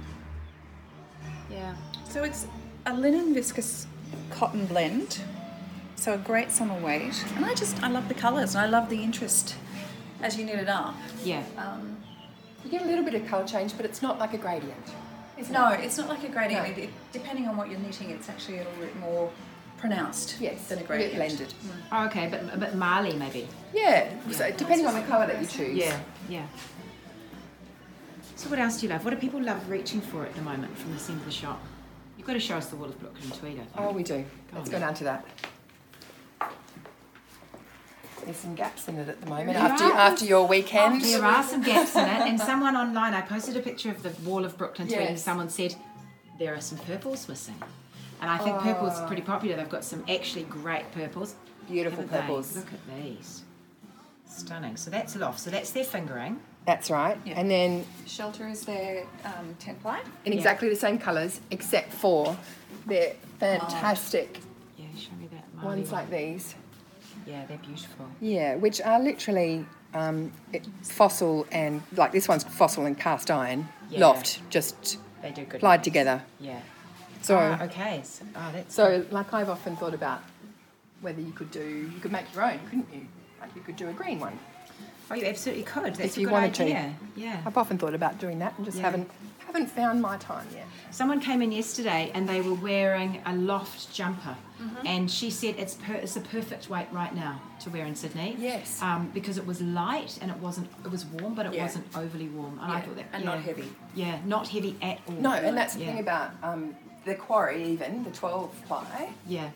Yeah. 1.51 1.75
So 2.09 2.25
it's 2.25 2.47
a 2.87 2.95
linen 2.95 3.35
viscose 3.35 3.87
cotton 4.31 4.67
blend. 4.67 5.21
So 5.97 6.15
a 6.15 6.19
great 6.19 6.51
summer 6.51 6.79
weight. 6.81 7.25
And 7.37 7.45
I 7.45 7.55
just, 7.55 7.81
I 7.83 7.89
love 7.89 8.09
the 8.09 8.15
colours 8.15 8.55
and 8.55 8.65
I 8.65 8.69
love 8.69 8.91
the 8.91 9.03
interest 9.03 9.55
as 10.21 10.37
you 10.37 10.45
knit 10.45 10.59
it 10.59 10.69
up. 10.69 10.95
Yeah. 11.25 11.45
Um, 11.57 11.97
You 12.65 12.71
get 12.71 12.83
a 12.83 12.87
little 12.87 13.05
bit 13.05 13.15
of 13.15 13.27
colour 13.27 13.47
change, 13.47 13.77
but 13.77 13.87
it's 13.87 14.03
not 14.03 14.19
like 14.19 14.35
a 14.35 14.39
gradient. 14.39 14.87
It's 15.39 15.51
no, 15.51 15.69
it's 15.69 15.97
not 15.99 16.09
like 16.09 16.25
a 16.25 16.29
gradient. 16.29 16.67
No. 16.67 16.73
It, 16.73 16.79
it- 16.85 16.91
depending 17.13 17.47
on 17.49 17.57
what 17.57 17.71
you're 17.71 17.79
knitting, 17.81 18.11
it's 18.11 18.29
actually 18.29 18.59
a 18.59 18.65
little 18.65 18.81
bit 18.81 18.97
more 18.99 19.31
pronounced 19.83 20.37
Yes, 20.41 20.69
than 20.69 20.79
a 20.79 20.81
you 20.83 20.87
get 20.87 20.97
gradient. 20.97 21.15
blended. 21.17 21.49
Mm. 21.49 21.71
Oh, 21.93 22.07
okay, 22.07 22.29
but 22.31 22.55
a 22.55 22.57
bit 22.57 22.75
Marley 22.77 23.15
maybe. 23.15 23.49
Yeah, 23.75 24.09
so 24.31 24.51
depending 24.53 24.87
on 24.87 24.95
the 24.95 25.03
colour 25.03 25.27
that 25.27 25.41
you 25.41 25.47
choose. 25.47 25.77
Yeah. 25.77 25.99
Yeah. 26.29 26.47
So 28.37 28.49
what 28.49 28.59
else 28.61 28.79
do 28.81 28.87
you 28.87 28.93
love? 28.93 29.05
What 29.05 29.11
do 29.11 29.17
people 29.17 29.43
love 29.43 29.69
reaching 29.69 30.01
for 30.01 30.25
at 30.25 30.35
the 30.35 30.41
moment 30.43 30.77
from 30.79 30.97
the 30.97 31.03
end 31.03 31.19
of 31.21 31.25
the 31.25 31.31
shop? 31.33 31.61
You've 32.17 32.27
got 32.29 32.35
to 32.35 32.41
show 32.41 32.57
us 32.57 32.67
the 32.69 32.77
wall 32.77 32.89
of 32.89 32.99
Brooklyn 33.01 33.31
tweed. 33.33 33.55
I 33.55 33.65
think. 33.65 33.71
Oh, 33.77 33.91
we 33.93 34.05
do. 34.05 34.19
Go 34.19 34.25
Let's 34.59 34.69
on 34.69 34.73
go 34.73 34.79
down 34.79 34.95
to 34.95 35.05
that. 35.05 35.27
There's 38.25 38.37
some 38.37 38.55
gaps 38.55 38.87
in 38.87 38.97
it 38.99 39.09
at 39.09 39.21
the 39.21 39.27
moment. 39.29 39.49
There 39.55 39.57
After 39.59 39.85
are. 39.85 39.93
after 39.95 40.25
your 40.25 40.47
weekend. 40.47 41.03
There 41.03 41.25
are 41.25 41.43
some 41.43 41.63
gaps 41.63 41.97
in 41.97 42.03
it, 42.05 42.21
and 42.29 42.39
someone 42.41 42.77
online, 42.77 43.15
I 43.15 43.21
posted 43.23 43.57
a 43.57 43.61
picture 43.61 43.91
of 43.91 44.05
the 44.05 44.11
wall 44.29 44.45
of 44.45 44.57
Brooklyn 44.57 44.87
tweed, 44.87 45.01
and 45.01 45.19
someone 45.19 45.49
said 45.49 45.75
there 46.39 46.55
are 46.55 46.61
some 46.61 46.79
purples 46.79 47.29
missing. 47.29 47.57
And 48.23 48.31
I 48.31 48.39
think 48.39 48.59
purple's 48.61 48.99
pretty 49.09 49.23
popular. 49.23 49.57
They've 49.57 49.69
got 49.69 49.85
some 49.85 50.05
actually 50.09 50.45
great 50.45 50.91
purples. 50.93 51.35
Beautiful 51.69 52.03
haven't 52.03 52.13
they? 52.13 52.21
purples. 52.21 52.57
Look 52.57 52.73
at 52.73 52.97
these. 53.03 53.43
Stunning. 54.27 54.77
So 54.77 54.91
that's 54.91 55.15
loft. 55.17 55.41
So 55.41 55.51
that's 55.51 55.71
their 55.73 55.85
fingering. 55.85 56.41
That's 56.65 56.91
right. 56.91 57.19
Yeah. 57.27 57.39
And 57.41 57.51
then 57.51 57.85
Shelter 58.07 58.49
is 58.49 58.65
their 58.65 59.05
um, 59.25 59.57
template. 59.61 60.05
in 60.25 60.33
Yeah. 60.33 60.39
exactly 60.39 60.69
the 60.69 60.77
same 60.77 60.99
colours, 60.99 61.41
except 61.51 61.93
for 61.93 62.37
they're 62.87 63.15
fantastic 63.41 64.39
Yeah, 64.79 64.87
show 64.97 65.13
me 65.21 65.29
that. 65.33 65.45
Marley 65.55 65.79
ones 65.81 65.91
one. 65.91 66.03
like 66.03 66.11
these. 66.11 66.55
Yeah, 67.27 67.45
they're 67.47 67.59
beautiful. 67.59 68.07
Yeah, 68.21 68.55
which 68.55 68.81
are 68.81 69.01
literally 69.01 69.67
um, 69.95 70.33
it, 70.53 70.67
fossil 70.83 71.47
and 71.53 71.83
like 71.97 72.13
this 72.13 72.29
one's 72.29 72.45
fossil 72.45 72.87
and 72.87 72.97
cast 72.99 73.31
iron 73.31 73.69
Yeah. 73.91 74.01
loft 74.07 74.41
just 74.49 74.99
They 75.21 75.31
do 75.33 75.45
good. 75.45 75.57
applied 75.57 75.79
ones. 75.79 75.85
together. 75.85 76.23
Yeah. 76.41 76.61
So 77.23 77.39
Ah, 77.39 77.63
okay. 77.65 78.01
So, 78.05 78.25
oh, 78.37 78.51
that's 78.53 78.75
so 78.75 79.05
like 79.11 79.33
I've 79.33 79.49
often 79.49 79.77
thought 79.77 79.95
about 79.95 80.21
whether 81.01 81.21
you 81.21 81.33
could 81.33 81.51
do 81.51 81.91
you 81.93 82.01
could 82.01 82.13
make 82.13 82.33
your 82.35 82.45
own, 82.45 82.59
couldn't 82.69 82.89
you? 82.93 83.07
Like 83.41 83.55
you 83.57 83.63
could 83.63 83.77
do 83.77 83.89
a 83.89 83.93
green 83.93 84.21
one. 84.21 84.39
Oh, 85.11 85.15
you 85.15 85.27
absolutely 85.27 85.65
could. 85.65 85.95
That's 85.97 86.01
If 86.13 86.17
a 86.17 86.21
you 86.21 86.27
good 86.27 86.33
wanted 86.33 86.55
to. 86.55 86.93
Yeah. 87.17 87.41
I've 87.45 87.57
often 87.59 87.77
thought 87.79 87.95
about 87.95 88.19
doing 88.19 88.39
that 88.39 88.55
and 88.57 88.65
just 88.65 88.79
Yeah. 88.79 88.85
haven't 88.85 89.11
haven't 89.47 89.67
found 89.71 90.01
my 90.01 90.17
time 90.17 90.47
yet. 90.55 90.67
Someone 90.91 91.21
came 91.21 91.43
in 91.43 91.53
yesterday 91.53 92.11
and 92.15 92.27
they 92.29 92.41
were 92.41 92.55
wearing 92.55 93.21
a 93.27 93.35
loft 93.35 93.93
jumper, 93.93 94.37
Mm-hmm. 94.63 94.87
and 94.87 95.11
she 95.11 95.29
said 95.29 95.57
it's 95.59 95.75
per- 95.75 95.95
it's 96.05 96.15
the 96.15 96.21
perfect 96.21 96.71
weight 96.71 96.87
right 96.93 97.13
now 97.15 97.41
to 97.61 97.69
wear 97.71 97.85
in 97.85 97.97
Sydney. 97.97 98.37
Yes. 98.39 98.81
Um, 98.81 99.11
because 99.13 99.37
it 99.37 99.45
was 99.45 99.61
light 99.61 100.19
and 100.23 100.31
it 100.31 100.37
wasn't 100.39 100.71
it 100.85 100.91
was 100.91 101.05
warm, 101.05 101.35
but 101.35 101.47
it 101.47 101.53
Yeah. 101.55 101.65
wasn't 101.65 101.87
overly 101.97 102.29
warm. 102.29 102.59
And 102.63 102.71
I 102.73 102.81
thought 102.81 102.95
that 102.97 103.07
and 103.13 103.25
yeah. 103.25 103.31
not 103.31 103.41
heavy. 103.41 103.69
Yeah, 103.95 104.19
not 104.25 104.47
heavy 104.49 104.77
at 104.81 105.01
all. 105.09 105.15
No, 105.17 105.33
and 105.33 105.57
that's 105.57 105.75
the 105.75 105.85
thing 105.85 105.99
about 105.99 106.31
um, 106.45 106.77
the 107.05 107.15
quarry 107.15 107.65
even, 107.65 108.05
the 108.05 108.11
12 108.11 108.55
ply, 108.67 109.11
Yeah, 109.27 109.51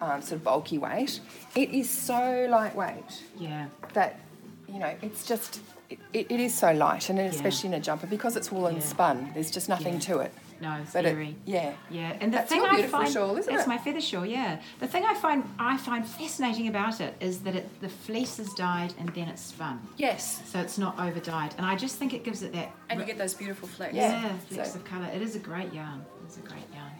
um, 0.00 0.20
sort 0.22 0.32
of 0.32 0.44
bulky 0.44 0.78
weight, 0.78 1.20
it 1.54 1.70
is 1.70 1.88
so 1.90 2.46
lightweight 2.50 3.22
yeah, 3.38 3.66
that, 3.94 4.20
you 4.68 4.78
know, 4.78 4.94
it's 5.02 5.26
just, 5.26 5.60
it, 5.90 5.98
it, 6.12 6.40
is 6.40 6.54
so 6.54 6.72
light, 6.72 7.08
and 7.10 7.18
then 7.18 7.26
especially 7.26 7.68
in 7.68 7.74
a 7.74 7.80
jumper, 7.80 8.06
because 8.06 8.36
it's 8.36 8.50
wool 8.52 8.66
and 8.66 8.78
Yeah. 8.78 8.84
spun, 8.84 9.30
there's 9.34 9.50
just 9.50 9.68
nothing 9.68 9.94
Yeah. 9.94 10.00
to 10.00 10.18
it. 10.20 10.32
No, 10.60 10.78
it's 10.80 10.92
But 10.92 11.04
it, 11.04 11.34
yeah. 11.44 11.74
Yeah, 11.90 12.16
and 12.20 12.32
the 12.32 12.38
That's 12.38 12.48
thing 12.48 12.60
your 12.60 12.68
I 12.68 12.74
beautiful 12.76 13.00
find 13.00 13.12
shawl, 13.12 13.36
isn't 13.36 13.52
that's 13.52 13.66
it? 13.66 13.68
my 13.68 13.78
feather 13.78 14.00
shawl. 14.00 14.24
Yeah, 14.24 14.60
the 14.80 14.86
thing 14.86 15.04
I 15.04 15.14
find 15.14 15.44
I 15.58 15.76
find 15.76 16.06
fascinating 16.06 16.68
about 16.68 17.00
it 17.00 17.14
is 17.20 17.40
that 17.40 17.54
it 17.54 17.80
the 17.80 17.88
fleece 17.88 18.38
is 18.38 18.52
dyed 18.54 18.94
and 18.98 19.08
then 19.10 19.28
it's 19.28 19.42
spun, 19.42 19.80
Yes. 19.96 20.42
so 20.46 20.58
it's 20.60 20.78
not 20.78 20.98
over 20.98 21.20
dyed, 21.20 21.54
and 21.58 21.66
I 21.66 21.76
just 21.76 21.96
think 21.96 22.14
it 22.14 22.24
gives 22.24 22.42
it 22.42 22.52
that 22.52 22.70
And 22.88 23.00
you 23.00 23.06
get 23.06 23.18
those 23.18 23.34
beautiful 23.34 23.68
flecks. 23.68 23.94
Yeah. 23.94 24.22
Yeah, 24.22 24.36
flecks 24.38 24.72
so- 24.72 24.78
of 24.78 24.84
colour. 24.84 25.08
It 25.14 25.22
is 25.22 25.36
a 25.36 25.40
great 25.40 25.72
yarn. 25.72 26.04
It's 26.24 26.38
a 26.38 26.40
great 26.40 26.64
yarn. 26.74 26.92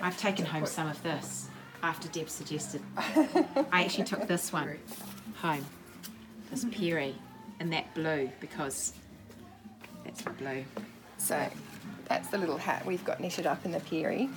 I've 0.00 0.18
taken 0.18 0.44
home 0.44 0.66
some 0.66 0.88
of 0.88 1.02
this 1.02 1.48
after 1.82 2.08
Deb 2.08 2.28
suggested. 2.28 2.82
I 2.96 3.84
actually 3.84 4.04
took 4.04 4.26
this 4.26 4.52
one 4.52 4.78
home, 5.36 5.64
this 6.50 6.64
mm-hmm. 6.64 6.70
Peerie, 6.70 7.14
in 7.60 7.70
that 7.70 7.92
blue 7.94 8.30
because 8.40 8.92
that's 10.04 10.22
blue. 10.22 10.64
So 11.18 11.48
that's 12.08 12.28
the 12.28 12.38
little 12.38 12.58
hat 12.58 12.84
we've 12.84 13.04
got 13.04 13.20
knitted 13.20 13.46
up 13.46 13.64
in 13.64 13.70
the 13.72 13.80
Peerie, 13.80 14.28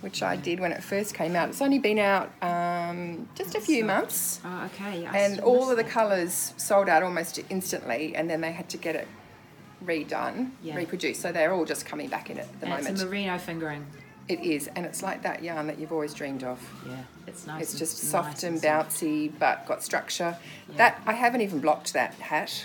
which 0.00 0.22
I 0.22 0.36
did 0.36 0.60
when 0.60 0.72
it 0.72 0.82
first 0.82 1.14
came 1.14 1.36
out. 1.36 1.48
It's 1.50 1.60
only 1.62 1.78
been 1.78 1.98
out 1.98 2.30
um, 2.42 3.28
just 3.34 3.54
a 3.54 3.60
few 3.60 3.84
months. 3.84 4.40
Oh, 4.44 4.64
okay. 4.66 5.06
I 5.06 5.18
and 5.18 5.40
all 5.40 5.70
of 5.70 5.76
the 5.76 5.84
colours 5.84 6.54
sold 6.56 6.88
out 6.88 7.02
almost 7.02 7.38
instantly, 7.50 8.14
and 8.16 8.28
then 8.30 8.40
they 8.40 8.52
had 8.52 8.68
to 8.70 8.76
get 8.78 8.96
it 8.96 9.08
redone, 9.84 10.50
Yeah. 10.62 10.76
reproduced. 10.76 11.20
So 11.20 11.32
they're 11.32 11.52
all 11.52 11.64
just 11.64 11.86
coming 11.86 12.08
back 12.08 12.30
in 12.30 12.38
at 12.38 12.46
the 12.60 12.66
And 12.66 12.70
moment. 12.76 12.88
it's 12.90 13.02
a 13.02 13.06
merino 13.06 13.38
fingering. 13.38 13.86
it 14.28 14.40
is, 14.40 14.68
and 14.76 14.84
it's 14.84 15.02
like 15.02 15.22
that 15.22 15.42
yarn 15.42 15.66
that 15.68 15.78
you've 15.78 15.92
always 15.92 16.12
dreamed 16.14 16.44
of. 16.44 16.58
Yeah, 16.86 16.96
it's 17.26 17.46
nice. 17.46 17.62
It's 17.62 17.70
and 17.72 17.78
just 17.78 18.02
nice 18.02 18.10
soft 18.10 18.42
and 18.42 18.60
soft. 18.60 18.90
bouncy, 18.90 19.32
but 19.38 19.66
got 19.66 19.82
structure. 19.82 20.36
Yeah. 20.70 20.76
That 20.76 21.02
I 21.06 21.12
haven't 21.14 21.40
even 21.42 21.60
blocked 21.60 21.92
that 21.94 22.14
hat, 22.14 22.64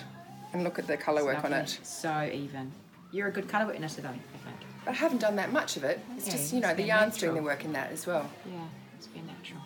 and 0.51 0.63
look 0.63 0.77
at 0.79 0.87
the 0.87 0.97
colour 0.97 1.23
work 1.23 1.43
on 1.43 1.53
it. 1.53 1.79
So 1.83 2.29
even. 2.33 2.71
You're 3.13 3.27
a 3.27 3.31
good 3.31 3.47
colour 3.47 3.67
witness 3.67 3.95
though, 3.95 4.09
I 4.09 4.11
think. 4.11 4.57
But 4.83 4.91
I 4.91 4.93
haven't 4.95 5.19
done 5.19 5.35
that 5.37 5.53
much 5.53 5.77
of 5.77 5.83
it. 5.85 5.99
It's 6.17 6.25
Yeah, 6.25 6.31
just 6.33 6.51
you 6.53 6.59
know 6.59 6.69
the 6.69 6.75
been 6.77 6.87
yarn's 6.87 7.17
doing 7.17 7.35
the 7.35 7.43
work 7.43 7.63
in 7.63 7.71
that 7.73 7.91
as 7.91 8.05
well. 8.07 8.29
Yeah, 8.45 8.65
it's 8.97 9.07
been 9.07 9.25
natural. 9.27 9.61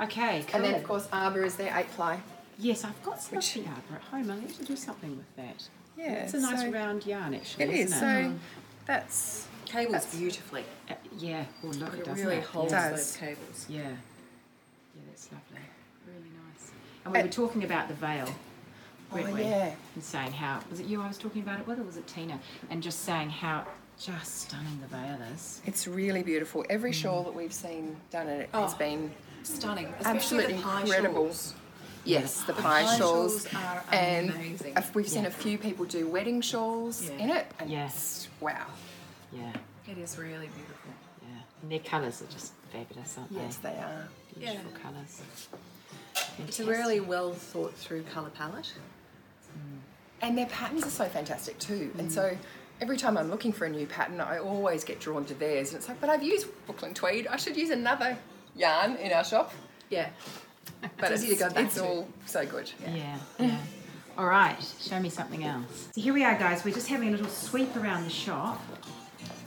Okay, 0.00 0.44
cool. 0.46 0.54
And 0.56 0.64
then 0.64 0.74
of 0.76 0.84
course 0.84 1.08
Arbor 1.12 1.42
is 1.44 1.56
their 1.56 1.76
eight 1.76 1.90
ply. 1.90 2.20
Yes, 2.58 2.84
I've 2.84 3.02
got 3.02 3.20
some 3.20 3.36
Which- 3.36 3.56
of 3.56 3.64
the 3.64 3.68
arbor 3.70 3.94
at 3.96 4.02
home. 4.02 4.30
I 4.30 4.40
need 4.40 4.54
to 4.54 4.64
do 4.64 4.76
something 4.76 5.16
with 5.16 5.36
that. 5.36 5.68
Yeah, 5.98 6.12
It's 6.24 6.34
a 6.34 6.40
nice 6.40 6.60
so- 6.60 6.70
round 6.70 7.04
yarn, 7.04 7.34
actually. 7.34 7.64
It 7.64 7.70
is. 7.70 7.86
isn't 7.92 7.98
So 8.00 8.30
it? 8.30 8.32
that's 8.86 9.48
Cables 9.66 9.92
That's- 9.94 10.14
beautifully. 10.16 10.64
Uh, 10.88 10.94
yeah, 11.18 11.44
well, 11.60 11.72
look, 11.72 11.92
it 11.94 11.98
It 12.00 12.04
doesn't 12.04 12.24
really 12.24 12.38
it? 12.38 12.44
holds 12.44 12.72
Yeah. 12.72 12.90
Those 12.90 13.16
cables. 13.16 13.66
Yeah. 13.68 13.80
Yeah, 13.82 15.02
that's 15.08 15.28
lovely. 15.32 15.66
Really 16.06 16.30
nice. 16.30 16.70
And 17.04 17.12
we 17.12 17.18
Uh, 17.18 17.22
were 17.24 17.28
talking 17.28 17.64
about 17.64 17.88
the 17.88 17.94
Vale, 17.94 18.32
weren't 19.12 19.28
oh 19.30 19.34
we? 19.34 19.42
yeah. 19.42 19.74
And 19.94 20.02
saying 20.04 20.32
how, 20.32 20.60
was 20.70 20.80
it 20.80 20.86
you 20.86 21.00
I 21.02 21.08
was 21.08 21.18
talking 21.18 21.42
about 21.42 21.60
it 21.60 21.66
with, 21.66 21.78
or 21.78 21.84
was 21.84 21.96
it 21.96 22.06
Tina? 22.06 22.38
And 22.70 22.82
just 22.82 23.00
saying 23.04 23.30
how 23.30 23.66
just 23.98 24.42
stunning 24.42 24.78
the 24.80 24.88
Vale 24.88 25.18
is. 25.34 25.60
It's 25.64 25.86
really 25.88 26.22
beautiful. 26.22 26.64
Every 26.68 26.90
Mm. 26.90 26.94
shawl 26.94 27.22
that 27.24 27.34
we've 27.34 27.52
seen 27.52 27.96
done 28.10 28.28
in 28.28 28.40
it 28.42 28.50
has 28.52 28.74
Oh. 28.74 28.76
been 28.78 29.12
Stunning. 29.42 29.86
Especially 29.86 30.10
absolutely 30.16 30.52
the 30.54 30.62
pi 30.62 30.80
incredible. 30.82 31.24
shawls. 31.26 31.54
Yes, 32.04 32.40
the 32.42 32.52
The 32.52 32.62
pi 32.62 32.82
pi 32.84 32.96
shawls, 32.98 33.48
shawls 33.48 33.54
are 33.54 33.84
and 33.92 34.30
amazing. 34.30 34.74
if 34.76 34.94
we've 34.94 35.08
seen 35.08 35.22
Yeah. 35.22 35.28
a 35.28 35.32
few 35.32 35.56
people 35.56 35.84
do 35.86 36.06
wedding 36.08 36.40
shawls 36.40 37.02
Yeah. 37.04 37.12
in 37.12 37.30
it, 37.30 37.46
and 37.60 37.70
Yeah. 37.70 37.86
it's 37.86 38.28
wow. 38.40 38.66
Yeah, 39.32 39.52
It 39.88 39.98
is 39.98 40.18
really 40.18 40.48
beautiful. 40.48 40.90
yeah. 41.22 41.28
And 41.62 41.70
their 41.72 41.78
colours 41.80 42.20
are 42.22 42.26
just 42.26 42.52
fabulous, 42.72 43.16
aren't 43.18 43.32
they? 43.34 43.40
Yes, 43.40 43.56
they 43.56 43.68
are. 43.70 44.08
they? 44.34 44.46
Beautiful 44.46 44.72
colours. 44.82 45.22
It's 46.38 46.60
a 46.60 46.64
really 46.66 47.00
well 47.00 47.32
thought 47.32 47.74
through 47.74 48.02
colour 48.04 48.30
palette. 48.30 48.72
And 50.22 50.36
their 50.36 50.46
patterns 50.46 50.86
are 50.86 50.90
so 50.90 51.06
fantastic 51.06 51.58
too. 51.58 51.90
Mm. 51.94 51.98
And 52.00 52.12
so 52.12 52.36
every 52.80 52.96
time 52.96 53.16
I'm 53.16 53.30
looking 53.30 53.52
for 53.52 53.64
a 53.64 53.70
new 53.70 53.86
pattern, 53.86 54.20
I 54.20 54.38
always 54.38 54.84
get 54.84 55.00
drawn 55.00 55.24
to 55.26 55.34
theirs. 55.34 55.70
And 55.70 55.78
it's 55.78 55.88
like, 55.88 56.00
but 56.00 56.10
I've 56.10 56.22
used 56.22 56.46
Brooklyn 56.66 56.94
Tweed. 56.94 57.26
I 57.26 57.36
should 57.36 57.56
use 57.56 57.70
another 57.70 58.18
yarn 58.54 58.96
in 58.96 59.12
our 59.12 59.24
shop. 59.24 59.52
Yeah. 59.90 60.08
But 60.98 61.12
It's 61.12 61.38
go 61.38 61.48
it's 61.56 61.78
all 61.78 62.08
so 62.26 62.44
good. 62.44 62.70
Yeah, 62.82 63.18
yeah. 63.38 63.58
All 64.18 64.26
right, 64.26 64.56
show 64.80 64.98
me 64.98 65.10
something 65.10 65.44
else. 65.44 65.88
So 65.94 66.00
here 66.00 66.14
we 66.14 66.24
are, 66.24 66.36
guys. 66.38 66.64
We're 66.64 66.74
just 66.74 66.88
having 66.88 67.08
a 67.08 67.10
little 67.12 67.28
sweep 67.28 67.76
around 67.76 68.04
the 68.04 68.10
shop. 68.10 68.62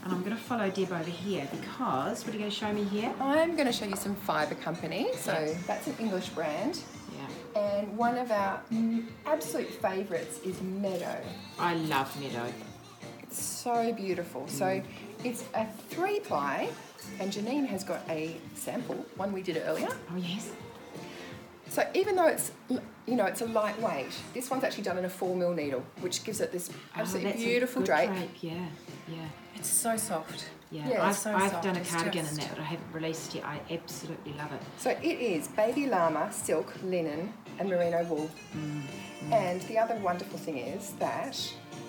And 0.03 0.13
I'm 0.13 0.23
going 0.23 0.35
to 0.35 0.41
follow 0.41 0.69
Deb 0.69 0.91
over 0.91 1.09
here 1.09 1.47
because, 1.51 2.23
what 2.23 2.29
are 2.29 2.37
you 2.37 2.39
going 2.39 2.51
to 2.51 2.55
show 2.55 2.71
me 2.71 2.83
here? 2.83 3.13
I'm 3.19 3.55
going 3.55 3.67
to 3.67 3.73
show 3.73 3.85
you 3.85 3.95
some 3.95 4.15
Fibre 4.15 4.55
Company. 4.55 5.09
So 5.15 5.55
that's 5.67 5.87
an 5.87 5.95
English 5.99 6.29
brand. 6.29 6.79
Yeah. 7.17 7.27
And 7.55 7.97
one 7.97 8.17
of 8.17 8.31
our 8.31 8.61
mm, 8.71 9.05
absolute 9.25 9.69
favourites 9.69 10.39
is 10.43 10.61
Meadow. 10.61 11.21
I 11.57 11.75
love 11.75 12.17
Meadow. 12.19 12.51
It's 13.23 13.41
so 13.41 13.93
beautiful. 13.93 14.47
So 14.47 14.81
it's 15.23 15.43
a 15.53 15.65
three 15.89 16.19
ply, 16.19 16.69
and 17.19 17.31
Janine 17.31 17.67
has 17.67 17.83
got 17.83 18.01
a 18.09 18.37
sample, 18.55 19.05
one 19.15 19.31
we 19.31 19.41
did 19.41 19.57
earlier. 19.65 19.89
Oh, 20.11 20.15
yes. 20.17 20.51
So 21.69 21.87
even 21.93 22.15
though 22.15 22.27
it's 22.27 22.51
you 22.69 23.15
know 23.15 23.25
it's 23.25 23.41
a 23.41 23.45
lightweight, 23.45 24.11
this 24.33 24.49
one's 24.49 24.63
actually 24.63 24.83
done 24.83 24.97
in 24.97 25.05
a 25.05 25.09
four 25.09 25.35
mil 25.35 25.53
needle, 25.53 25.83
which 26.01 26.23
gives 26.23 26.41
it 26.41 26.51
this 26.51 26.69
Oh, 26.73 27.01
absolutely 27.01 27.31
a 27.31 27.35
beautiful 27.35 27.81
good 27.83 27.87
drape. 27.87 28.29
Yeah, 28.41 28.65
yeah. 29.07 29.27
It's 29.55 29.69
so 29.69 29.95
soft. 29.95 30.45
Yeah, 30.71 30.87
Yeah, 30.89 31.07
I've, 31.07 31.15
so 31.15 31.33
I've 31.33 31.61
done 31.61 31.75
a 31.75 31.79
it's 31.79 31.91
cardigan 31.91 32.25
in 32.27 32.35
that, 32.35 32.49
but 32.49 32.59
I 32.59 32.63
haven't 32.63 32.93
released 32.93 33.33
yet. 33.33 33.43
I 33.45 33.59
absolutely 33.71 34.33
love 34.33 34.51
it. 34.53 34.61
So 34.77 34.91
it 34.91 35.03
is 35.19 35.47
baby 35.49 35.87
llama, 35.87 36.31
silk, 36.31 36.73
linen, 36.83 37.33
and 37.57 37.69
merino 37.69 38.03
wool. 38.03 38.29
Mm, 38.55 38.83
And 39.31 39.61
the 39.63 39.77
other 39.79 39.95
wonderful 39.95 40.37
thing 40.37 40.59
is 40.59 40.91
that 40.99 41.37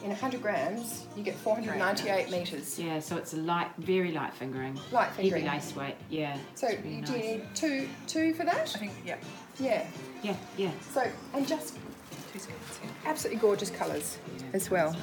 in 0.03 0.09
100 0.09 0.41
grams 0.41 1.07
you 1.15 1.23
get 1.23 1.35
498 1.37 2.31
meters. 2.31 2.79
Yeah, 2.79 3.01
so 3.01 3.19
it's 3.19 3.35
a 3.35 3.37
light, 3.37 3.69
very 3.79 4.13
light 4.13 4.33
fingering. 4.35 4.81
Light 4.93 5.11
Heavy 5.11 5.31
fingering. 5.31 5.47
lace 5.47 5.77
weight, 5.77 5.97
yeah. 6.09 6.39
So 6.55 6.69
it's 6.69 6.83
really 6.83 7.01
do 7.03 7.13
you 7.13 7.19
need 7.19 7.43
two 7.55 7.89
two 8.07 8.33
for 8.35 8.45
that? 8.45 8.73
I 8.75 8.79
think, 8.79 8.93
yeah, 9.05 9.17
Yeah. 9.59 9.87
Yeah, 10.23 10.37
yeah. 10.57 10.71
So 10.93 11.07
and 11.35 11.47
just 11.47 11.75
two 12.33 12.39
seconds, 12.39 12.81
yeah. 12.83 12.91
absolutely 13.11 13.41
gorgeous 13.41 13.69
colours 13.71 14.17
as 14.55 14.71
well. 14.71 14.97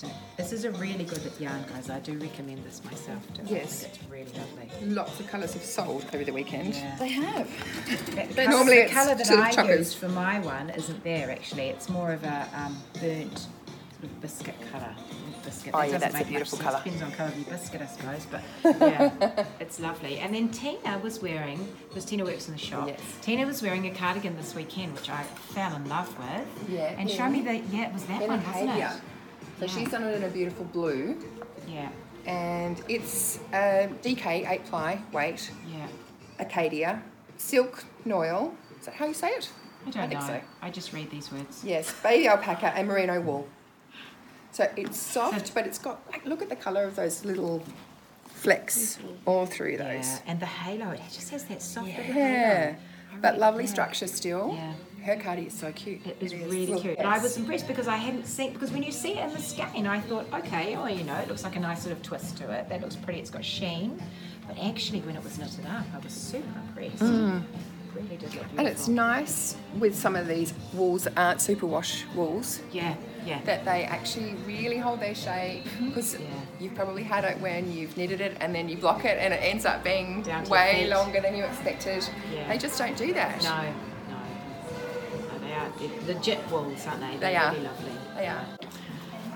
Fantastic. 0.00 0.36
This 0.36 0.52
is 0.52 0.64
a 0.64 0.70
really 0.72 1.04
good 1.04 1.22
yarn, 1.38 1.64
guys. 1.72 1.88
I 1.90 2.00
do 2.00 2.18
recommend 2.18 2.64
this 2.64 2.84
myself. 2.84 3.22
Too. 3.34 3.42
I 3.46 3.50
Yes. 3.50 3.80
think 3.82 3.94
it's 3.94 4.10
really 4.10 4.32
lovely. 4.32 4.94
Lots 4.94 5.20
of 5.20 5.26
colours 5.26 5.54
have 5.54 5.64
sold 5.64 6.04
over 6.14 6.24
the 6.24 6.32
weekend. 6.32 6.74
Yeah. 6.74 6.96
They 6.98 7.08
have. 7.08 7.48
But 8.14 8.36
But 8.36 8.48
normally 8.50 8.82
the 8.84 8.88
colour 8.90 9.14
that 9.14 9.26
sort 9.26 9.38
of 9.40 9.44
I 9.46 9.50
chockers. 9.52 9.78
used 9.78 9.96
for 9.98 10.08
my 10.08 10.40
one 10.40 10.70
isn't 10.70 11.02
there 11.04 11.30
actually. 11.30 11.68
It's 11.68 11.88
more 11.88 12.12
of 12.12 12.24
a 12.24 12.48
um, 12.54 12.76
burnt 13.00 13.38
sort 13.38 14.04
of 14.04 14.20
biscuit 14.20 14.54
colour. 14.70 14.94
Biscuit. 15.44 15.72
Oh, 15.74 15.78
That 15.80 15.90
yeah, 15.90 15.98
that's 15.98 16.20
a 16.20 16.24
beautiful 16.24 16.58
colour. 16.58 16.78
Depends 16.84 17.02
on 17.02 17.12
colour 17.12 17.28
of 17.30 17.36
your 17.38 17.46
biscuit, 17.56 17.80
I 17.80 17.86
suppose. 17.86 18.26
But 18.30 18.42
yeah, 18.80 19.44
it's 19.60 19.78
lovely. 19.80 20.18
And 20.18 20.34
then 20.34 20.48
Tina 20.50 20.98
was 20.98 21.22
wearing, 21.22 21.66
because 21.88 22.04
Tina 22.04 22.24
works 22.24 22.48
in 22.48 22.52
the 22.54 22.58
shop. 22.58 22.88
Yes. 22.88 23.00
Tina 23.22 23.46
was 23.46 23.62
wearing 23.62 23.86
a 23.86 23.90
cardigan 23.94 24.36
this 24.36 24.54
weekend, 24.56 24.94
which 24.94 25.08
I 25.08 25.22
fell 25.22 25.74
in 25.76 25.88
love 25.88 26.08
with. 26.18 26.68
Yeah, 26.68 26.94
And 26.98 27.08
show 27.08 27.28
me 27.30 27.42
the 27.42 27.58
yeah, 27.74 27.86
it 27.88 27.92
was 27.94 28.02
that 28.06 28.22
In 28.22 28.28
one, 28.28 28.44
wasn't 28.44 28.64
Acadia. 28.70 28.92
it? 28.96 29.00
So 29.58 29.66
she's 29.66 29.90
done 29.90 30.04
it 30.04 30.14
in 30.16 30.24
a 30.24 30.28
beautiful 30.28 30.64
blue. 30.66 31.16
Yeah, 31.68 31.88
And 32.26 32.80
it's 32.88 33.38
a 33.52 33.88
DK 34.02 34.48
8 34.48 34.64
ply 34.66 35.00
weight, 35.12 35.50
yeah. 35.72 35.86
Acadia, 36.38 37.02
silk 37.38 37.84
noil. 38.04 38.54
Is 38.78 38.86
that 38.86 38.94
how 38.94 39.06
you 39.06 39.14
say 39.14 39.30
it? 39.30 39.50
I 39.86 39.90
don't 39.90 40.02
I 40.02 40.08
think 40.08 40.20
know. 40.20 40.26
so. 40.26 40.40
I 40.62 40.70
just 40.70 40.92
read 40.92 41.10
these 41.10 41.32
words. 41.32 41.62
Yes, 41.64 41.92
baby 42.02 42.28
alpaca 42.28 42.72
and 42.76 42.86
merino 42.86 43.20
wool. 43.20 43.48
So 44.52 44.70
it's 44.76 44.98
soft, 44.98 45.48
So- 45.48 45.54
but 45.54 45.66
it's 45.66 45.78
got, 45.78 46.00
like, 46.10 46.24
look 46.24 46.40
at 46.42 46.48
the 46.48 46.56
colour 46.56 46.84
of 46.84 46.94
those 46.96 47.24
little 47.24 47.62
flecks 48.26 48.98
all 49.24 49.46
through 49.46 49.76
those. 49.78 50.06
Yeah, 50.06 50.18
and 50.26 50.40
the 50.40 50.46
halo, 50.46 50.90
it 50.90 51.00
just 51.12 51.30
has 51.30 51.44
that 51.44 51.62
soft 51.62 51.88
Yeah, 51.88 52.74
but 53.20 53.38
lovely 53.38 53.66
structure 53.66 54.06
still. 54.06 54.52
Yeah. 54.54 54.72
Her 55.06 55.14
cardi 55.16 55.42
is 55.42 55.52
so 55.54 55.70
cute. 55.70 56.04
It 56.04 56.16
is 56.20 56.32
It 56.32 56.44
really 56.50 56.80
cute. 56.80 56.96
But 56.96 57.06
I 57.06 57.18
was 57.20 57.36
impressed 57.36 57.68
because 57.68 57.86
I 57.86 57.94
hadn't 57.96 58.26
seen 58.26 58.52
because 58.52 58.72
when 58.72 58.82
you 58.82 58.90
see 58.90 59.12
it 59.12 59.24
in 59.24 59.32
the 59.32 59.40
skein, 59.40 59.86
I 59.86 60.00
thought, 60.00 60.26
okay, 60.34 60.74
oh, 60.74 60.88
you 60.88 61.04
know, 61.04 61.14
it 61.14 61.28
looks 61.28 61.44
like 61.44 61.54
a 61.54 61.60
nice 61.60 61.84
sort 61.84 61.92
of 61.92 62.02
twist 62.02 62.36
to 62.38 62.50
it. 62.50 62.68
That 62.68 62.80
looks 62.80 62.96
pretty. 62.96 63.20
It's 63.20 63.30
got 63.30 63.44
sheen. 63.44 64.02
But 64.48 64.58
actually, 64.58 65.02
when 65.02 65.14
it 65.14 65.22
was 65.22 65.38
knitted 65.38 65.64
up, 65.66 65.84
I 65.94 65.98
was 65.98 66.12
super 66.12 66.48
impressed. 66.58 67.02
It 67.02 67.42
really 67.94 68.16
did 68.16 68.22
look 68.22 68.30
beautiful. 68.32 68.56
Mm. 68.56 68.58
And 68.58 68.66
it's 68.68 68.88
nice 68.88 69.56
with 69.78 69.94
some 69.96 70.16
of 70.16 70.26
these 70.26 70.52
wools 70.74 71.04
that 71.04 71.12
aren't 71.16 71.38
superwash 71.38 72.04
wools 72.14 72.60
Yeah, 72.72 72.94
yeah. 73.24 73.40
that 73.44 73.64
they 73.64 73.84
actually 73.84 74.34
really 74.44 74.76
hold 74.76 75.00
their 75.00 75.14
shape 75.14 75.64
because 75.84 76.14
Yeah. 76.14 76.26
you've 76.60 76.74
probably 76.74 77.04
had 77.04 77.24
it 77.24 77.40
when 77.40 77.72
you've 77.72 77.96
knitted 77.96 78.20
it 78.20 78.36
and 78.40 78.52
then 78.54 78.68
you 78.68 78.76
block 78.76 79.04
it 79.04 79.16
and 79.18 79.32
it 79.32 79.38
ends 79.38 79.64
up 79.64 79.82
being 79.82 80.24
way 80.50 80.88
longer 80.88 81.20
than 81.20 81.36
you 81.36 81.44
expected. 81.44 82.06
Yeah. 82.34 82.48
They 82.48 82.58
just 82.58 82.76
don't 82.76 82.96
do 82.98 83.14
that. 83.14 83.42
no, 83.42 83.72
no. 85.80 85.86
No, 85.86 85.88
they 85.88 85.96
are 85.96 86.06
they're 86.06 86.14
legit 86.14 86.50
wools, 86.50 86.86
aren't 86.86 87.00
they? 87.00 87.12
They 87.12 87.32
They're 87.32 87.50
really 87.52 87.64
lovely. 87.64 87.92
They 88.16 88.26
are. 88.26 88.44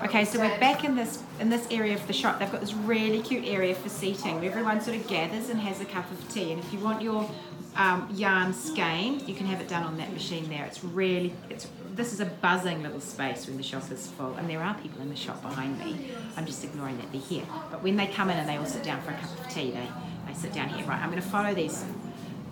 Okay, 0.03 0.25
so 0.25 0.39
we're 0.39 0.59
back 0.59 0.83
in 0.83 0.95
this 0.95 1.21
in 1.39 1.49
this 1.49 1.67
area 1.69 1.93
of 1.93 2.07
the 2.07 2.13
shop. 2.13 2.39
They've 2.39 2.51
got 2.51 2.61
this 2.61 2.73
really 2.73 3.21
cute 3.21 3.45
area 3.45 3.75
for 3.75 3.89
seating. 3.89 4.35
where 4.35 4.45
Everyone 4.45 4.81
sort 4.81 4.97
of 4.97 5.07
gathers 5.07 5.49
and 5.49 5.59
has 5.59 5.79
a 5.79 5.85
cup 5.85 6.09
of 6.11 6.33
tea. 6.33 6.51
And 6.51 6.59
if 6.63 6.73
you 6.73 6.79
want 6.79 7.03
your 7.03 7.29
um, 7.75 8.09
yarn 8.11 8.51
skeined, 8.51 9.27
you 9.27 9.35
can 9.35 9.45
have 9.45 9.61
it 9.61 9.67
done 9.67 9.83
on 9.83 9.97
that 9.97 10.11
machine 10.11 10.49
there. 10.49 10.65
It's 10.65 10.83
really 10.83 11.33
it's 11.49 11.67
this 11.93 12.13
is 12.13 12.19
a 12.19 12.25
buzzing 12.25 12.81
little 12.81 12.99
space 12.99 13.45
when 13.45 13.57
the 13.57 13.63
shop 13.63 13.91
is 13.91 14.07
full, 14.07 14.33
and 14.35 14.49
there 14.49 14.61
are 14.61 14.73
people 14.75 15.01
in 15.01 15.09
the 15.09 15.15
shop 15.15 15.41
behind 15.41 15.77
me. 15.79 16.11
I'm 16.35 16.47
just 16.47 16.63
ignoring 16.63 16.97
that 16.97 17.11
they're 17.11 17.21
here. 17.21 17.45
But 17.69 17.83
when 17.83 17.95
they 17.95 18.07
come 18.07 18.29
in 18.31 18.37
and 18.37 18.49
they 18.49 18.57
all 18.57 18.65
sit 18.65 18.83
down 18.83 19.01
for 19.01 19.11
a 19.11 19.17
cup 19.17 19.39
of 19.39 19.53
tea, 19.53 19.71
they 19.71 19.87
they 20.27 20.33
sit 20.33 20.51
down 20.51 20.69
here. 20.69 20.85
Right, 20.85 20.99
I'm 20.99 21.11
going 21.11 21.21
to 21.21 21.29
follow 21.29 21.53
these 21.53 21.85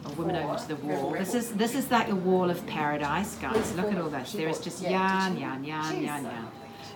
a 0.05 0.09
woman 0.13 0.35
over 0.35 0.57
to 0.57 0.67
the 0.67 0.75
wall. 0.77 1.11
This 1.11 1.33
is 1.33 1.51
this 1.53 1.75
is 1.75 1.89
like 1.91 2.09
a 2.09 2.15
wall 2.15 2.49
of 2.49 2.65
paradise, 2.67 3.35
guys. 3.35 3.75
Look 3.75 3.91
at 3.91 3.97
all 3.99 4.09
this. 4.09 4.31
There 4.33 4.49
is 4.49 4.59
just 4.59 4.81
yarn, 4.81 5.37
yarn, 5.37 5.63
yarn, 5.63 6.03
yarn, 6.03 6.23
yarn. 6.23 6.47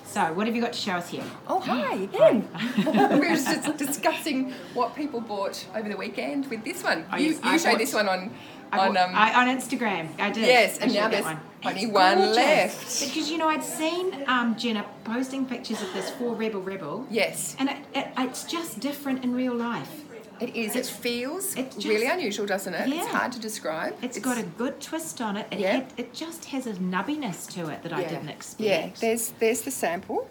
So, 0.05 0.31
what 0.33 0.45
have 0.45 0.55
you 0.55 0.61
got 0.61 0.73
to 0.73 0.79
show 0.79 0.93
us 0.93 1.09
here? 1.09 1.23
Oh, 1.47 1.59
hi 1.59 1.95
again. 2.09 2.47
we 2.77 2.83
were 3.19 3.25
just 3.35 3.77
discussing 3.77 4.51
what 4.75 4.95
people 4.95 5.19
bought 5.21 5.65
over 5.75 5.89
the 5.89 5.97
weekend 5.97 6.47
with 6.47 6.63
this 6.63 6.83
one. 6.83 7.05
You 7.17 7.31
yes, 7.31 7.39
you 7.43 7.59
showed 7.59 7.79
this 7.79 7.93
one 7.95 8.07
on 8.07 8.31
I 8.71 8.87
on 8.87 8.95
um, 8.97 9.11
I, 9.13 9.33
on 9.33 9.47
Instagram. 9.57 10.09
I 10.19 10.29
did. 10.29 10.45
Yes, 10.45 10.77
and 10.77 10.93
now 10.93 11.07
there's 11.07 11.23
one. 11.25 11.39
only 11.65 11.81
It's 11.83 11.91
one 11.91 12.17
gorgeous. 12.17 12.35
left. 12.35 12.99
Because 13.05 13.31
you 13.31 13.37
know, 13.39 13.47
I'd 13.49 13.63
seen 13.63 14.23
um, 14.27 14.55
Jenna 14.55 14.85
posting 15.03 15.45
pictures 15.47 15.81
of 15.81 15.91
this 15.93 16.11
for 16.11 16.35
Rebel 16.35 16.61
Rebel. 16.61 17.07
yes. 17.09 17.55
And 17.59 17.69
it, 17.69 17.77
it, 17.95 18.07
it's 18.19 18.43
just 18.43 18.79
different 18.79 19.23
in 19.23 19.33
real 19.33 19.55
life. 19.55 20.02
It 20.43 20.55
is. 20.55 20.75
It 20.75 20.85
feels 20.85 21.55
it's 21.55 21.75
just- 21.75 21.87
really 21.87 22.07
unusual, 22.07 22.45
doesn't 22.45 22.73
it? 22.73 22.87
It's 22.91 23.07
hard 23.07 23.31
to 23.33 23.39
describe. 23.39 23.95
it's 24.01 24.19
got 24.19 24.37
a 24.37 24.43
good 24.43 24.79
twist 24.81 25.21
on 25.21 25.37
it. 25.37 25.47
It, 25.51 25.59
Yeah. 25.59 25.71
had, 25.77 25.93
it 25.97 26.13
just 26.13 26.45
has 26.45 26.67
a 26.67 26.73
nubbiness 26.73 27.45
to 27.55 27.69
it 27.69 27.83
that 27.83 27.93
I 27.93 28.03
didn't 28.03 28.29
expect. 28.29 28.61
Yeah, 28.61 28.89
there's 28.99 29.31
there's 29.39 29.61
the 29.61 29.71
sample. 29.71 30.27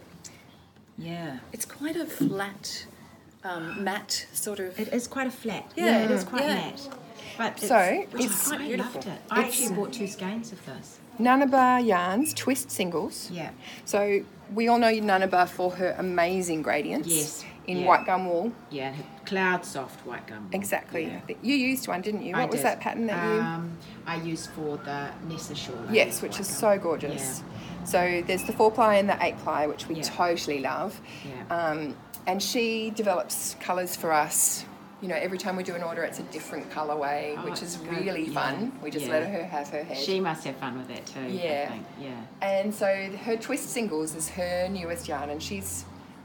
yeah. 0.99 1.39
It's 1.53 1.65
quite 1.65 1.97
a 1.97 2.07
flat, 2.07 2.87
um, 3.45 3.83
matte 3.85 4.27
sort 4.33 4.61
of. 4.61 4.79
It 4.79 4.89
is 4.93 5.07
quite 5.09 5.27
a 5.27 5.31
flat. 5.31 5.71
Yeah, 5.77 6.05
it 6.05 6.11
is 6.11 6.25
quite 6.25 6.43
yeah. 6.45 6.55
matte. 6.55 6.89
But 7.39 7.53
it's, 7.57 7.69
So, 7.69 8.07
which 8.11 8.25
it's 8.27 8.47
I 8.53 8.57
quite 8.57 8.69
beautiful. 8.69 8.95
loved 9.01 9.07
it. 9.09 9.19
I 9.31 9.41
It's- 9.41 9.55
actually 9.63 9.77
bought 9.77 9.93
two 9.93 10.07
skeins 10.07 10.53
of 10.53 10.65
this. 10.67 10.99
Nanabar 11.19 11.85
yarns, 11.87 12.35
twist 12.35 12.71
singles. 12.71 13.31
Yeah. 13.31 13.51
So 13.85 14.21
we 14.55 14.69
all 14.69 14.79
know 14.79 14.93
Nanabar 14.93 15.49
for 15.49 15.71
her 15.73 15.95
amazing 15.99 16.63
gradients. 16.63 17.09
Yes, 17.09 17.45
In 17.67 17.79
yeah. 17.79 17.87
white 17.87 18.05
gum 18.07 18.27
wool. 18.29 18.53
Yeah, 18.71 18.93
and 18.93 19.05
cloud 19.27 19.65
soft 19.65 20.05
white 20.07 20.27
gum. 20.27 20.49
Exactly. 20.53 21.05
Yeah. 21.07 21.35
You 21.43 21.55
used 21.55 21.89
one, 21.89 22.01
didn't 22.03 22.23
you? 22.23 22.33
What 22.33 22.41
I 22.41 22.45
was 22.47 22.57
did. 22.57 22.65
that 22.65 22.81
pattern 22.81 23.07
that 23.07 23.25
you? 23.35 23.41
Um, 23.41 23.77
I 24.07 24.17
used 24.17 24.51
for 24.51 24.77
the 24.79 25.09
Nessa 25.29 25.55
shawl. 25.55 25.77
Yes, 25.91 26.23
which 26.23 26.41
is 26.41 26.49
so 26.49 26.79
gorgeous. 26.79 27.43
So 27.85 28.23
there's 28.27 28.45
the 28.45 28.53
four 28.53 28.71
ply 28.71 28.97
and 28.97 29.09
the 29.09 29.17
eight 29.25 29.39
ply, 29.39 29.67
which 29.67 29.89
we 29.89 29.97
Yeah. 29.97 30.03
totally 30.03 30.61
love. 30.61 31.01
Yeah. 31.25 31.57
Um, 31.57 31.97
and 32.27 32.43
she 32.43 32.91
develops 32.91 33.57
colours 33.61 33.97
for 33.97 34.13
us. 34.13 34.65
You 35.01 35.09
know, 35.09 35.17
every 35.17 35.39
time 35.39 35.57
we 35.57 35.65
do 35.65 35.75
an 35.75 35.83
order, 35.83 36.05
it's 36.05 36.21
a 36.21 36.23
different 36.25 36.71
colourway, 36.71 37.35
Oh, 37.37 37.45
which 37.45 37.61
is 37.61 37.75
good. 37.77 37.91
really 38.07 38.27
Yeah. 38.29 38.35
fun. 38.41 38.73
We 38.81 38.91
just 38.93 39.07
Yeah. 39.07 39.13
let 39.15 39.27
her 39.27 39.43
have 39.45 39.69
her 39.71 39.83
head. 39.83 39.97
She 39.97 40.21
must 40.21 40.45
have 40.45 40.55
fun 40.57 40.79
with 40.79 40.87
that 40.89 41.07
too. 41.07 41.27
Yeah. 41.29 41.65
I 41.69 41.73
think. 41.73 41.87
Yeah. 42.01 42.11
and 42.41 42.73
so 42.73 42.87
her 43.25 43.37
twist 43.37 43.71
singles 43.71 44.15
is 44.15 44.29
her 44.31 44.69
newest 44.69 45.09
yarn, 45.09 45.29
and 45.31 45.43
she's 45.43 45.85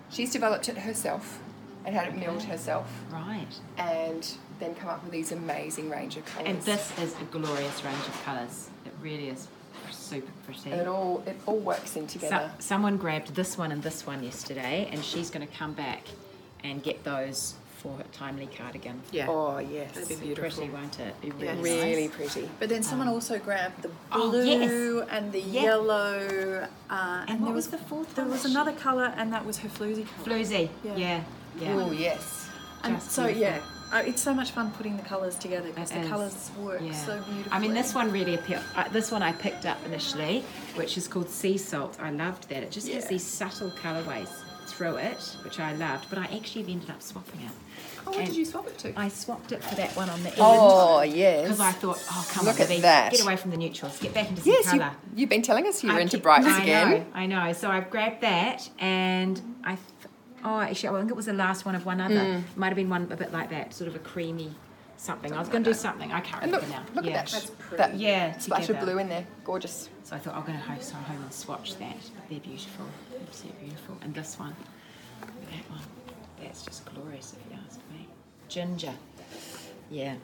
she's 0.10 0.32
developed 0.32 0.70
it 0.70 0.78
herself 0.78 1.40
and 1.88 1.96
had 1.96 2.08
it 2.10 2.18
milled 2.18 2.44
herself, 2.44 2.86
Right. 3.12 3.48
and 3.78 4.30
then 4.60 4.76
come 4.76 4.90
up 4.90 5.02
with 5.04 5.12
these 5.14 5.32
amazing 5.32 5.90
range 5.90 6.18
of 6.18 6.26
colours. 6.26 6.50
And 6.50 6.62
this 6.64 6.92
is 7.00 7.16
a 7.22 7.24
glorious 7.32 7.84
range 7.84 8.06
of 8.08 8.24
colours. 8.26 8.70
It 8.86 8.92
really 9.02 9.30
is 9.30 9.48
super 9.92 10.32
pretty. 10.46 10.72
and 10.72 10.82
it 10.82 10.88
all 10.88 11.24
it 11.26 11.38
all 11.46 11.60
works 11.60 11.96
in 11.96 12.10
So, 12.10 12.20
together. 12.20 12.52
someone 12.60 12.98
grabbed 12.98 13.36
this 13.36 13.58
one 13.58 13.72
and 13.72 13.82
this 13.82 14.06
one 14.06 14.22
yesterday, 14.22 14.90
and 14.92 15.04
she's 15.04 15.30
going 15.30 15.48
to 15.48 15.54
come 15.54 15.72
back 15.74 16.02
and 16.64 16.84
get 16.84 17.06
those 17.06 17.56
for 17.78 17.96
her 17.96 18.04
timely 18.12 18.48
cardigan. 18.48 19.00
yeah. 19.12 19.28
oh 19.30 19.60
yes, 19.60 19.94
That'd 19.94 20.10
be 20.10 20.16
Be 20.16 20.22
beautiful. 20.34 20.50
pretty, 20.58 20.74
won't 20.74 21.00
it? 21.00 21.22
Be 21.22 21.30
really, 21.32 21.70
Yes. 21.70 21.84
really 21.86 22.08
pretty. 22.10 22.50
But 22.60 22.68
then 22.70 22.84
someone 22.84 23.08
also 23.08 23.38
grabbed 23.40 23.84
the 23.84 23.92
Oh, 24.12 24.30
blue 24.32 24.44
yes. 24.46 25.08
and 25.12 25.32
the 25.32 25.40
Yeah. 25.40 25.62
yellow. 25.62 26.68
Uh, 26.90 27.24
And 27.28 27.40
there 27.40 27.46
what 27.46 27.54
was 27.54 27.68
the 27.68 27.78
fourth 27.78 28.16
There 28.16 28.26
one 28.26 28.32
was 28.34 28.44
that 28.44 28.50
another 28.52 28.74
colour, 28.74 29.14
and 29.16 29.32
that 29.32 29.46
was 29.46 29.60
her 29.60 29.70
floozy 29.70 30.06
colour. 30.08 30.38
Floozy. 30.40 30.70
Yeah. 30.84 30.96
Yeah. 30.98 31.24
Yeah. 31.60 31.74
Oh 31.76 31.92
yes. 31.92 32.50
And 32.84 32.96
Just 32.96 33.12
so 33.12 33.24
beautiful. 33.24 33.42
yeah, 33.44 33.60
Uh, 33.92 34.04
it's 34.06 34.22
so 34.22 34.34
much 34.34 34.52
fun 34.52 34.70
putting 34.72 34.98
the 34.98 35.04
colours 35.04 35.36
together 35.36 35.70
because 35.70 35.92
the 35.92 36.04
colours 36.08 36.52
work 36.62 36.82
Yeah. 36.82 36.92
so 36.94 37.14
beautifully. 37.22 37.52
I 37.52 37.60
mean, 37.60 37.74
this 37.74 37.96
one 37.96 38.12
really 38.12 38.36
appealed. 38.36 38.64
Uh, 38.76 38.88
this 38.90 39.12
one 39.12 39.24
I 39.24 39.32
picked 39.32 39.66
up 39.66 39.78
initially, 39.86 40.44
which 40.76 40.98
is 40.98 41.08
called 41.08 41.30
Sea 41.30 41.58
Salt. 41.58 41.98
I 42.02 42.12
loved 42.12 42.50
that. 42.50 42.64
It 42.64 42.72
just 42.72 42.88
has 42.90 43.08
these 43.08 43.24
subtle 43.26 43.72
colourways 43.82 44.30
through 44.68 44.98
it, 44.98 45.38
which 45.46 45.60
I 45.60 45.74
loved. 45.74 46.10
But 46.10 46.20
I 46.20 46.26
actually 46.36 46.70
ended 46.72 46.90
up 46.90 47.02
swapping 47.02 47.40
it. 47.42 47.52
Oh, 48.06 48.12
what 48.12 48.20
And 48.20 48.28
did 48.28 48.36
you 48.38 48.46
swap 48.46 48.68
it 48.68 48.78
to? 48.80 48.94
I 49.00 49.08
swapped 49.10 49.52
it 49.54 49.64
for 49.64 49.76
that 49.76 49.96
one 49.96 50.10
on 50.10 50.22
the 50.24 50.30
end. 50.30 50.38
Oh, 50.40 51.02
yes. 51.02 51.44
Because 51.44 51.60
I 51.62 51.72
thought, 51.72 52.04
oh, 52.12 52.28
come 52.32 52.46
Look 52.46 52.56
on, 52.56 52.62
at 52.62 52.70
Libby, 52.70 52.82
that. 52.82 53.12
get 53.12 53.22
away 53.22 53.36
from 53.38 53.52
the 53.52 53.58
neutrals, 53.58 53.98
get 54.00 54.14
back 54.14 54.30
into 54.30 54.42
some 54.42 54.52
Yes, 54.52 54.66
you, 54.74 54.80
colour. 54.80 54.92
you've 55.16 55.30
been 55.30 55.42
telling 55.42 55.66
us 55.68 55.84
you 55.84 55.92
were 55.92 55.98
I 55.98 56.02
into 56.02 56.18
keep- 56.18 56.24
brights 56.24 56.46
I 56.48 56.62
again. 56.64 56.90
Know, 56.92 57.06
I 57.14 57.26
know. 57.26 57.54
So 57.54 57.70
I've 57.72 57.90
grabbed 57.90 58.22
that, 58.22 58.70
and 58.80 59.42
I, 59.64 59.72
th- 59.76 59.82
oh, 60.44 60.60
actually, 60.60 60.90
I 60.90 61.00
think 61.00 61.12
it 61.12 61.16
was 61.16 61.26
the 61.26 61.34
last 61.34 61.66
one 61.66 61.76
of 61.76 61.86
one 61.86 62.00
other. 62.02 62.16
Mm. 62.16 62.40
It 62.40 62.58
might 62.58 62.68
have 62.68 62.76
been 62.76 62.90
one 62.90 63.08
a 63.12 63.16
bit 63.18 63.32
like 63.32 63.50
that, 63.50 63.74
sort 63.74 63.88
of 63.88 63.96
a 63.96 64.00
creamy 64.00 64.52
something. 64.98 65.32
I 65.32 65.40
was 65.40 65.48
going 65.50 65.64
to 65.64 65.70
do 65.70 65.74
something. 65.76 66.12
I 66.12 66.22
can't 66.22 66.42
And 66.44 66.52
look, 66.52 66.62
remember 66.64 66.90
now. 66.90 66.96
look 67.02 67.06
yeah. 67.06 67.20
at 67.20 67.28
that. 67.28 67.78
That 67.78 67.96
Yeah, 67.96 68.36
splash 68.40 68.66
together. 68.68 68.80
of 68.80 68.86
blue 68.86 68.98
in 69.00 69.10
there. 69.10 69.26
Gorgeous. 69.44 69.90
So 70.04 70.16
I 70.16 70.20
thought 70.20 70.36
I'm 70.36 70.42
going 70.44 70.58
to 70.58 70.64
home, 70.64 70.82
so 70.82 70.96
home 70.96 71.22
and 71.22 71.32
swatch 71.34 71.78
that. 71.78 71.96
They're 72.30 72.40
beautiful, 72.40 72.86
absolutely 73.22 73.66
beautiful. 73.68 73.98
And 74.02 74.14
this 74.16 74.40
one, 74.40 74.56
that 75.22 75.70
one, 75.70 75.82
that's 76.42 76.64
just 76.66 76.84
glorious 76.86 77.34
if 77.34 77.52
you 77.52 77.60
ask 77.68 77.80
me. 77.92 78.08
Ginger, 78.50 78.94
yeah. 79.92 80.16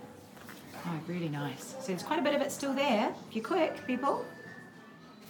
Oh, 0.86 1.00
really 1.08 1.30
nice. 1.30 1.76
So 1.80 1.88
there's 1.88 2.04
quite 2.04 2.20
a 2.20 2.24
bit 2.24 2.34
of 2.34 2.42
it 2.42 2.52
still 2.52 2.74
there. 2.74 3.14
If 3.30 3.36
you're 3.36 3.46
quick, 3.46 3.86
people. 3.86 4.26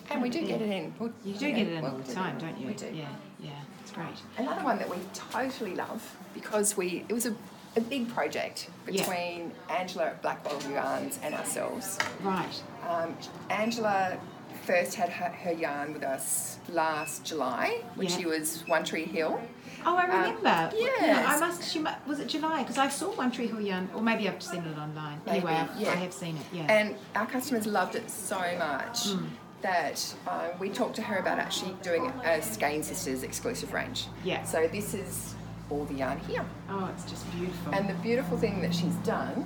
And 0.09 0.21
we 0.21 0.29
do 0.29 0.45
get 0.45 0.61
it 0.61 0.69
in. 0.69 0.93
We'll- 0.99 1.11
You 1.23 1.33
do 1.33 1.47
yeah, 1.47 1.51
get 1.55 1.67
it 1.67 1.73
in 1.73 1.81
we'll 1.81 1.91
all 1.91 1.97
the 1.97 2.13
time, 2.13 2.37
it. 2.37 2.41
don't 2.41 2.59
you? 2.59 2.67
We 2.67 2.73
do. 2.73 2.85
Yeah, 2.93 3.07
yeah, 3.39 3.51
great. 3.93 4.17
Another 4.37 4.63
one 4.63 4.77
that 4.79 4.89
we 4.89 4.97
totally 5.13 5.75
love 5.75 6.17
because 6.33 6.75
we 6.77 7.05
it 7.09 7.13
was 7.13 7.25
a, 7.25 7.35
a 7.75 7.81
big 7.81 8.09
project 8.13 8.69
Yeah. 8.87 9.01
between 9.01 9.51
Angela 9.69 10.05
at 10.07 10.21
Blackwell 10.21 10.61
Yarns 10.71 11.19
and 11.23 11.33
ourselves. 11.35 11.97
Right. 12.21 12.63
Um, 12.87 13.15
Angela 13.49 14.17
first 14.65 14.95
had 14.95 15.09
her, 15.09 15.29
her 15.29 15.51
yarn 15.51 15.93
with 15.93 16.03
us 16.03 16.57
last 16.69 17.25
July 17.25 17.81
when 17.95 18.07
Yeah. 18.07 18.17
she 18.17 18.25
was 18.25 18.63
One 18.67 18.83
Tree 18.83 19.05
Hill. 19.05 19.41
Oh, 19.85 19.97
I 19.97 20.03
remember. 20.05 20.47
Uh, 20.47 20.71
yes. 20.77 21.27
I 21.27 21.39
must. 21.45 21.69
She 21.69 21.83
was 22.07 22.19
it 22.19 22.27
July? 22.29 22.61
Because 22.61 22.77
I 22.77 22.87
saw 22.87 23.13
One 23.15 23.31
Tree 23.31 23.47
Hill 23.47 23.59
yarn, 23.59 23.89
or 23.93 24.01
maybe 24.01 24.29
I've 24.29 24.41
seen 24.41 24.63
it 24.63 24.77
online. 24.77 25.19
Maybe, 25.25 25.37
anyway, 25.39 25.67
yeah. 25.77 25.91
I 25.91 25.95
have 25.95 26.13
seen 26.13 26.37
it. 26.37 26.43
Yeah. 26.53 26.61
And 26.69 26.95
our 27.15 27.25
customers 27.25 27.67
loved 27.67 27.95
it 27.95 28.09
so 28.09 28.37
much 28.57 29.09
Hmm. 29.09 29.25
That 29.63 30.15
uh, 30.27 30.49
we 30.59 30.69
talked 30.69 30.95
to 30.97 31.01
her 31.01 31.17
about 31.17 31.39
actually 31.39 31.75
doing 31.81 32.05
a 32.05 32.25
as 32.25 32.45
Skein 32.51 32.83
Sisters 32.83 33.23
exclusive 33.23 33.73
range. 33.73 34.07
Yeah. 34.23 34.43
So 34.43 34.67
this 34.67 34.93
is 34.93 35.33
all 35.69 35.85
the 35.85 35.95
yarn 35.95 36.19
here. 36.19 36.45
oh, 36.69 36.91
it's 36.93 37.09
just 37.09 37.29
beautiful. 37.31 37.73
And 37.73 37.89
the 37.89 37.95
beautiful 37.95 38.37
thing 38.37 38.61
that 38.61 38.75
she's 38.75 38.93
done 38.97 39.43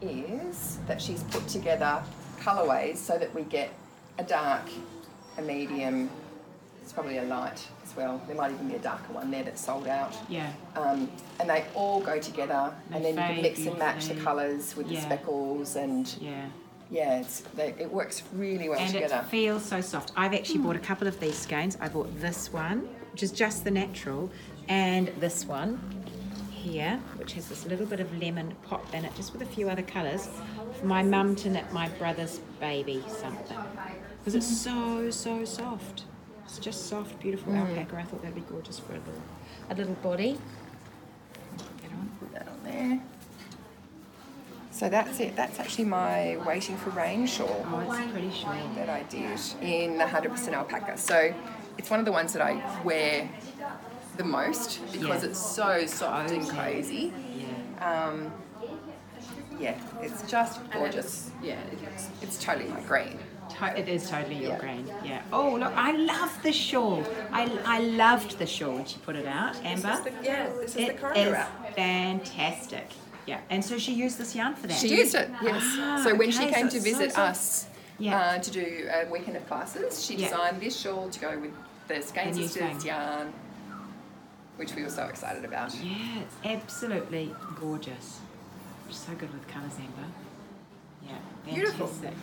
is 0.00 0.78
that 0.86 1.00
she's 1.00 1.22
put 1.24 1.46
together 1.48 2.02
colourways 2.40 2.96
so 2.96 3.18
that 3.18 3.34
we 3.34 3.42
get 3.42 3.70
a 4.18 4.24
dark, 4.24 4.62
a 5.38 5.42
medium, 5.42 6.08
it's 6.82 6.92
probably 6.92 7.18
a 7.18 7.24
light 7.24 7.66
as 7.84 7.94
well. 7.96 8.20
There 8.26 8.36
might 8.36 8.52
even 8.52 8.68
be 8.68 8.74
a 8.76 8.78
darker 8.80 9.12
one 9.12 9.30
there 9.30 9.42
that's 9.44 9.64
sold 9.64 9.86
out. 9.86 10.16
yeah. 10.28 10.52
Um, 10.76 11.10
and 11.38 11.48
they 11.48 11.64
all 11.74 12.00
go 12.00 12.18
together, 12.18 12.74
and 12.92 13.04
then 13.04 13.14
you 13.14 13.20
can 13.20 13.42
mix 13.42 13.66
and 13.66 13.78
match 13.78 14.06
the 14.08 14.14
colours 14.16 14.76
with 14.76 14.88
the 14.88 14.96
speckles, 14.96 15.76
and 15.76 16.14
Yeah. 16.20 16.46
Yeah, 16.90 17.20
it's 17.20 17.40
they, 17.54 17.74
it 17.78 17.90
works 17.90 18.22
really 18.32 18.68
well 18.68 18.78
and 18.78 18.92
together. 18.92 19.22
it 19.24 19.30
feels 19.30 19.64
so 19.64 19.80
soft. 19.80 20.12
I've 20.16 20.34
actually 20.34 20.58
bought 20.58 20.76
a 20.76 20.78
hmm. 20.78 20.84
couple 20.84 21.08
of 21.08 21.20
these 21.20 21.36
skeins. 21.36 21.78
I 21.80 21.88
bought 21.88 22.20
this 22.20 22.52
one, 22.52 22.88
which 23.12 23.22
is 23.22 23.30
just 23.30 23.64
the 23.64 23.70
natural, 23.70 24.30
and 24.68 25.08
this 25.18 25.44
one 25.44 25.78
here, 26.50 27.00
which 27.16 27.32
has 27.34 27.48
this 27.48 27.64
little 27.64 27.86
bit 27.86 28.00
of 28.00 28.18
lemon 28.18 28.54
pop 28.64 28.92
in 28.92 29.04
it, 29.04 29.14
just 29.14 29.32
with 29.32 29.42
a 29.42 29.46
few 29.46 29.70
other 29.70 29.82
colours, 29.82 30.28
for 30.78 30.86
my 30.86 31.02
mum 31.02 31.36
to 31.36 31.48
knit 31.48 31.72
my 31.72 31.88
brother's 31.90 32.40
baby 32.58 33.02
something. 33.08 33.58
Because 34.18 34.34
it's 34.34 34.60
so, 34.60 35.10
so 35.10 35.44
soft. 35.44 36.04
It's 36.44 36.58
just 36.58 36.88
soft, 36.88 37.20
beautiful 37.20 37.52
hmm. 37.52 37.60
alpaca. 37.60 37.96
I 37.96 38.02
thought 38.02 38.22
that'd 38.22 38.34
be 38.34 38.42
gorgeous 38.42 38.80
for 38.80 38.92
a 38.92 38.98
little, 38.98 39.22
a 39.70 39.74
little 39.74 39.94
body. 40.02 40.38
Get 41.80 41.92
on. 41.92 42.10
Put 42.18 42.32
that 42.32 42.48
on 42.48 42.64
there. 42.64 43.00
So 44.80 44.88
that's 44.88 45.20
it. 45.20 45.36
That's 45.36 45.60
actually 45.60 45.84
my 45.84 46.38
waiting 46.46 46.74
for 46.78 46.88
rain 46.88 47.26
shawl. 47.26 47.66
Oh, 47.68 47.80
it's 47.80 48.12
pretty 48.12 48.30
shawl. 48.30 48.54
that 48.76 48.88
I 48.88 49.02
did 49.10 49.38
in 49.60 49.98
the 49.98 50.04
100% 50.04 50.54
alpaca. 50.54 50.96
So 50.96 51.34
it's 51.76 51.90
one 51.90 51.98
of 51.98 52.06
the 52.06 52.12
ones 52.12 52.32
that 52.32 52.40
I 52.40 52.54
wear 52.82 53.28
the 54.16 54.24
most 54.24 54.80
because 54.90 55.22
Yeah. 55.22 55.28
it's 55.28 55.38
so 55.38 55.84
soft 55.84 56.30
and 56.30 56.48
Cozy. 56.48 57.12
Yeah. 57.36 58.06
Um, 58.08 58.32
yeah, 59.58 59.74
it's 60.00 60.22
just 60.22 60.58
gorgeous. 60.70 61.30
yeah, 61.42 61.58
it 61.72 61.78
is. 61.94 62.08
It's 62.22 62.42
totally 62.42 62.70
my 62.70 62.80
green. 62.80 63.18
It 63.76 63.86
is 63.86 64.08
totally 64.08 64.36
your 64.36 64.52
Yeah. 64.52 64.58
grain. 64.60 64.90
Yeah. 65.04 65.20
Oh 65.30 65.56
look, 65.56 65.74
I 65.76 65.92
love 65.92 66.42
the 66.42 66.52
shawl. 66.54 67.04
I, 67.32 67.42
I 67.66 67.80
loved 67.80 68.38
the 68.38 68.46
shawl 68.46 68.76
when 68.76 68.86
she 68.86 68.96
put 69.00 69.14
it 69.16 69.26
out, 69.26 69.62
Amber. 69.62 70.00
yeah, 70.22 70.48
this 70.58 70.70
is 70.70 70.74
the 70.76 70.82
It 70.94 71.00
corridor 71.02 71.20
is 71.20 71.32
wrap. 71.32 71.74
fantastic. 71.76 72.88
Yeah. 73.30 73.40
And 73.48 73.64
so 73.64 73.78
she 73.78 73.92
used 73.92 74.18
this 74.18 74.34
yarn 74.34 74.56
for 74.56 74.66
that. 74.66 74.76
She 74.76 74.88
used 74.88 75.14
it, 75.14 75.30
yes. 75.40 75.62
Ah, 75.78 76.00
so 76.02 76.16
when 76.16 76.32
she 76.32 76.46
came 76.50 76.68
so 76.68 76.70
to 76.70 76.76
it's 76.78 76.90
so 76.90 76.98
visit 76.98 77.16
us 77.16 77.66
Yeah. 78.00 78.18
uh, 78.20 78.38
to 78.40 78.50
do 78.50 78.88
a 78.92 79.08
weekend 79.08 79.36
of 79.36 79.46
classes, 79.46 80.04
she 80.04 80.16
Yeah. 80.16 80.30
designed 80.30 80.60
this 80.60 80.76
shawl 80.76 81.08
to 81.10 81.20
go 81.20 81.38
with 81.38 81.52
the 81.86 82.02
Skein 82.02 82.32
The 82.32 82.38
new 82.40 82.48
Sisters 82.48 82.80
Skein. 82.80 82.86
yarn, 82.88 83.32
which 84.56 84.74
we 84.74 84.82
were 84.82 84.90
so 84.90 85.04
excited 85.04 85.44
about. 85.44 85.72
Yeah, 85.76 86.22
it's 86.22 86.34
absolutely 86.44 87.32
gorgeous. 87.60 88.18
So 88.90 89.12
good 89.12 89.32
with 89.32 89.46
colours, 89.46 89.74
Amber. 89.78 90.08
Yeah. 91.06 91.12
Beautiful. 91.54 91.86
fantastic. 91.86 92.18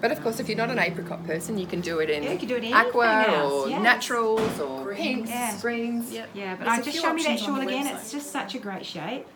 But 0.00 0.10
of 0.12 0.22
course, 0.22 0.40
if 0.40 0.48
you're 0.48 0.56
not 0.56 0.70
an 0.70 0.78
apricot 0.78 1.26
person, 1.26 1.58
you 1.58 1.66
can 1.66 1.82
do 1.82 1.98
it 2.00 2.08
in 2.08 2.22
Yeah, 2.22 2.32
you 2.32 2.38
can 2.38 2.48
do 2.48 2.56
it 2.56 2.72
aqua 2.72 3.24
else, 3.28 3.52
or 3.52 3.68
yes. 3.68 3.82
naturals 3.82 4.58
or 4.60 4.84
Greens. 4.84 5.00
pinks, 5.02 5.30
Yeah. 5.30 5.60
greens. 5.60 6.12
Yep. 6.12 6.28
Yeah, 6.34 6.54
but 6.56 6.64
There's 6.64 6.78
I 6.78 6.80
a 6.80 6.84
just 6.84 6.98
show 7.02 7.12
me 7.12 7.22
that 7.24 7.38
shawl 7.40 7.60
again. 7.60 7.86
website. 7.86 7.94
It's 8.00 8.10
just 8.12 8.30
such 8.32 8.54
a 8.54 8.58
great 8.58 8.86
shape. 8.86 9.26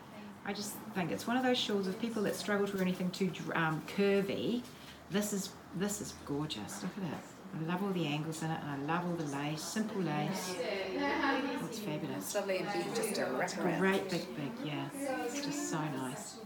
I 0.47 0.53
just 0.53 0.75
think 0.95 1.11
it's 1.11 1.27
one 1.27 1.37
of 1.37 1.43
those 1.43 1.59
shawls 1.59 1.87
of 1.87 2.01
people 2.01 2.23
that 2.23 2.35
struggle 2.35 2.67
to 2.67 2.73
wear 2.75 2.83
anything 2.83 3.11
too 3.11 3.31
um, 3.55 3.83
curvy. 3.97 4.63
This 5.11 5.33
is 5.33 5.51
this 5.77 6.01
is 6.01 6.15
gorgeous. 6.27 6.83
Look 6.83 6.93
at 6.99 7.05
it. 7.13 7.19
I 7.53 7.73
love 7.73 7.83
all 7.83 7.91
the 7.91 8.07
angles 8.07 8.43
in 8.43 8.51
it, 8.51 8.59
and 8.63 8.91
I 8.91 8.95
love 8.95 9.05
all 9.07 9.17
the 9.17 9.37
lace. 9.37 9.61
Simple 9.63 10.01
lace. 10.03 10.55
Oh, 10.57 11.67
it's 11.67 11.79
fabulous. 11.81 12.17
It's 12.25 12.35
lovely 12.35 12.65
just 12.95 13.15
to 13.17 13.25
wrap 13.25 13.59
around. 13.59 13.79
Great 13.81 14.09
big 14.11 14.25
big, 14.37 14.53
yeah. 14.65 14.89
It's 15.25 15.45
just 15.45 15.71
so 15.71 15.81
nice. 15.97 16.37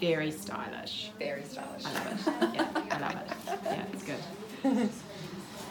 Very 0.00 0.30
stylish. 0.30 1.10
Very 1.18 1.42
stylish. 1.44 1.84
I 1.84 1.92
love 1.94 2.06
it. 2.12 2.54
Yeah, 2.54 2.68
I 2.90 2.98
love 2.98 3.16
it. 3.16 3.60
Yeah, 3.64 3.84
it's 3.92 4.04
good. 4.04 4.88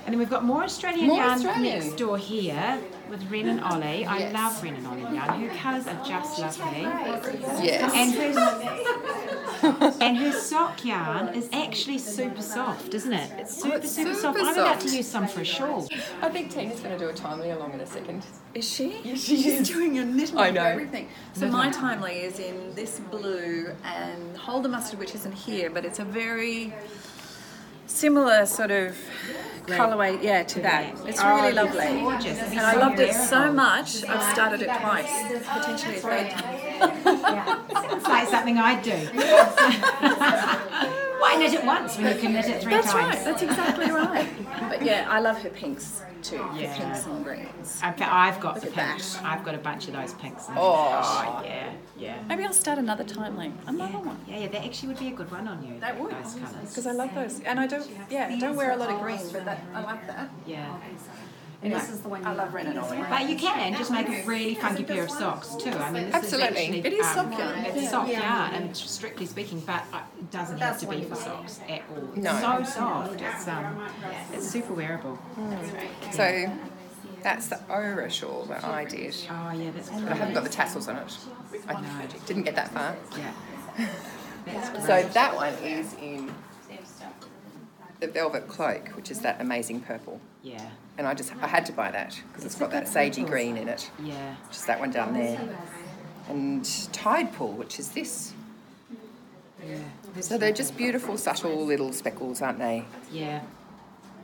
And 0.04 0.14
then 0.14 0.18
we've 0.20 0.32
got 0.32 0.44
more 0.44 0.64
Australian 0.64 1.08
More 1.10 1.18
yarn 1.18 1.34
Australian. 1.34 1.64
next 1.64 1.96
door 1.98 2.18
here 2.18 2.80
with 3.12 3.30
Ren 3.30 3.50
and 3.50 3.62
Ollie. 3.62 4.06
I 4.06 4.20
Yes. 4.20 4.34
love 4.34 4.64
Ren 4.64 4.76
and 4.76 4.88
Ollie 4.88 5.02
yarn. 5.02 5.42
Her 5.42 5.56
colours 5.58 5.86
are 5.86 6.04
just 6.06 6.40
lovely. 6.40 6.82
Yes. 7.62 7.92
And 7.94 8.14
her, 8.16 9.94
and 10.02 10.18
her 10.18 10.32
sock 10.32 10.84
yarn 10.86 11.28
is 11.36 11.50
actually 11.52 11.98
super 11.98 12.42
soft, 12.42 12.94
isn't 12.94 13.12
it? 13.12 13.30
It's 13.38 13.60
oh, 13.60 13.64
super, 13.64 13.76
it's 13.78 13.92
super, 13.92 14.14
super 14.14 14.40
soft. 14.40 14.40
I'm 14.40 14.58
about 14.58 14.80
to 14.80 14.96
use 14.96 15.08
some 15.08 15.28
for 15.28 15.42
a 15.42 15.46
shawl. 15.46 15.88
I 16.22 16.30
think 16.30 16.52
Tina's 16.52 16.80
going 16.80 16.98
to 16.98 17.00
do 17.04 17.10
a 17.10 17.14
timely 17.14 17.50
along 17.52 17.74
in 17.74 17.82
a 17.82 17.86
second. 17.86 18.26
Is 18.56 18.68
she? 18.68 19.02
Yes, 19.04 19.20
she 19.22 19.36
She's 19.42 19.60
is. 19.62 19.70
doing 19.70 20.00
a 20.00 20.06
little 20.06 20.40
I 20.40 20.48
of 20.48 20.56
know. 20.56 20.64
everything. 20.64 21.10
So 21.34 21.48
my 21.50 21.70
timely 21.70 22.20
is 22.22 22.40
in 22.40 22.74
this 22.76 23.00
blue 23.00 23.72
and 23.84 24.38
Holder 24.38 24.70
Mustard, 24.70 25.00
which 25.00 25.14
isn't 25.16 25.34
here, 25.34 25.70
but 25.70 25.84
it's 25.84 26.00
a 26.00 26.06
very 26.06 26.74
similar 27.88 28.46
sort 28.46 28.72
of 28.72 28.96
colourway, 29.68 30.22
yeah, 30.22 30.44
to 30.44 30.60
that. 30.62 30.94
It's 31.06 31.20
Oh, 31.22 31.36
really 31.36 31.54
lovely. 31.54 32.02
gorgeous. 32.02 32.40
And 32.40 32.60
I 32.60 32.76
loved 32.76 33.00
it 33.00 33.14
so 33.14 33.52
much, 33.52 34.04
I've 34.06 34.34
started 34.34 34.62
it 34.62 34.70
twice, 34.80 35.44
potentially 35.48 35.98
a 35.98 36.00
third 36.00 36.30
time. 36.32 36.71
Yeah, 36.82 37.96
it's 37.96 38.08
like 38.08 38.28
something 38.28 38.58
I'd 38.58 38.82
do. 38.84 38.92
Why 41.22 41.36
knit 41.38 41.54
it 41.54 41.64
once 41.66 41.98
when 41.98 42.08
you 42.16 42.20
can 42.20 42.34
knit 42.34 42.48
it 42.50 42.62
three 42.64 42.74
That's 42.74 42.92
times? 42.92 43.16
right, 43.18 43.26
that's 43.26 43.42
exactly 43.44 43.92
right. 43.92 44.28
But 44.70 44.84
yeah, 44.84 45.06
I 45.10 45.20
love 45.20 45.40
her 45.44 45.50
pinks 45.50 46.02
too, 46.24 46.44
Yeah. 46.56 46.74
the 46.74 46.80
pinks 46.84 47.06
and 47.06 47.24
greens. 47.24 47.80
I've 47.84 47.96
got, 47.98 48.12
I've 48.12 48.40
got 48.40 48.56
the 48.56 48.62
Look 48.68 48.78
at 48.78 48.88
pinks. 48.90 49.16
that. 49.16 49.26
I've 49.26 49.44
got 49.46 49.54
a 49.56 49.60
bunch 49.60 49.88
of 49.88 49.94
those 49.94 50.14
pinks. 50.16 50.48
in 50.50 50.56
Oh. 50.58 51.02
Oh, 51.04 51.42
yeah, 51.46 51.72
yeah. 51.98 52.24
Maybe 52.28 52.44
I'll 52.44 52.54
start 52.54 52.80
another 52.80 53.04
timely, 53.04 53.54
another 53.68 54.00
one. 54.00 54.18
Yeah, 54.28 54.40
yeah, 54.40 54.48
that 54.48 54.66
actually 54.66 54.90
would 54.90 55.00
be 55.00 55.08
a 55.10 55.12
good 55.12 55.32
one 55.32 55.48
on 55.48 55.64
you. 55.66 55.80
That 55.80 56.00
would, 56.00 56.12
Those 56.12 56.34
colours. 56.36 56.70
because 56.70 56.88
I 56.88 56.92
love 56.92 57.14
those. 57.14 57.40
And 57.42 57.60
I 57.60 57.68
don't, 57.68 57.88
yeah, 58.10 58.30
I 58.32 58.40
don't 58.40 58.56
wear 58.56 58.72
a 58.72 58.76
lot 58.76 58.90
of 58.90 59.00
green, 59.02 59.20
but 59.32 59.46
that, 59.46 59.60
I 59.76 59.82
like 59.84 60.08
that. 60.08 60.30
Yeah. 60.48 60.76
And 61.64 61.72
this 61.74 61.90
is 61.92 62.00
the 62.02 62.10
one 62.10 62.26
I 62.26 62.34
love 62.34 62.54
Ren 62.54 62.66
and 62.68 62.80
Ollie. 62.80 62.98
But 63.08 63.30
you 63.30 63.36
can 63.38 63.76
just 63.76 63.92
make 63.92 64.08
a 64.10 64.24
really 64.26 64.56
funky 64.56 64.84
pair 64.84 65.04
of 65.04 65.12
socks 65.12 65.56
too. 65.56 65.70
I 65.70 65.92
mean, 65.92 66.06
this 66.06 66.16
Absolutely. 66.16 66.48
is 66.48 66.58
actually 66.58 66.80
It 66.80 66.94
is 66.94 67.06
um, 67.06 67.14
sock 67.32 67.40
yarn. 67.40 67.60
It's 67.66 67.90
sock 67.92 68.08
yarn, 68.12 68.54
and 68.54 68.76
strictly 68.78 69.26
speaking, 69.28 69.60
but 69.62 69.84
uh, 69.94 70.00
it 70.18 70.32
doesn't 70.32 70.58
have 70.58 70.80
to 70.80 70.88
be 70.88 71.04
for 71.04 71.16
socks 71.16 71.60
at 71.70 71.82
all. 71.92 72.08
It's 72.16 72.18
No. 72.18 72.40
so 72.40 72.64
soft. 72.64 73.22
It's 73.22 73.48
um, 73.48 73.88
it's 74.34 74.48
super 74.50 74.74
wearable. 74.74 75.20
So 76.12 76.52
That's 77.22 77.48
the 77.48 77.60
Ora 77.70 78.10
shawl 78.10 78.46
that 78.46 78.64
I 78.64 78.86
did. 78.86 79.16
Oh 79.30 79.52
yeah, 79.52 79.70
that's 79.70 79.90
But 79.90 80.04
I 80.10 80.16
haven't 80.16 80.34
got 80.34 80.44
the 80.44 80.50
tassels 80.50 80.88
on 80.88 80.98
it. 80.98 81.18
I 81.68 82.08
didn't 82.26 82.44
get 82.44 82.56
that 82.56 82.72
far. 82.72 82.96
Yeah. 83.18 83.88
So 84.88 85.04
that 85.14 85.36
one 85.36 85.54
is 85.64 85.94
in 86.02 86.34
the 88.02 88.08
velvet 88.08 88.48
cloak, 88.50 88.90
which 88.90 89.10
is 89.10 89.20
that 89.22 89.40
amazing 89.40 89.80
purple. 89.82 90.20
yeah. 90.44 90.70
And 90.98 91.08
I 91.08 91.14
just 91.16 91.34
I 91.42 91.48
had 91.48 91.66
to 91.68 91.72
buy 91.72 91.90
that 91.90 92.20
because 92.28 92.46
it's 92.46 92.56
got 92.56 92.70
that 92.72 92.84
sagey 92.84 93.26
green 93.26 93.58
in 93.58 93.68
it. 93.70 93.90
Yeah. 94.04 94.36
Just 94.52 94.68
that 94.68 94.80
one 94.80 94.92
down 94.92 95.14
there. 95.14 95.40
And 96.28 96.64
Tide 96.94 97.34
Pool, 97.34 97.54
which 97.54 97.80
is 97.80 97.90
this. 97.90 98.34
Yeah. 99.66 99.78
So 100.20 100.38
they're 100.38 100.52
just 100.52 100.76
beautiful, 100.78 101.18
subtle 101.18 101.66
little 101.66 101.92
speckles, 101.94 102.42
aren't 102.42 102.60
they? 102.60 102.86
Yeah. 103.12 103.42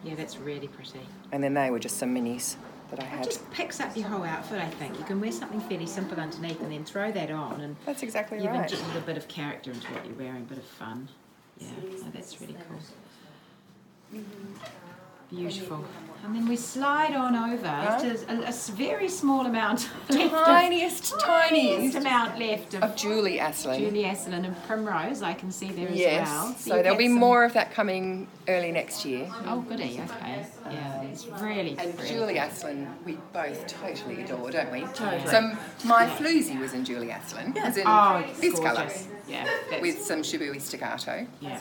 Yeah, 0.03 0.15
that's 0.15 0.37
really 0.37 0.67
pretty. 0.67 0.99
And 1.31 1.43
then 1.43 1.53
they 1.55 1.71
were 1.71 1.79
just 1.79 1.97
some 1.97 2.13
minis 2.13 2.57
that 2.91 2.99
I 3.01 3.05
had. 3.05 3.21
It 3.25 3.31
just 3.31 3.49
picks 3.51 3.79
up 3.79 3.95
your 3.97 4.07
whole 4.07 4.23
outfit, 4.23 4.59
I 4.59 4.69
think. 4.69 4.99
You 4.99 5.05
can 5.05 5.19
wear 5.19 5.31
something 5.31 5.61
fairly 5.61 5.87
simple 5.87 6.19
underneath 6.19 6.61
and 6.61 6.71
then 6.71 6.83
throw 6.83 7.11
that 7.11 7.31
on 7.31 7.61
and 7.61 7.75
That's 7.85 8.03
exactly 8.03 8.37
you've 8.37 8.47
right. 8.47 8.69
injected 8.71 8.95
a 8.95 9.01
bit 9.05 9.17
of 9.17 9.27
character 9.27 9.71
into 9.71 9.87
what 9.93 10.05
you're 10.05 10.15
wearing, 10.15 10.41
a 10.43 10.45
bit 10.45 10.57
of 10.59 10.65
fun. 10.65 11.07
Yeah, 11.57 11.69
no, 11.83 12.11
that's 12.13 12.39
really 12.39 12.55
cool. 12.69 12.77
Beautiful. 15.29 15.83
And 16.25 16.35
then 16.35 16.47
we 16.47 16.55
slide 16.55 17.13
on 17.13 17.35
over 17.35 17.61
to 18.01 18.25
a, 18.29 18.49
a 18.49 18.51
very 18.71 19.07
small 19.07 19.45
amount 19.45 19.87
left 20.09 20.33
of, 20.33 20.45
Tiniest, 20.45 21.19
tiniest 21.19 21.19
tiniest 21.19 21.97
amount 21.97 22.39
left 22.39 22.73
of 22.73 22.83
of 22.83 22.95
Julie 22.95 23.37
Asselin. 23.37 23.77
Julie 23.79 24.03
Asselin 24.03 24.45
and 24.45 24.55
Primrose. 24.65 25.21
I 25.21 25.33
can 25.33 25.51
see 25.51 25.69
there 25.69 25.87
as 25.89 25.95
Yes. 25.97 26.27
well. 26.27 26.53
So 26.55 26.75
you've 26.75 26.83
there'll 26.83 26.97
be 26.97 27.07
some- 27.07 27.15
more 27.19 27.43
of 27.43 27.53
that 27.53 27.71
coming 27.73 28.27
early 28.47 28.71
next 28.71 29.05
year. 29.05 29.29
Oh, 29.45 29.61
goody. 29.61 30.01
Okay. 30.09 30.45
Yeah, 30.71 31.01
it's 31.03 31.27
really. 31.27 31.77
And 31.77 31.93
really 31.97 32.09
Julie 32.09 32.35
Asselin, 32.35 32.87
we 33.05 33.17
both 33.31 33.67
totally 33.67 34.21
adore, 34.23 34.49
don't 34.51 34.71
we? 34.71 34.81
Totally. 34.93 35.27
So 35.27 35.55
my 35.85 36.07
floozy 36.07 36.59
was 36.59 36.73
in 36.73 36.83
Julie 36.83 37.09
Asselin. 37.09 37.53
Was 37.63 37.77
in 37.77 37.83
Oh, 37.85 38.23
this 38.39 38.59
colour. 38.59 38.89
Yeah, 39.27 39.47
that's, 39.69 39.81
with 39.81 40.01
some 40.01 40.21
Shibui 40.21 40.59
staccato. 40.61 41.27
yeah. 41.41 41.59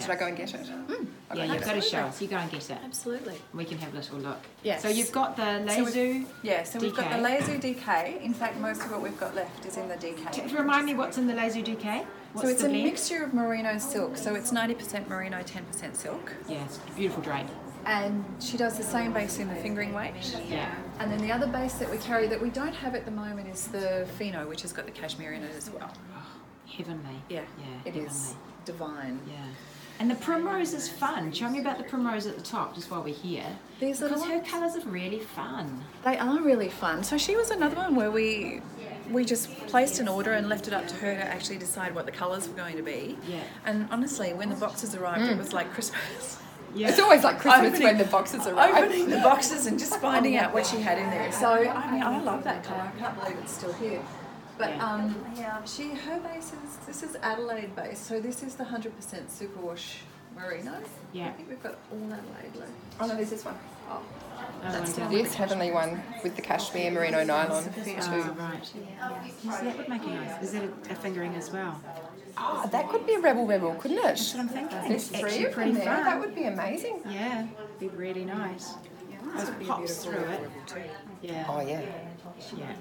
Should 0.00 0.10
I 0.10 0.16
go 0.16 0.26
and 0.26 0.36
get 0.36 0.54
it? 0.54 0.60
Mm. 0.66 1.06
I'll 1.30 1.36
go 1.36 1.42
Yeah, 1.42 1.42
and 1.42 1.52
you've 1.52 1.60
get 1.60 1.64
got 1.64 1.76
it. 1.76 1.82
to 1.82 1.88
show 1.88 1.98
us. 1.98 2.20
You 2.22 2.28
go 2.28 2.36
and 2.36 2.50
get 2.50 2.70
it. 2.70 2.78
Absolutely. 2.84 3.34
We 3.54 3.64
can 3.64 3.78
have 3.78 3.92
a 3.92 3.96
little 3.96 4.18
look. 4.18 4.38
Yes. 4.62 4.82
So 4.82 4.88
you've 4.88 5.12
got 5.12 5.36
the 5.36 5.68
So 5.68 5.84
we've- 5.84 5.98
Leizu. 5.98 6.26
Yeah, 6.42 6.62
so 6.64 6.78
we've 6.78 6.94
got 6.94 7.10
the 7.10 7.16
DK. 7.16 7.38
Leizu 7.40 7.60
DK. 7.60 8.22
In 8.22 8.34
fact, 8.34 8.58
most 8.58 8.82
of 8.82 8.90
what 8.92 9.02
we've 9.02 9.18
got 9.18 9.34
left 9.34 9.64
is 9.66 9.76
in 9.76 9.88
the 9.88 9.96
T- 9.96 10.12
DK. 10.12 10.56
Remind 10.56 10.86
me 10.86 10.94
what's 10.94 11.18
in 11.18 11.26
the 11.26 11.34
Leizu 11.34 11.64
DK? 11.64 12.04
What's 12.32 12.46
So 12.46 12.52
it's 12.52 12.60
the 12.62 12.68
a 12.68 12.70
blend? 12.70 12.84
mixture 12.84 13.22
of 13.24 13.32
merino 13.34 13.78
silk. 13.78 14.16
So 14.16 14.34
it's 14.34 14.52
90% 14.52 15.08
merino, 15.08 15.42
10% 15.42 15.96
silk. 15.96 16.32
Yeah, 16.48 16.66
beautiful 16.96 17.22
drape. 17.22 17.46
And 17.86 18.24
she 18.40 18.56
does 18.56 18.76
the 18.76 18.82
same 18.82 19.12
base 19.12 19.38
in 19.38 19.48
the 19.48 19.54
fingering 19.54 19.94
weight. 19.94 20.12
Yeah. 20.50 20.74
And 20.98 21.10
then 21.10 21.20
the 21.22 21.30
other 21.32 21.46
base 21.46 21.74
that 21.74 21.88
we 21.88 21.98
carry 21.98 22.26
that 22.26 22.42
we 22.42 22.50
don't 22.50 22.74
have 22.74 22.96
at 22.96 23.04
the 23.04 23.12
moment 23.12 23.48
is 23.48 23.68
the 23.68 24.06
Fino, 24.18 24.48
which 24.48 24.62
has 24.62 24.72
got 24.72 24.86
the 24.86 24.90
cashmere 24.90 25.32
in 25.34 25.44
it 25.44 25.54
as 25.56 25.70
well. 25.70 25.92
Heavenly. 26.66 27.22
Yeah, 27.28 27.42
Yeah, 27.58 27.90
it 27.90 27.96
is 27.96 28.34
divine. 28.64 29.20
Yeah. 29.28 29.36
And 29.98 30.10
the 30.10 30.14
primrose 30.16 30.74
is 30.74 30.88
fun. 30.88 31.32
Show 31.32 31.48
me 31.48 31.58
about 31.58 31.78
the 31.78 31.84
primrose 31.84 32.26
at 32.26 32.36
the 32.36 32.42
top, 32.42 32.74
just 32.74 32.90
while 32.90 33.02
we're 33.02 33.14
here. 33.14 33.46
These 33.80 34.02
little 34.02 34.18
Because 34.18 34.30
her 34.30 34.40
colours 34.40 34.76
are 34.76 34.88
really 34.88 35.20
fun. 35.20 35.84
They 36.04 36.18
are 36.18 36.40
really 36.42 36.68
fun. 36.68 37.02
So 37.02 37.16
she 37.16 37.34
was 37.34 37.50
another 37.50 37.76
one 37.76 37.94
where 37.94 38.10
we 38.10 38.60
we 39.10 39.24
just 39.24 39.48
placed 39.68 40.00
an 40.00 40.08
order 40.08 40.32
and 40.32 40.48
left 40.48 40.66
it 40.66 40.74
up 40.74 40.88
to 40.88 40.94
her 40.96 41.14
to 41.14 41.22
actually 41.22 41.58
decide 41.58 41.94
what 41.94 42.06
the 42.06 42.12
colours 42.12 42.48
were 42.48 42.56
going 42.56 42.76
to 42.76 42.82
be. 42.82 43.16
Yeah. 43.28 43.42
And 43.64 43.88
honestly, 43.90 44.32
when 44.32 44.50
the 44.50 44.56
boxes 44.56 44.94
arrived, 44.94 45.22
it 45.22 45.36
mm. 45.36 45.38
was 45.38 45.52
like 45.52 45.72
Christmas. 45.72 46.38
Yeah. 46.74 46.88
It's 46.88 46.98
always 46.98 47.24
like 47.24 47.38
Christmas 47.38 47.68
Opening- 47.68 47.82
when 47.84 47.98
the 47.98 48.04
boxes 48.04 48.46
arrive. 48.46 48.74
Opening 48.74 49.08
the 49.08 49.18
boxes 49.18 49.66
and 49.66 49.78
just 49.78 49.98
finding 50.00 50.36
out 50.36 50.52
what 50.52 50.66
she 50.66 50.78
had 50.78 50.98
in 50.98 51.08
there. 51.08 51.32
So 51.32 51.48
I 51.48 51.90
mean, 51.90 52.02
I 52.02 52.20
love 52.20 52.44
that 52.44 52.64
colour. 52.64 52.92
I 52.94 52.98
can't 52.98 53.18
believe 53.18 53.38
it's 53.38 53.52
still 53.52 53.72
here. 53.74 54.02
But 54.58 54.70
Yeah. 54.70 54.86
um, 54.92 55.14
she 55.66 55.94
her 55.94 56.18
base 56.20 56.52
is 56.52 56.76
this 56.86 57.02
is 57.02 57.16
Adelaide 57.22 57.74
base. 57.76 57.98
So 57.98 58.20
this 58.20 58.42
is 58.42 58.54
the 58.54 58.64
hundred 58.64 58.96
percent 58.96 59.28
superwash 59.28 59.96
merino. 60.34 60.72
Yeah. 61.12 61.28
I 61.28 61.30
think 61.32 61.48
we've 61.48 61.62
got 61.62 61.76
all 61.92 62.12
Adelaide 62.12 62.56
left. 62.58 62.72
Oh 63.00 63.06
no, 63.06 63.14
there's 63.16 63.30
this 63.30 63.44
one. 63.44 63.54
Oh, 63.88 64.00
Another 64.62 64.80
one 64.80 64.92
down 64.92 65.12
This 65.12 65.34
heavenly 65.34 65.70
one 65.70 66.02
with 66.22 66.36
the 66.36 66.42
cashmere 66.42 66.90
merino 66.90 67.22
nylon 67.24 67.64
Oh, 67.78 67.82
too. 67.84 67.92
right. 68.32 68.72
Yes, 69.44 69.60
that 69.60 69.76
would 69.78 69.88
make 69.88 70.02
it 70.02 70.08
nice. 70.10 70.42
Is 70.42 70.52
that 70.52 70.64
a, 70.64 70.92
a 70.92 70.94
fingering 70.94 71.34
as 71.34 71.52
well? 71.52 71.80
Oh, 72.38 72.68
that 72.70 72.88
could 72.90 73.06
be 73.06 73.14
a 73.14 73.18
rebel 73.20 73.46
rebel, 73.46 73.74
couldn't 73.76 73.98
it? 73.98 74.02
That's 74.02 74.34
what 74.34 74.40
I'm 74.40 74.48
thinking. 74.48 74.78
There's 74.88 74.90
It's 74.90 75.08
three 75.08 75.22
actually 75.30 75.44
of 75.46 75.52
pretty 75.52 75.70
them 75.72 75.84
there. 75.84 75.94
fun. 75.96 76.04
That 76.04 76.20
would 76.20 76.34
be 76.34 76.44
amazing. 76.44 77.00
Yeah, 77.08 77.46
be 77.78 77.88
really 77.88 78.24
nice. 78.24 78.74
Those 79.36 79.50
pops 79.66 80.04
through 80.04 80.24
it. 80.24 80.40
Yeah. 81.22 81.44
Oh 81.48 81.60
yeah. 81.60 81.80
Yeah. 82.56 82.72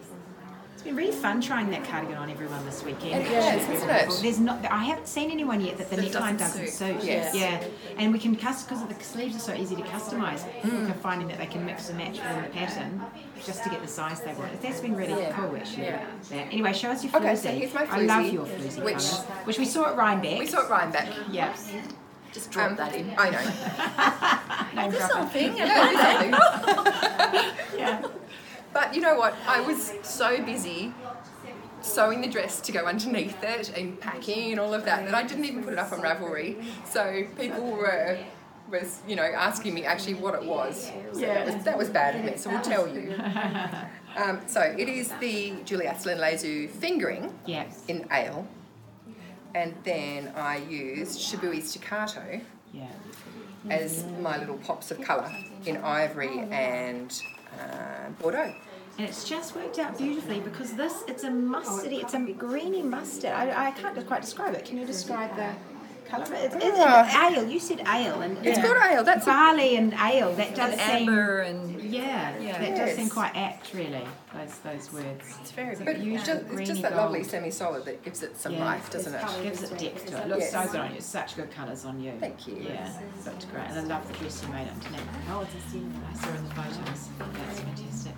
It's 0.86 0.92
been 0.92 0.98
really 1.04 1.18
fun 1.18 1.42
trying 1.42 1.72
that 1.72 1.84
cardigan 1.86 2.16
on 2.16 2.30
everyone 2.30 2.64
this 2.64 2.84
weekend. 2.84 3.24
It 3.24 3.32
has, 3.32 3.66
hasn't 3.66 3.90
it? 3.90 4.22
There's 4.22 4.40
not. 4.40 4.64
I 4.66 4.84
haven't 4.84 5.08
seen 5.08 5.32
anyone 5.32 5.60
yet 5.60 5.80
that 5.80 5.90
the 5.90 5.96
That 5.96 6.06
neckline 6.06 6.38
doesn't 6.38 6.62
doesn't 6.62 6.68
suit. 6.68 7.02
suit. 7.02 7.04
Yes. 7.04 7.34
Yeah. 7.36 7.64
And 7.98 8.14
we 8.14 8.20
can 8.20 8.36
custom 8.36 8.86
because 8.88 8.96
the 9.00 9.04
sleeves 9.04 9.36
are 9.36 9.40
so 9.40 9.56
easy 9.56 9.76
to 9.78 9.82
customise. 9.82 10.46
People 10.62 10.88
are 10.88 10.94
finding 10.94 11.28
that 11.30 11.40
they 11.40 11.48
can 11.48 11.66
mix 11.66 11.90
and 11.90 11.98
match 11.98 12.20
within 12.20 12.44
the 12.44 12.50
pattern 12.50 13.02
just 13.44 13.64
to 13.64 13.70
get 13.72 13.82
the 13.82 13.88
size 13.88 14.22
they 14.22 14.36
want. 14.36 14.62
That's 14.62 14.80
been 14.80 14.96
really 14.96 15.20
Yeah. 15.20 15.32
cool 15.32 15.56
actually. 15.58 15.86
Yeah. 15.86 16.06
That. 16.30 16.54
Anyway, 16.54 16.72
show 16.74 16.92
us 16.92 17.04
your 17.04 17.16
Okay, 17.16 17.36
so 17.36 17.50
here's 17.50 17.74
my 17.74 17.88
I 17.90 18.02
love 18.02 18.32
your 18.32 18.46
floozy 18.46 18.84
which- 18.84 18.98
colours, 18.98 19.22
which 19.46 19.58
we 19.58 19.66
saw 19.66 19.90
at 19.90 19.98
Rhinebeck. 19.98 20.38
We 20.38 20.46
saw 20.46 20.68
it 20.68 20.70
Rhinebeck. 20.70 21.08
Yeah. 21.32 21.52
just 22.32 22.52
drop 22.52 22.70
Um, 22.72 22.76
that 22.78 22.94
in. 22.94 23.12
I 23.18 23.30
know. 23.32 23.40
Name 24.84 24.92
There's 24.92 25.08
dropper. 25.08 25.14
something. 25.24 25.58
Yeah, 25.58 27.52
Yeah. 27.76 28.08
But 28.76 28.94
you 28.94 29.00
know 29.00 29.16
what? 29.16 29.34
I 29.48 29.62
was 29.62 29.94
so 30.04 30.44
busy 30.44 30.94
sewing 31.82 32.20
the 32.20 32.28
dress 32.28 32.60
to 32.60 32.74
go 32.74 32.86
underneath 32.86 33.42
it 33.42 33.70
and 33.78 33.98
packing 34.02 34.52
and 34.52 34.60
all 34.60 34.74
of 34.74 34.84
that 34.84 35.06
that 35.06 35.16
I 35.16 35.24
didn't 35.24 35.46
even 35.46 35.64
put 35.64 35.72
it 35.72 35.80
up 35.80 35.94
on 35.94 36.02
Ravelry. 36.02 36.62
So 36.86 37.24
people 37.40 37.72
were 37.72 38.20
was 38.70 39.00
you 39.08 39.16
know 39.16 39.24
asking 39.24 39.74
me 39.76 39.86
actually 39.86 40.16
what 40.16 40.34
it 40.36 40.44
was. 40.44 40.92
So 41.14 41.22
that 41.22 41.46
was 41.46 41.64
that 41.64 41.78
was 41.78 41.90
bad 41.90 42.18
of 42.18 42.26
me. 42.26 42.36
So 42.36 42.50
we'll 42.52 42.62
tell 42.62 42.88
you. 42.88 43.16
Um, 44.18 44.40
so 44.48 44.62
it 44.62 44.88
is 44.88 45.10
the 45.20 45.56
Julie 45.66 45.88
Asselin 45.88 46.20
Leizu 46.22 46.70
fingering 46.70 47.38
Yeah. 47.46 47.66
in 47.90 48.08
ale, 48.10 48.48
and 49.54 49.76
then 49.84 50.32
I 50.38 50.56
used 50.60 51.20
Shibui 51.20 51.62
staccato 51.62 52.40
Yeah. 52.72 52.88
as 53.70 54.06
my 54.22 54.38
little 54.38 54.56
pops 54.60 54.90
of 54.92 55.02
colour 55.02 55.30
in 55.66 55.76
ivory 55.76 56.40
and 56.50 57.12
uh, 57.60 58.10
Bordeaux. 58.22 58.54
And 58.98 59.08
it's 59.08 59.28
just 59.28 59.56
worked 59.56 59.78
out 59.78 59.98
beautifully 59.98 60.40
because 60.40 60.74
this, 60.74 61.04
it's 61.08 61.24
a 61.26 61.30
mustardy, 61.30 62.02
it's 62.02 62.14
a 62.14 62.20
greeny 62.20 62.82
mustard. 62.82 63.32
I, 63.32 63.68
I 63.68 63.72
can't 63.72 64.08
quite 64.08 64.22
describe 64.22 64.54
it. 64.56 64.64
Can 64.64 64.78
you 64.78 64.86
describe 64.86 65.36
the 65.36 65.50
colour? 66.08 66.24
of? 66.24 66.32
It's, 66.34 66.56
it's 66.56 66.78
Ah. 66.80 67.30
ale. 67.32 67.48
You 67.50 67.60
said 67.60 67.80
ale. 67.88 68.22
and 68.22 68.38
It's 68.46 68.60
called 68.60 68.78
ale. 68.78 69.04
That's 69.04 69.24
a, 69.26 69.30
barley 69.30 69.76
and 69.78 69.94
ale. 69.94 70.34
That 70.34 70.56
does 70.56 70.72
And 70.74 70.82
seem. 70.82 71.10
amber 71.10 71.40
and 71.42 71.82
Yeah, 71.82 72.38
Yeah. 72.40 72.58
that 72.60 72.76
does 72.78 72.96
seem 72.96 73.10
quite 73.10 73.36
apt, 73.36 73.74
really. 73.74 74.06
Those 74.34 74.58
those 74.64 74.94
words. 74.94 75.24
it's 75.42 75.52
very 75.52 75.76
but 75.76 75.86
beautiful. 76.02 76.16
it's 76.16 76.26
just, 76.28 76.60
it's 76.60 76.70
just 76.70 76.82
that 76.82 76.96
lovely 76.96 77.24
semi-solid 77.24 77.86
that 77.86 78.04
gives 78.04 78.22
it 78.24 78.38
some 78.38 78.54
Yeah. 78.54 78.66
life, 78.66 78.90
doesn't 78.90 79.14
it? 79.14 79.44
Gives 79.44 79.64
it 79.64 79.78
depth 79.78 80.06
to 80.08 80.18
it. 80.18 80.22
It 80.22 80.28
looks 80.30 80.52
so 80.52 80.66
good 80.68 80.80
on 80.82 80.96
you. 80.96 81.02
Such 81.02 81.36
good 81.36 81.52
colours 81.52 81.86
on 81.86 82.00
you. 82.00 82.14
Thank 82.20 82.48
you. 82.48 82.56
Yeah, 82.58 82.90
looked 83.26 83.52
great. 83.52 83.66
And 83.70 83.80
I 83.80 83.82
love 83.96 84.08
the 84.08 84.14
dress 84.18 84.42
you 84.44 84.50
made 84.54 84.68
underneath. 84.68 85.02
Oh, 85.32 85.42
it's 85.42 85.54
a 85.54 85.78
I 85.78 86.14
saw 86.18 86.30
in 86.38 86.44
the 86.48 86.54
photos. 86.56 87.10
That's 87.20 87.60
fantastic. 87.60 88.14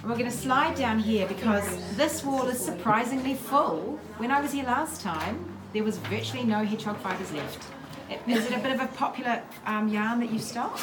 And 0.00 0.10
we're 0.10 0.18
going 0.18 0.30
to 0.30 0.36
slide 0.36 0.74
down 0.76 0.98
here 0.98 1.26
because 1.26 1.64
this 1.96 2.24
wall 2.24 2.46
is 2.48 2.58
surprisingly 2.58 3.34
full. 3.34 3.98
When 4.18 4.30
I 4.30 4.40
was 4.40 4.52
here 4.52 4.64
last 4.64 5.00
time, 5.02 5.57
there 5.72 5.84
was 5.84 5.98
virtually 5.98 6.44
no 6.44 6.64
hedgehog 6.64 6.96
fibres 6.98 7.32
left. 7.32 7.62
It- 8.10 8.20
Is 8.26 8.46
it 8.46 8.54
a 8.56 8.58
bit 8.58 8.72
of 8.72 8.80
a 8.80 8.86
popular 8.88 9.42
um, 9.66 9.88
yarn 9.88 10.20
that 10.20 10.30
you 10.30 10.38
stock? 10.38 10.80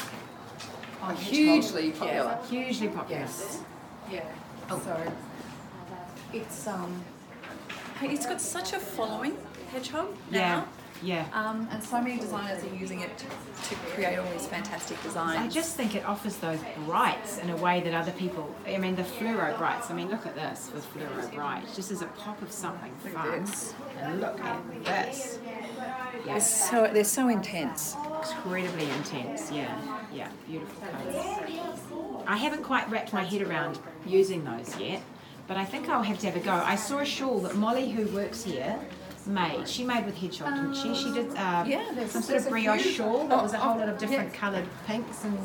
Oh, 1.02 1.10
hugely 1.10 1.92
popular. 1.92 2.40
Hugely 2.50 2.88
popular. 2.90 3.22
Yes. 3.22 3.60
Yeah. 4.12 4.24
Oh. 4.70 4.80
So 4.80 5.14
it's 6.34 6.68
um, 6.68 7.04
it's 8.02 8.26
got 8.26 8.42
such 8.42 8.74
a 8.74 8.80
following, 8.80 9.38
hedgehog. 9.72 10.08
Now. 10.32 10.38
yeah. 10.40 10.64
Um, 11.34 11.68
and 11.72 11.84
so 11.84 12.02
many 12.02 12.18
designers 12.20 12.64
are 12.64 12.76
using 12.76 13.02
it 13.02 13.18
to 13.18 13.76
create 13.94 14.18
all 14.18 14.30
these 14.32 14.48
fantastic 14.48 15.02
designs. 15.04 15.40
I 15.40 15.48
just 15.48 15.76
think 15.76 15.96
it 15.96 16.06
offers 16.06 16.38
those 16.38 16.60
brights 16.86 17.38
in 17.40 17.50
a 17.50 17.56
way 17.58 17.82
that 17.82 17.94
other 17.94 18.12
people. 18.14 18.54
I 18.68 18.78
mean, 18.78 18.96
the 18.96 19.04
fluoro 19.04 19.58
brights. 19.58 19.92
I 19.92 19.94
mean, 19.94 20.10
look 20.10 20.26
at 20.26 20.36
this 20.36 20.72
with 20.74 20.86
fluoro 20.94 21.34
bright. 21.34 21.64
Just 21.76 21.92
as 21.92 22.02
a 22.02 22.08
pop 22.08 22.42
of 22.42 22.52
something 22.52 22.92
fun. 23.14 23.46
And 24.02 24.22
look 24.22 24.40
at 24.40 24.86
this. 24.86 25.40
They're 26.26 26.40
so 26.40 26.90
they're 26.92 27.04
so 27.04 27.30
intense. 27.30 27.96
Incredibly 27.96 28.90
intense. 28.90 29.52
Yeah, 29.52 29.80
yeah. 30.14 30.30
Beautiful 30.48 30.88
colours. 30.88 31.16
I 32.28 32.38
haven't 32.38 32.64
quite 32.64 32.90
wrapped 32.90 33.14
my 33.14 33.24
head 33.24 33.42
around 33.44 33.80
using 34.06 34.44
those 34.44 34.76
yet, 34.80 35.02
but 35.48 35.58
I 35.58 35.66
think 35.66 35.90
I'll 35.90 36.04
have 36.04 36.20
to 36.20 36.26
have 36.26 36.36
a 36.36 36.40
go. 36.40 36.54
I 36.54 36.76
saw 36.76 37.00
a 37.00 37.06
shawl 37.06 37.40
that 37.42 37.56
Molly, 37.56 37.92
who 37.92 38.08
works 38.08 38.44
here, 38.44 38.80
made. 39.28 39.68
She 39.68 39.84
made 39.84 40.06
with 40.06 40.16
hedgehog, 40.18 40.54
didn't 40.56 40.76
she? 40.76 40.94
She 40.96 41.12
did 41.14 41.30
uh, 41.32 41.64
Yeah, 41.68 42.08
some 42.08 42.22
sort 42.22 42.42
of 42.42 42.50
brioche 42.50 42.86
shawl 42.96 43.28
that 43.28 43.42
was 43.42 43.54
a 43.54 43.58
Oh, 43.58 43.60
whole 43.62 43.76
oh, 43.76 43.80
lot 43.80 43.90
of 43.90 43.98
different 43.98 44.32
yeah. 44.34 44.40
coloured 44.40 44.66
pinks 44.86 45.24
and 45.24 45.38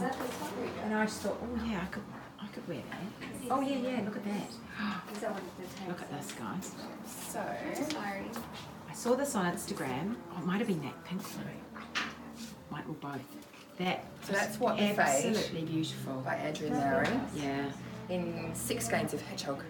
and 0.84 0.94
I 0.94 1.04
just 1.04 1.20
thought, 1.20 1.38
oh 1.42 1.64
yeah, 1.66 1.80
I 1.82 1.86
could 1.86 2.02
I 2.40 2.46
could 2.48 2.66
wear 2.68 2.78
that. 2.90 3.50
Oh 3.50 3.60
yeah, 3.60 3.76
yeah. 3.76 4.02
Look 4.04 4.16
at 4.16 4.24
that. 4.24 5.32
Look 5.88 6.00
at 6.00 6.10
this, 6.12 6.32
guys. 6.32 6.72
So, 7.30 7.40
I 7.40 8.92
saw 8.92 9.14
this 9.14 9.34
on 9.34 9.52
Instagram. 9.52 10.16
Oh, 10.34 10.38
it 10.38 10.46
might 10.46 10.58
have 10.58 10.66
been 10.66 10.82
that 10.82 11.04
pink 11.04 11.22
one. 11.22 11.46
Might 12.70 12.86
or 12.88 12.94
both. 12.94 13.20
That. 13.78 14.04
So 14.22 14.32
that's 14.32 14.58
what 14.60 14.76
the 14.76 14.84
absolutely 14.84 15.62
beautiful. 15.62 16.20
by 16.24 16.34
Andrea 16.34 16.70
Mowry 16.70 17.08
Yeah. 17.34 17.70
in 18.08 18.50
six 18.54 18.88
games 18.88 19.14
of 19.14 19.22
hedgehog. 19.22 19.62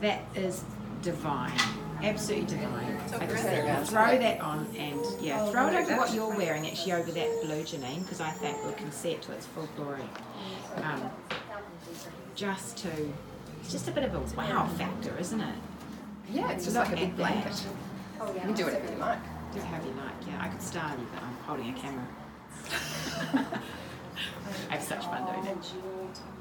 That 0.00 0.22
is 0.34 0.64
divine. 1.02 1.52
Absolutely 2.04 2.58
divine. 2.58 2.98
I 3.18 3.26
just 3.26 3.90
throw 3.90 4.18
that 4.18 4.40
on 4.40 4.66
and 4.76 5.00
yeah, 5.22 5.50
throw 5.50 5.68
it 5.68 5.74
over 5.74 5.96
what 5.96 6.12
you're 6.12 6.36
wearing, 6.36 6.66
actually 6.66 6.92
over 6.92 7.10
that 7.10 7.42
blue 7.42 7.62
Janine, 7.62 8.02
because 8.02 8.20
I 8.20 8.30
think 8.30 8.62
we 8.66 8.74
can 8.74 8.92
see 8.92 9.12
it 9.12 9.22
to 9.22 9.32
its 9.32 9.46
full 9.46 9.68
glory. 9.74 10.02
Um, 10.82 11.10
just 12.34 12.76
to, 12.78 12.90
it's 13.60 13.72
just 13.72 13.88
a 13.88 13.90
bit 13.90 14.04
of 14.04 14.14
a 14.14 14.20
wow 14.36 14.66
factor, 14.76 15.16
isn't 15.18 15.40
it? 15.40 15.54
Yeah, 16.30 16.50
it's 16.50 16.64
just 16.64 16.76
Look 16.76 16.88
like 16.88 16.96
a 16.98 17.00
big 17.00 17.16
blanket. 17.16 17.64
that. 18.18 18.34
You 18.34 18.40
can 18.40 18.52
do 18.52 18.64
whatever 18.64 18.92
you 18.92 18.98
like. 18.98 19.18
Do 19.54 19.60
how 19.60 19.82
you 19.82 19.92
like. 19.92 20.26
Yeah, 20.26 20.42
I 20.42 20.48
could 20.48 20.62
style 20.62 20.98
you, 20.98 21.06
but 21.14 21.22
I'm 21.22 21.36
holding 21.46 21.70
a 21.70 21.72
camera. 21.72 22.06
I 24.70 24.74
have 24.74 24.82
such 24.82 25.04
fun 25.04 25.24
doing 25.24 25.46
it. 25.56 25.72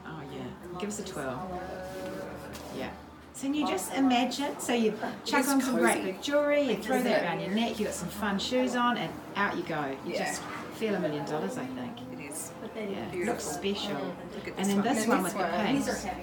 Oh 0.06 0.22
yeah, 0.34 0.80
give 0.80 0.90
us 0.90 1.00
a 1.00 1.06
twirl. 1.06 1.62
Yeah. 2.78 2.90
So 3.36 3.48
you 3.48 3.68
just 3.68 3.94
imagine, 3.96 4.60
so 4.60 4.74
you 4.74 4.94
chuck 5.26 5.48
on 5.48 5.60
some 5.60 5.76
great 5.78 6.04
big 6.04 6.22
jewellery, 6.22 6.62
you 6.70 6.76
throw 6.78 7.02
that 7.02 7.24
around 7.24 7.40
your 7.40 7.50
neck, 7.50 7.80
you 7.80 7.86
got 7.86 7.94
some 7.96 8.08
fun 8.10 8.38
shoes 8.38 8.76
on, 8.76 8.98
and 8.98 9.12
out 9.36 9.58
you 9.58 9.64
go. 9.64 9.96
You 10.06 10.14
Yeah. 10.14 10.26
just 10.26 10.42
feel 10.76 10.94
a 10.96 11.00
million 11.00 11.26
dollars, 11.26 11.58
I 11.58 11.66
think. 11.66 11.98
It 12.14 12.30
is. 12.32 12.52
Yeah, 12.76 13.26
looks 13.26 13.44
special. 13.44 13.98
Oh, 13.98 14.36
look 14.36 14.48
at 14.48 14.54
And 14.58 14.58
this 14.58 14.68
then 14.68 14.76
one. 14.78 14.84
this 14.86 15.04
And 15.04 15.08
one 15.14 15.24
this 15.24 15.34
with 15.34 15.42
the 15.42 15.52
one. 15.58 15.66
pink. 15.66 15.86
These 15.86 15.90
are 15.90 16.14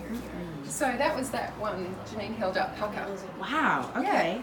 So 0.71 0.85
that 0.97 1.17
was 1.17 1.31
that 1.31 1.59
one 1.59 1.95
Janine 2.07 2.37
held 2.37 2.57
up 2.57 2.77
pucker, 2.79 3.05
Wow. 3.41 3.91
Okay. 3.97 4.43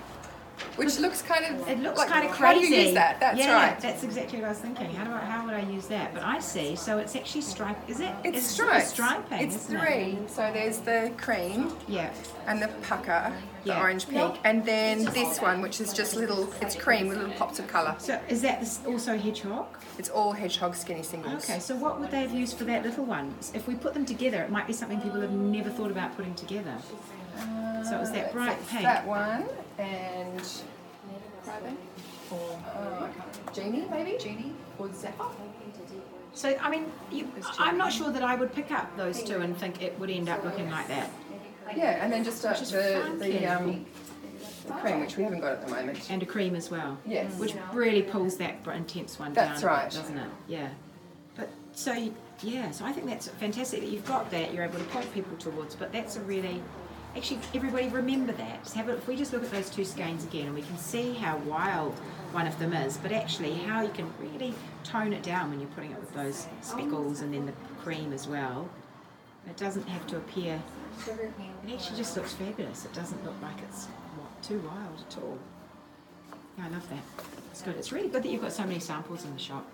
Which 0.75 0.97
looks 0.99 1.21
kind 1.21 1.45
of 1.45 1.67
It 1.67 1.79
looks 1.79 1.97
like, 1.97 2.09
kind 2.09 2.27
of 2.27 2.31
crazy. 2.31 2.45
How 2.45 2.59
do 2.59 2.75
you 2.75 2.81
use 2.85 2.93
that? 2.93 3.19
That's 3.19 3.37
yeah, 3.39 3.53
right. 3.53 3.79
That's 3.79 4.03
exactly 4.03 4.39
what 4.39 4.45
I 4.45 4.49
was 4.49 4.59
thinking. 4.59 4.93
How 4.93 5.03
do 5.05 5.11
I, 5.11 5.19
how 5.19 5.45
would 5.45 5.53
I 5.53 5.61
use 5.61 5.87
that? 5.87 6.13
But 6.13 6.23
I 6.23 6.39
see. 6.39 6.75
So 6.75 6.97
it's 6.97 7.15
actually 7.15 7.41
stripe. 7.41 7.77
Is 7.89 7.99
it? 7.99 8.11
It's 8.23 8.37
of 8.37 8.43
stripes. 8.43 8.89
striping. 8.89 9.39
It's 9.39 9.55
isn't 9.55 9.75
it? 9.75 9.79
three. 9.79 10.17
So 10.27 10.51
there's 10.53 10.79
the 10.79 11.11
cream 11.17 11.73
Yeah. 11.87 12.11
and 12.47 12.61
the 12.61 12.67
pucker, 12.83 13.33
the 13.63 13.69
Yeah. 13.69 13.81
orange 13.81 14.07
pink, 14.07 14.37
and 14.43 14.65
then 14.65 15.05
this 15.05 15.39
one, 15.41 15.61
which 15.61 15.79
is 15.81 15.93
just 15.93 16.15
little. 16.15 16.51
It's 16.61 16.75
cream 16.75 17.07
with 17.07 17.17
little 17.17 17.33
pops 17.35 17.59
of 17.59 17.67
colour. 17.67 17.95
So 17.99 18.19
is 18.27 18.41
that 18.41 18.67
also 18.85 19.17
hedgehog? 19.17 19.67
It's 19.97 20.09
all 20.09 20.31
hedgehog 20.31 20.75
skinny 20.75 21.03
singles. 21.03 21.43
Okay. 21.43 21.59
So 21.59 21.75
what 21.75 21.99
would 21.99 22.11
they 22.11 22.21
have 22.21 22.33
used 22.33 22.57
for 22.57 22.63
that 22.65 22.83
little 22.83 23.05
one? 23.05 23.33
If 23.53 23.67
we 23.67 23.75
put 23.75 23.93
them 23.93 24.05
together, 24.05 24.41
it 24.43 24.51
might 24.51 24.67
be 24.67 24.73
something 24.73 25.01
people 25.01 25.21
have 25.21 25.31
never 25.31 25.69
thought 25.69 25.91
about 25.91 26.15
putting 26.15 26.35
together. 26.35 26.75
so 27.87 27.95
it 27.95 27.99
was 27.99 28.11
that 28.11 28.29
uh, 28.29 28.33
bright 28.33 28.57
It's 28.59 28.71
pink. 28.71 28.83
That 28.83 29.05
one 29.05 29.45
and 29.77 30.41
or 32.31 32.59
uh, 32.75 33.07
Genie 33.53 33.85
maybe. 33.89 34.17
Jeannie. 34.19 34.53
or 34.79 34.91
Zephyr. 34.93 35.23
So 36.33 36.55
I 36.61 36.69
mean, 36.69 36.91
you, 37.11 37.27
I'm 37.57 37.77
not 37.77 37.91
sure 37.91 38.11
that 38.11 38.21
I 38.23 38.35
would 38.35 38.53
pick 38.53 38.71
up 38.71 38.95
those 38.97 39.23
two 39.23 39.37
and 39.39 39.57
think 39.57 39.81
it 39.81 39.97
would 39.99 40.09
end 40.09 40.29
up 40.29 40.43
looking 40.43 40.69
like 40.69 40.87
that. 40.89 41.09
Yeah, 41.75 42.03
and 42.03 42.11
then 42.13 42.23
just 42.23 42.45
uh, 42.45 42.49
is 42.51 42.71
the 42.71 43.01
funky. 43.05 43.31
the, 43.39 43.45
um, 43.47 43.85
the 44.67 44.73
cream, 44.73 44.99
which 45.01 45.17
we 45.17 45.23
haven't 45.23 45.39
got 45.41 45.53
at 45.53 45.65
the 45.65 45.73
moment. 45.73 46.09
And 46.09 46.21
a 46.21 46.25
cream 46.25 46.55
as 46.55 46.69
well. 46.69 46.97
Yes. 47.05 47.33
Which 47.39 47.55
really 47.73 48.03
pulls 48.03 48.37
that 48.37 48.63
br- 48.63 48.71
intense 48.71 49.17
one 49.19 49.33
That's 49.33 49.61
down, 49.61 49.69
right. 49.69 49.91
doesn't 49.91 50.17
it? 50.17 50.29
Yeah. 50.47 50.69
But 51.35 51.49
so 51.73 51.93
you- 51.93 52.15
yeah, 52.43 52.69
so 52.71 52.85
I 52.85 52.91
think 52.91 53.07
that's 53.07 53.27
fantastic 53.29 53.79
that 53.81 53.89
you've 53.89 54.05
got 54.05 54.29
that. 54.31 54.53
You're 54.53 54.63
able 54.63 54.77
to 54.77 54.85
point 54.85 55.11
people 55.13 55.35
towards. 55.37 55.75
But 55.75 55.91
that's 55.91 56.15
a 56.17 56.21
really 56.21 56.61
actually 57.17 57.39
everybody 57.55 57.89
remember 57.89 58.31
that. 58.33 58.71
Have 58.75 58.89
if 58.89 59.07
we 59.07 59.15
just 59.15 59.33
look 59.33 59.43
at 59.43 59.51
those 59.51 59.69
two 59.69 59.83
skeins 59.83 60.23
again, 60.23 60.45
and 60.45 60.55
we 60.55 60.61
can 60.61 60.77
see 60.77 61.13
how 61.13 61.37
wild 61.39 61.93
one 62.31 62.47
of 62.47 62.57
them 62.59 62.73
is, 62.73 62.97
but 62.97 63.11
actually 63.11 63.53
how 63.53 63.81
you 63.81 63.89
can 63.89 64.11
really 64.19 64.53
tone 64.83 65.13
it 65.13 65.23
down 65.23 65.49
when 65.49 65.59
you're 65.59 65.69
putting 65.69 65.91
it 65.91 65.99
with 65.99 66.13
those 66.13 66.47
speckles 66.61 67.21
and 67.21 67.33
then 67.33 67.45
the 67.45 67.53
cream 67.81 68.13
as 68.13 68.27
well. 68.27 68.69
It 69.47 69.57
doesn't 69.57 69.87
have 69.87 70.05
to 70.07 70.17
appear. 70.17 70.61
It 71.07 71.73
actually 71.73 71.97
just 71.97 72.15
looks 72.15 72.33
fabulous. 72.33 72.85
It 72.85 72.93
doesn't 72.93 73.23
look 73.25 73.35
like 73.41 73.55
it's 73.67 73.87
too 74.41 74.59
wild 74.59 75.03
at 75.09 75.17
all. 75.17 75.37
Yeah, 76.57 76.65
I 76.65 76.69
love 76.69 76.89
that. 76.89 77.25
It's 77.51 77.61
good. 77.61 77.75
It's 77.75 77.91
really 77.91 78.09
good 78.09 78.23
that 78.23 78.29
you've 78.29 78.41
got 78.41 78.51
so 78.51 78.63
many 78.63 78.79
samples 78.79 79.25
in 79.25 79.33
the 79.33 79.39
shop. 79.39 79.65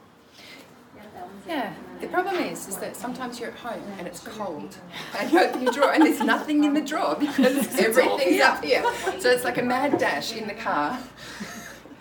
Yeah. 1.48 1.74
The 2.00 2.08
problem 2.08 2.36
is, 2.38 2.68
is 2.68 2.78
that 2.78 2.96
sometimes 2.96 3.40
you're 3.40 3.50
at 3.50 3.56
home 3.56 3.84
and 3.98 4.08
it's 4.08 4.20
cold, 4.22 4.78
and 5.20 5.32
you 5.32 5.40
open 5.40 5.62
your 5.64 5.72
drawer 5.74 5.94
and 5.94 6.04
there's 6.06 6.20
nothing 6.22 6.64
in 6.64 6.74
the 6.74 6.82
drawer 6.82 7.16
because 7.20 7.80
everything's 7.80 8.42
up 8.42 8.64
here. 8.64 8.84
So 9.20 9.30
it's 9.30 9.44
like 9.44 9.58
a 9.58 9.64
mad 9.64 9.98
dash 9.98 10.34
in 10.36 10.48
the 10.48 10.54
car 10.54 11.00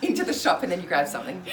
into 0.00 0.24
the 0.24 0.32
shop, 0.32 0.62
and 0.62 0.72
then 0.72 0.80
you 0.82 0.88
grab 0.88 1.06
something. 1.08 1.42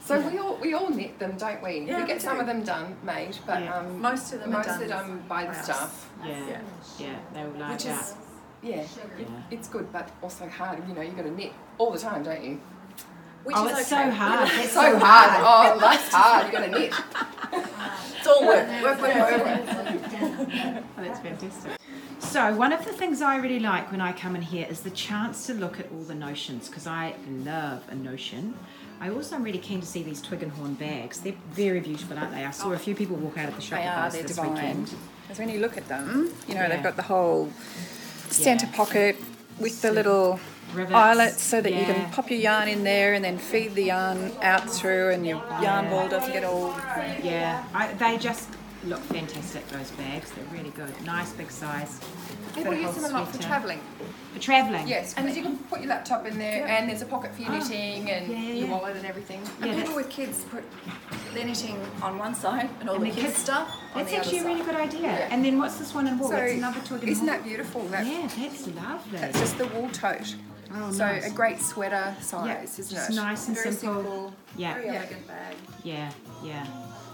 So 0.00 0.20
we 0.20 0.38
all 0.38 0.54
we 0.62 0.72
all 0.72 0.88
knit 0.88 1.18
them, 1.18 1.36
don't 1.36 1.60
we? 1.64 1.80
Yeah, 1.80 2.00
we 2.00 2.06
get 2.06 2.18
we 2.18 2.20
some 2.22 2.38
of 2.38 2.46
them 2.46 2.62
done, 2.62 2.96
made, 3.02 3.36
but 3.44 3.60
Yeah. 3.60 3.74
um, 3.76 4.00
Most 4.00 4.32
of 4.32 4.38
them 4.38 4.52
most 4.52 4.66
done 4.66 4.82
are 4.84 4.86
done 4.86 5.24
by 5.28 5.42
the 5.42 5.48
by 5.50 5.56
us. 5.58 5.64
staff. 5.64 6.10
Yeah, 6.24 6.38
Yeah. 6.48 6.60
yeah, 7.00 7.16
they 7.34 7.42
will 7.42 7.58
large 7.58 7.72
Which 7.72 7.86
out. 7.92 8.00
is, 8.02 8.14
yeah, 8.62 8.84
Yeah. 9.18 9.26
it's 9.50 9.66
good, 9.66 9.92
but 9.92 10.08
also 10.22 10.48
hard. 10.48 10.86
You 10.88 10.94
know, 10.94 11.00
you've 11.02 11.16
got 11.16 11.24
to 11.24 11.32
knit 11.32 11.52
all 11.78 11.90
the 11.90 11.98
time, 11.98 12.22
don't 12.22 12.44
you? 12.44 12.60
Which 13.46 13.54
oh, 13.56 13.68
is 13.68 13.78
it's 13.78 13.92
okay. 13.92 14.06
so 14.06 14.10
hard. 14.10 14.50
It's 14.64 14.72
so 14.72 14.98
hard. 14.98 15.76
Oh, 15.78 15.78
life's 15.78 16.12
hard. 16.12 16.44
You've 16.46 16.52
got 16.52 16.64
to 16.64 16.70
knit. 16.72 16.92
It's 18.18 18.26
all 18.26 18.44
work. 18.44 18.66
Work, 18.82 19.00
work, 19.00 19.14
work, 19.14 19.46
work. 19.46 19.62
Oh, 19.70 20.82
that's 20.96 21.20
fantastic. 21.20 21.72
So, 22.18 22.56
one 22.56 22.72
of 22.72 22.84
the 22.84 22.92
things 22.92 23.22
I 23.22 23.36
really 23.36 23.60
like 23.60 23.92
when 23.92 24.00
I 24.00 24.12
come 24.12 24.34
in 24.34 24.42
here 24.42 24.66
is 24.68 24.80
the 24.80 24.90
chance 24.90 25.46
to 25.46 25.54
look 25.54 25.78
at 25.78 25.86
all 25.92 26.00
the 26.00 26.14
notions 26.16 26.66
because 26.66 26.88
I 26.88 27.14
love 27.44 27.84
a 27.88 27.94
notion. 27.94 28.54
I 29.00 29.10
also 29.10 29.36
am 29.36 29.44
really 29.44 29.58
keen 29.60 29.80
to 29.80 29.86
see 29.86 30.02
these 30.02 30.20
twig 30.20 30.42
and 30.42 30.50
horn 30.50 30.74
bags. 30.74 31.20
They're 31.20 31.34
very 31.52 31.78
beautiful, 31.78 32.18
aren't 32.18 32.32
they? 32.32 32.44
I 32.44 32.50
saw 32.50 32.72
a 32.72 32.74
oh, 32.74 32.78
few 32.78 32.96
people 32.96 33.14
walk 33.16 33.38
out 33.38 33.48
of 33.48 33.54
the 33.54 33.62
shop 33.62 33.78
They 33.78 33.84
with 33.84 33.94
are, 33.94 34.10
they're 34.10 34.22
this 34.22 34.36
divine. 34.36 34.54
weekend. 34.54 34.94
Because 35.22 35.38
when 35.38 35.48
you 35.50 35.60
look 35.60 35.76
at 35.76 35.86
them, 35.86 36.32
you 36.48 36.54
know, 36.54 36.62
Yeah. 36.62 36.68
they've 36.68 36.82
got 36.82 36.96
the 36.96 37.02
whole 37.02 37.52
centre 38.28 38.66
Yeah. 38.66 38.76
pocket 38.76 39.16
with 39.60 39.82
the 39.82 39.92
little 39.92 40.40
Rivets, 40.74 40.94
eyelets 40.94 41.42
so 41.42 41.60
that 41.60 41.72
you 41.72 41.84
can 41.84 42.10
pop 42.10 42.30
your 42.30 42.40
yarn 42.40 42.68
in 42.68 42.84
there 42.84 43.14
and 43.14 43.24
then 43.24 43.38
feed 43.38 43.74
the 43.74 43.84
yarn 43.84 44.32
out 44.42 44.68
through 44.68 45.10
and 45.10 45.26
your 45.26 45.38
yarn 45.62 45.88
ball 45.88 46.08
doesn't 46.08 46.32
get 46.32 46.44
all 46.44 46.70
Yeah, 47.22 47.64
I, 47.72 47.92
they 47.94 48.18
just 48.18 48.48
look 48.84 49.00
fantastic. 49.00 49.66
Those 49.68 49.90
bags, 49.92 50.30
they're 50.32 50.44
really 50.52 50.70
good. 50.70 50.92
Nice 51.04 51.32
big 51.32 51.50
size. 51.50 51.98
People 52.54 52.74
use 52.74 52.84
whole 52.84 52.92
them 52.94 53.14
a 53.14 53.18
lot 53.20 53.28
for 53.34 53.42
travelling. 53.42 53.80
For 54.34 54.38
travelling. 54.40 54.86
Yes, 54.86 55.12
because 55.14 55.36
you 55.36 55.42
can 55.42 55.56
put 55.58 55.80
your 55.80 55.88
laptop 55.88 56.26
in 56.26 56.38
there, 56.38 56.66
and 56.66 56.88
there's 56.88 57.02
a 57.02 57.06
pocket 57.06 57.34
for 57.34 57.42
your 57.42 57.52
Oh. 57.52 57.58
knitting 57.58 58.10
and 58.10 58.30
Yeah, 58.30 58.38
yeah, 58.38 58.52
your 58.54 58.68
wallet 58.68 58.96
and 58.96 59.04
everything. 59.06 59.40
Yeah, 59.60 59.66
And 59.72 59.80
people 59.80 59.96
with 59.96 60.08
kids 60.10 60.44
put 60.50 60.62
their 61.34 61.44
knitting 61.44 61.78
on 62.02 62.18
one 62.18 62.34
side 62.34 62.68
and 62.80 62.88
all 62.88 62.96
And 62.96 63.04
the 63.06 63.10
the 63.10 63.14
kids' 63.14 63.26
kids- 63.28 63.38
stuff 63.42 63.68
on 63.94 64.00
that's 64.04 64.10
the 64.10 64.16
actually 64.18 64.38
a 64.38 64.44
really 64.44 64.58
side. 64.60 64.66
good 64.66 64.76
idea. 64.80 65.00
Yeah. 65.02 65.28
And 65.30 65.44
then 65.44 65.58
what's 65.58 65.76
this 65.78 65.92
one 65.94 66.06
in 66.06 66.18
wool? 66.18 66.28
So, 66.28 66.36
that's 66.36 66.52
another 66.52 66.80
twig 66.80 67.00
and 67.02 67.08
isn't 67.10 67.26
wool. 67.26 67.34
that 67.34 67.44
beautiful? 67.44 67.82
That, 67.82 68.06
Yeah, 68.06 68.28
that's 68.36 68.66
lovely. 68.68 69.18
That's 69.18 69.40
just 69.40 69.58
the 69.58 69.66
wool 69.68 69.88
tote. 69.90 70.34
Oh, 70.74 70.90
so 70.90 70.98
nice. 71.06 71.26
a 71.26 71.30
great 71.34 71.60
sweater 71.60 72.14
yeah, 72.16 72.20
size, 72.20 72.78
isn't 72.78 72.96
just 72.96 73.10
it? 73.10 73.14
nice 73.16 73.46
and 73.48 73.56
Very 73.56 73.72
simple. 73.72 74.02
simple, 74.02 74.34
Yeah. 74.56 74.74
very 74.74 74.86
Yeah. 74.86 74.94
elegant 74.94 75.26
bag. 75.28 75.54
Yeah, 75.84 76.10
yeah. 76.42 76.66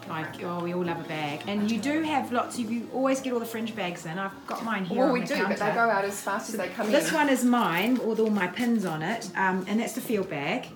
Like, 0.09 0.43
oh, 0.43 0.61
we 0.65 0.75
all 0.75 0.85
love 0.85 1.01
a 1.01 1.09
bag. 1.09 1.43
And 1.47 1.71
you 1.71 1.79
do 1.79 2.03
have 2.03 2.33
lots 2.33 2.59
of, 2.59 2.71
you 2.73 2.89
always 2.93 3.21
get 3.21 3.33
all 3.33 3.39
the 3.39 3.47
fringe 3.47 3.75
bags 3.77 4.05
in. 4.05 4.19
I've 4.19 4.33
got 4.47 4.65
mine 4.65 4.85
here 4.85 4.99
Well, 4.99 5.13
we 5.13 5.21
do, 5.21 5.35
counter. 5.37 5.57
but 5.57 5.59
they 5.61 5.73
go 5.75 5.89
out 5.89 6.05
as 6.05 6.21
fast 6.21 6.49
as 6.51 6.57
they 6.57 6.69
come 6.69 6.87
This 6.91 6.97
in. 6.97 7.05
This 7.05 7.13
one 7.13 7.29
is 7.29 7.45
mine 7.45 8.01
with 8.05 8.19
all 8.19 8.31
my 8.31 8.49
pins 8.49 8.85
on 8.85 9.03
it, 9.03 9.31
um, 9.37 9.65
and 9.69 9.79
that's 9.81 9.93
the 9.93 10.01
field 10.01 10.29
bag. 10.29 10.69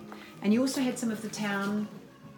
And 0.43 0.53
you 0.55 0.61
also 0.61 0.81
had 0.81 0.97
some 0.99 1.11
of 1.11 1.23
the 1.23 1.29
town 1.29 1.89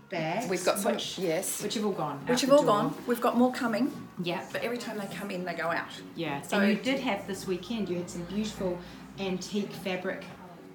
bags. 0.09 0.49
We've 0.49 0.65
got 0.65 0.79
some, 0.79 0.93
which, 0.93 1.19
yes. 1.19 1.63
which 1.63 1.75
have 1.75 1.85
all 1.85 1.93
gone. 1.93 2.21
Which 2.27 2.41
have 2.41 2.51
all 2.51 2.59
door. 2.63 2.67
gone. 2.67 2.95
We've 3.07 3.21
got 3.21 3.37
more 3.37 3.53
coming, 3.53 3.93
Yeah, 4.23 4.41
but 4.51 4.63
every 4.63 4.79
time 4.79 4.97
they 4.99 5.15
come 5.15 5.31
in, 5.31 5.45
they 5.45 5.53
go 5.55 5.71
out. 5.71 5.89
yeah. 6.17 6.41
So- 6.41 6.59
and 6.59 6.69
you 6.71 6.77
did 6.77 7.01
have 7.01 7.27
this 7.27 7.47
weekend. 7.47 7.91
You 7.91 7.99
had 7.99 8.09
some 8.09 8.23
beautiful 8.23 8.79
antique 9.21 9.73
fabric 9.73 10.25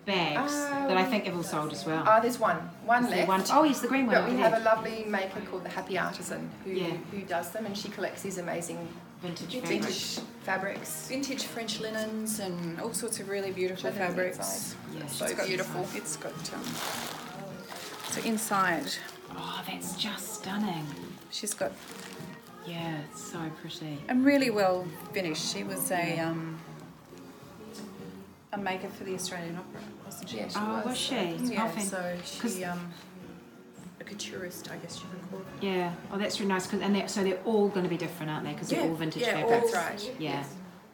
bags 0.06 0.54
that 0.54 0.98
I 0.98 1.04
think 1.06 1.26
have 1.26 1.36
all 1.36 1.44
sold 1.44 1.72
as 1.72 1.86
well. 1.86 2.04
Ah, 2.06 2.20
there's 2.20 2.38
one, 2.40 2.58
one 2.86 3.04
Is 3.06 3.10
there 3.10 3.26
left. 3.26 3.50
one- 3.50 3.58
oh, 3.60 3.64
yes, 3.64 3.80
the 3.80 3.88
green 3.88 4.06
one. 4.06 4.16
But 4.16 4.26
we 4.26 4.32
over 4.34 4.42
have 4.44 4.54
a 4.54 4.60
lovely 4.60 5.06
maker 5.08 5.40
called 5.50 5.64
the 5.64 5.70
Happy 5.70 5.98
Artisan 5.98 6.50
who, 6.66 6.72
Yeah. 6.72 6.88
who 7.12 7.22
does 7.22 7.52
them, 7.52 7.66
and 7.66 7.78
she 7.78 7.88
collects 7.88 8.22
these 8.22 8.38
amazing 8.38 8.86
vintage 9.22 9.54
fabric. 9.54 9.70
vintage 9.82 10.20
fabrics. 10.44 11.08
Vintage 11.08 11.44
French 11.46 11.80
linens 11.80 12.40
and 12.40 12.82
all 12.82 12.94
sorts 12.94 13.22
of 13.22 13.30
really 13.30 13.52
beautiful 13.52 13.90
Show 13.92 13.98
fabrics. 13.98 14.38
inside. 14.38 14.78
Yeah, 15.00 15.08
So 15.08 15.26
she's 15.28 15.36
got 15.38 15.48
beautiful. 15.48 15.86
some- 15.86 15.98
It's 15.98 16.16
got 16.18 16.54
um, 16.54 16.64
so 18.10 18.22
inside 18.24 18.92
Oh, 19.36 19.64
that's 19.66 19.96
just 19.96 20.36
stunning. 20.42 20.86
she's 21.32 21.54
got 21.54 21.72
Yeah, 22.68 22.98
it's 23.10 23.24
so 23.32 23.40
pretty. 23.62 24.04
and 24.10 24.26
really 24.26 24.50
well 24.50 24.86
finished. 25.14 25.54
She 25.54 25.64
was 25.64 25.90
a 25.92 26.20
um, 26.20 26.60
a 28.54 28.58
maker 28.58 28.88
for 28.88 29.04
the 29.04 29.16
Australian 29.16 29.56
Opera, 29.58 29.82
wasn't 30.06 30.30
she? 30.30 30.38
Yeah, 30.38 30.48
she 30.48 30.56
Oh, 30.60 30.76
was. 30.78 30.86
was 30.86 30.98
she? 30.98 31.16
Yeah, 31.16 31.66
oh, 31.66 31.70
fan- 31.70 31.86
so 31.86 32.18
'cause- 32.40 32.56
she 32.56 32.64
um, 32.64 32.92
a 34.00 34.04
couturist, 34.04 34.72
I 34.72 34.78
guess 34.78 35.00
you 35.02 35.06
can 35.10 35.28
call 35.30 35.40
it. 35.40 35.46
Yeah. 35.66 35.94
Oh, 36.12 36.18
that's 36.18 36.40
really 36.40 36.52
nice. 36.52 36.68
'cause- 36.68 36.82
and 36.82 36.96
they're, 36.96 37.08
so 37.08 37.24
they're 37.24 37.40
all 37.46 37.70
going 37.70 37.84
to 37.84 37.90
be 37.90 37.98
different, 37.98 38.32
aren't 38.32 38.46
they? 38.46 38.54
Because 38.54 38.70
they're 38.70 38.82
all 38.82 38.94
vintage 38.96 39.24
yeah, 39.24 39.34
fabrics. 39.42 39.52
all- 39.76 39.82
That's 39.82 40.04
right. 40.06 40.16
Yeah. 40.20 40.44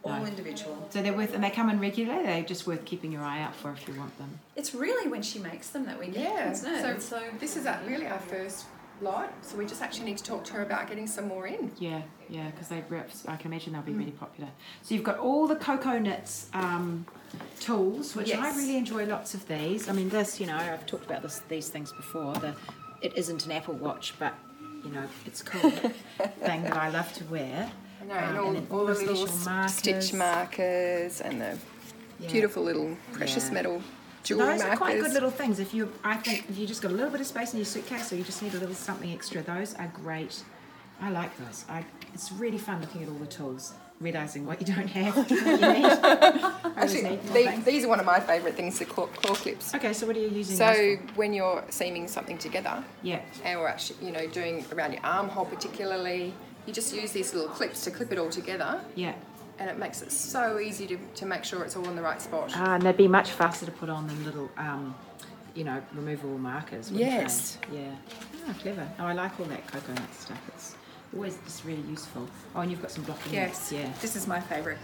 All 0.02 0.18
No. 0.18 0.24
individual. 0.24 0.86
So 0.90 1.02
they're 1.02 1.12
worth, 1.12 1.34
and 1.34 1.44
they 1.44 1.50
come 1.50 1.68
in 1.68 1.78
regularly. 1.78 2.22
They're 2.24 2.42
just 2.42 2.66
worth 2.66 2.86
keeping 2.86 3.12
your 3.12 3.22
eye 3.22 3.42
out 3.42 3.54
for 3.54 3.70
if 3.72 3.86
you 3.86 3.94
want 3.94 4.16
them. 4.16 4.40
It's 4.56 4.74
really 4.74 5.08
when 5.10 5.20
she 5.20 5.38
makes 5.38 5.68
them 5.68 5.84
that 5.84 5.98
we 5.98 6.06
get, 6.06 6.22
Yeah. 6.22 6.50
isn't 6.52 6.72
it? 6.74 6.80
So, 7.02 7.18
so 7.18 7.22
this 7.38 7.56
is 7.56 7.66
uh, 7.66 7.78
really 7.86 8.06
our 8.06 8.18
first 8.18 8.64
lot, 9.02 9.30
so 9.42 9.56
we 9.58 9.66
just 9.66 9.82
actually 9.82 10.04
need 10.06 10.16
to 10.18 10.24
talk 10.24 10.44
to 10.44 10.54
her 10.54 10.62
about 10.62 10.86
getting 10.88 11.06
some 11.06 11.28
more 11.28 11.46
in. 11.46 11.70
Yeah, 11.78 12.00
yeah, 12.30 12.46
because 12.50 12.68
they 12.68 12.82
reps. 12.88 13.24
I 13.28 13.36
can 13.36 13.52
imagine 13.52 13.74
they'll 13.74 13.82
be 13.82 13.92
really 13.92 14.10
popular. 14.12 14.48
So 14.82 14.94
you've 14.94 15.04
got 15.04 15.18
all 15.18 15.46
the 15.46 15.56
Cocoknits 15.56 16.54
um, 16.54 17.04
tools, 17.58 18.14
which 18.16 18.34
I 18.34 18.54
really 18.56 18.76
enjoy. 18.76 19.04
Lots 19.06 19.34
of 19.34 19.46
these. 19.48 19.88
I 19.88 19.92
mean, 19.92 20.08
this, 20.08 20.40
you 20.40 20.46
know, 20.46 20.56
I've 20.56 20.86
talked 20.86 21.06
about 21.06 21.22
this 21.22 21.40
these 21.48 21.68
things 21.68 21.92
before. 21.92 22.34
The 22.34 22.54
it 23.02 23.16
isn't 23.16 23.46
an 23.46 23.52
Apple 23.52 23.74
Watch, 23.74 24.14
but 24.18 24.34
you 24.84 24.90
know, 24.90 25.04
it's 25.26 25.40
a 25.42 25.44
cool 25.44 25.70
thing 25.70 26.62
that 26.64 26.76
I 26.76 26.88
love 26.90 27.12
to 27.14 27.24
wear. 27.24 27.70
Know, 28.06 28.14
Um, 28.14 28.18
and 28.24 28.38
all, 28.38 28.56
and 28.56 28.70
all 28.72 28.86
the 28.86 28.94
little 28.94 29.26
markers. 29.44 29.74
stitch 29.74 30.12
markers 30.14 31.20
and 31.20 31.40
the 31.40 31.58
Yeah. 32.18 32.30
beautiful 32.32 32.62
little 32.62 32.96
precious 33.12 33.46
Yeah. 33.48 33.54
metal 33.54 33.82
jewelry 34.24 34.46
Those 34.52 34.58
markers. 34.60 34.74
are 34.74 34.76
quite 34.78 35.00
good 35.00 35.12
little 35.12 35.30
things. 35.30 35.58
If 35.60 35.72
you, 35.74 35.92
I 36.02 36.16
think, 36.16 36.48
if 36.48 36.56
you 36.58 36.66
just 36.66 36.80
got 36.82 36.90
a 36.92 36.94
little 36.94 37.10
bit 37.10 37.20
of 37.20 37.26
space 37.26 37.52
in 37.52 37.58
your 37.58 37.66
suitcase, 37.66 38.10
or 38.12 38.16
you 38.16 38.24
just 38.24 38.42
need 38.42 38.54
a 38.54 38.58
little 38.58 38.74
something 38.74 39.12
extra, 39.12 39.42
those 39.42 39.74
are 39.74 39.90
great. 40.02 40.42
I 41.00 41.10
like 41.10 41.36
those. 41.38 41.64
I, 41.68 41.84
it's 42.14 42.30
really 42.32 42.58
fun 42.58 42.80
looking 42.80 43.02
at 43.02 43.08
all 43.08 43.14
the 43.16 43.26
tools, 43.26 43.72
realizing 44.00 44.46
what 44.46 44.60
you 44.60 44.74
don't 44.74 44.88
have, 44.88 45.16
what 45.16 45.30
you 45.30 45.36
need. 45.36 45.84
Actually, 46.76 47.18
these 47.64 47.84
are 47.84 47.88
one 47.88 48.00
of 48.00 48.06
my 48.06 48.18
favourite 48.18 48.56
things, 48.56 48.78
the 48.78 48.84
claw, 48.86 49.06
claw 49.06 49.34
clips. 49.34 49.74
Okay, 49.74 49.92
so 49.92 50.06
what 50.06 50.16
are 50.16 50.20
you 50.20 50.28
using? 50.28 50.56
So 50.56 50.96
when 51.14 51.32
you're 51.32 51.62
seaming 51.68 52.08
something 52.08 52.38
together, 52.38 52.82
yeah, 53.02 53.20
and 53.44 53.60
we're 53.60 53.68
actually, 53.68 54.06
you 54.06 54.12
know, 54.12 54.26
doing 54.28 54.64
around 54.72 54.92
your 54.92 55.04
armhole 55.04 55.44
particularly, 55.44 56.32
you 56.66 56.72
just 56.72 56.94
use 56.94 57.12
these 57.12 57.34
little 57.34 57.50
clips 57.50 57.84
to 57.84 57.90
clip 57.90 58.10
it 58.10 58.18
all 58.18 58.30
together, 58.30 58.80
yeah. 58.94 59.14
and 59.58 59.68
it 59.68 59.78
makes 59.78 60.02
it 60.02 60.10
so 60.10 60.58
easy 60.58 60.86
to, 60.86 60.98
to 61.16 61.26
make 61.26 61.44
sure 61.44 61.62
it's 61.62 61.76
all 61.76 61.88
in 61.88 61.96
the 61.96 62.02
right 62.02 62.20
spot. 62.20 62.50
Ah, 62.54 62.74
and 62.74 62.82
they'd 62.82 62.96
be 62.96 63.08
much 63.08 63.30
faster 63.30 63.66
to 63.66 63.72
put 63.72 63.90
on 63.90 64.06
than 64.06 64.24
little, 64.24 64.50
um, 64.56 64.94
you 65.54 65.64
know, 65.64 65.82
removable 65.92 66.38
markers. 66.38 66.90
Yes. 66.90 67.58
they? 67.70 67.80
Yeah. 67.80 67.94
Ah, 68.48 68.54
clever. 68.60 68.88
Oh, 68.98 69.04
I 69.04 69.12
like 69.12 69.38
all 69.38 69.46
that 69.46 69.66
coconut 69.66 70.14
stuff. 70.14 70.40
It's 70.48 70.74
always 71.14 71.38
just 71.44 71.64
really 71.64 71.82
useful. 71.88 72.28
Oh, 72.54 72.60
and 72.60 72.70
you've 72.70 72.82
got 72.82 72.90
some 72.90 73.04
blocking. 73.04 73.32
yes, 73.32 73.72
Yeah. 73.72 73.90
this 74.00 74.16
is 74.16 74.26
my 74.26 74.40
favourite. 74.40 74.78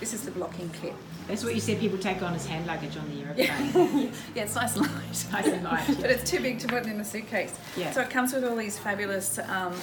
This 0.00 0.12
is 0.12 0.22
the 0.22 0.30
blocking 0.30 0.68
kit. 0.80 0.92
That's 1.26 1.42
what 1.42 1.54
you 1.54 1.60
said 1.60 1.80
people 1.80 1.98
take 1.98 2.20
on 2.22 2.34
as 2.34 2.46
hand 2.46 2.66
luggage 2.66 2.96
on 2.96 3.08
the 3.10 3.22
aeroplane. 3.42 4.12
Yeah, 4.34 4.42
it's 4.44 4.54
nice 4.54 4.76
and 4.76 4.86
light. 4.86 5.26
Nice 5.32 5.46
and 5.46 5.64
light, 5.64 5.86
but 6.00 6.10
it's 6.10 6.30
too 6.30 6.40
big 6.40 6.58
to 6.60 6.68
put 6.68 6.84
in 6.86 7.00
a 7.00 7.04
suitcase. 7.04 7.58
Yeah. 7.76 7.90
So 7.92 8.00
it 8.02 8.10
comes 8.10 8.32
with 8.32 8.44
all 8.44 8.56
these 8.56 8.78
fabulous 8.78 9.38
um, 9.38 9.74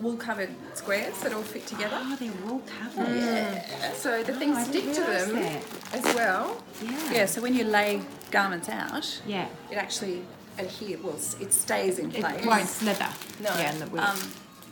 wool 0.00 0.16
covered 0.16 0.48
squares 0.74 1.18
that 1.20 1.32
all 1.34 1.42
fit 1.42 1.66
together. 1.66 1.96
Oh, 2.00 2.16
they're 2.18 2.32
wool 2.46 2.62
covered. 2.80 3.14
Yeah. 3.14 3.92
So 3.92 4.22
the 4.22 4.32
Oh, 4.34 4.38
things 4.38 4.56
I 4.56 4.62
stick 4.64 4.84
to 4.94 5.00
them 5.02 5.34
that. 5.34 5.62
as 5.92 6.14
well. 6.14 6.62
Yeah. 6.82 7.12
Yeah, 7.12 7.26
so 7.26 7.42
when 7.42 7.54
you 7.54 7.64
lay 7.64 8.00
garments 8.30 8.68
out, 8.70 9.20
Yeah. 9.26 9.48
it 9.70 9.76
actually 9.76 10.24
adheres, 10.58 11.02
well, 11.02 11.14
it 11.40 11.52
stays 11.52 11.98
in 11.98 12.10
place. 12.10 12.36
It 12.42 12.46
won't 12.46 12.68
slither. 12.68 13.08
No. 13.40 13.50
Yeah, 13.50 13.72
and 13.72 13.82
the. 13.82 14.02
Um, 14.10 14.18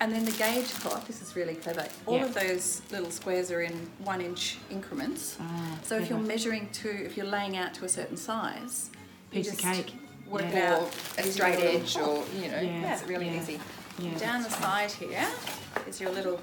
and 0.00 0.12
then 0.12 0.24
the 0.24 0.32
gauge 0.32 0.72
cloth, 0.74 1.06
this 1.06 1.20
is 1.22 1.36
really 1.36 1.54
clever. 1.54 1.86
All 2.06 2.16
Yeah. 2.16 2.24
of 2.24 2.34
those 2.34 2.80
little 2.90 3.10
squares 3.10 3.50
are 3.50 3.60
in 3.60 3.90
one 4.02 4.20
inch 4.20 4.56
increments. 4.70 5.36
Ah, 5.40 5.78
so 5.82 5.96
if 5.96 6.08
you're 6.08 6.18
measuring 6.18 6.68
to, 6.70 6.88
if 7.04 7.16
you're 7.16 7.26
laying 7.26 7.56
out 7.56 7.74
to 7.74 7.84
a 7.84 7.88
certain 7.88 8.16
size, 8.16 8.90
you 9.30 9.42
Piece 9.42 9.52
of 9.52 9.58
just 9.58 9.74
cake. 9.86 9.94
Work 10.26 10.42
Yeah. 10.42 10.76
it 10.76 10.82
out. 10.82 10.94
A 11.18 11.22
straight 11.24 11.58
edge, 11.58 11.96
or 11.96 12.24
you 12.34 12.48
know, 12.50 12.60
Yeah. 12.60 12.94
it's 12.94 13.02
really 13.04 13.26
Yeah. 13.26 13.40
easy. 13.42 13.60
yeah. 13.98 14.14
Down 14.16 14.42
the 14.42 14.50
side 14.50 14.90
here 14.92 15.26
is 15.88 16.00
your 16.00 16.10
little 16.10 16.40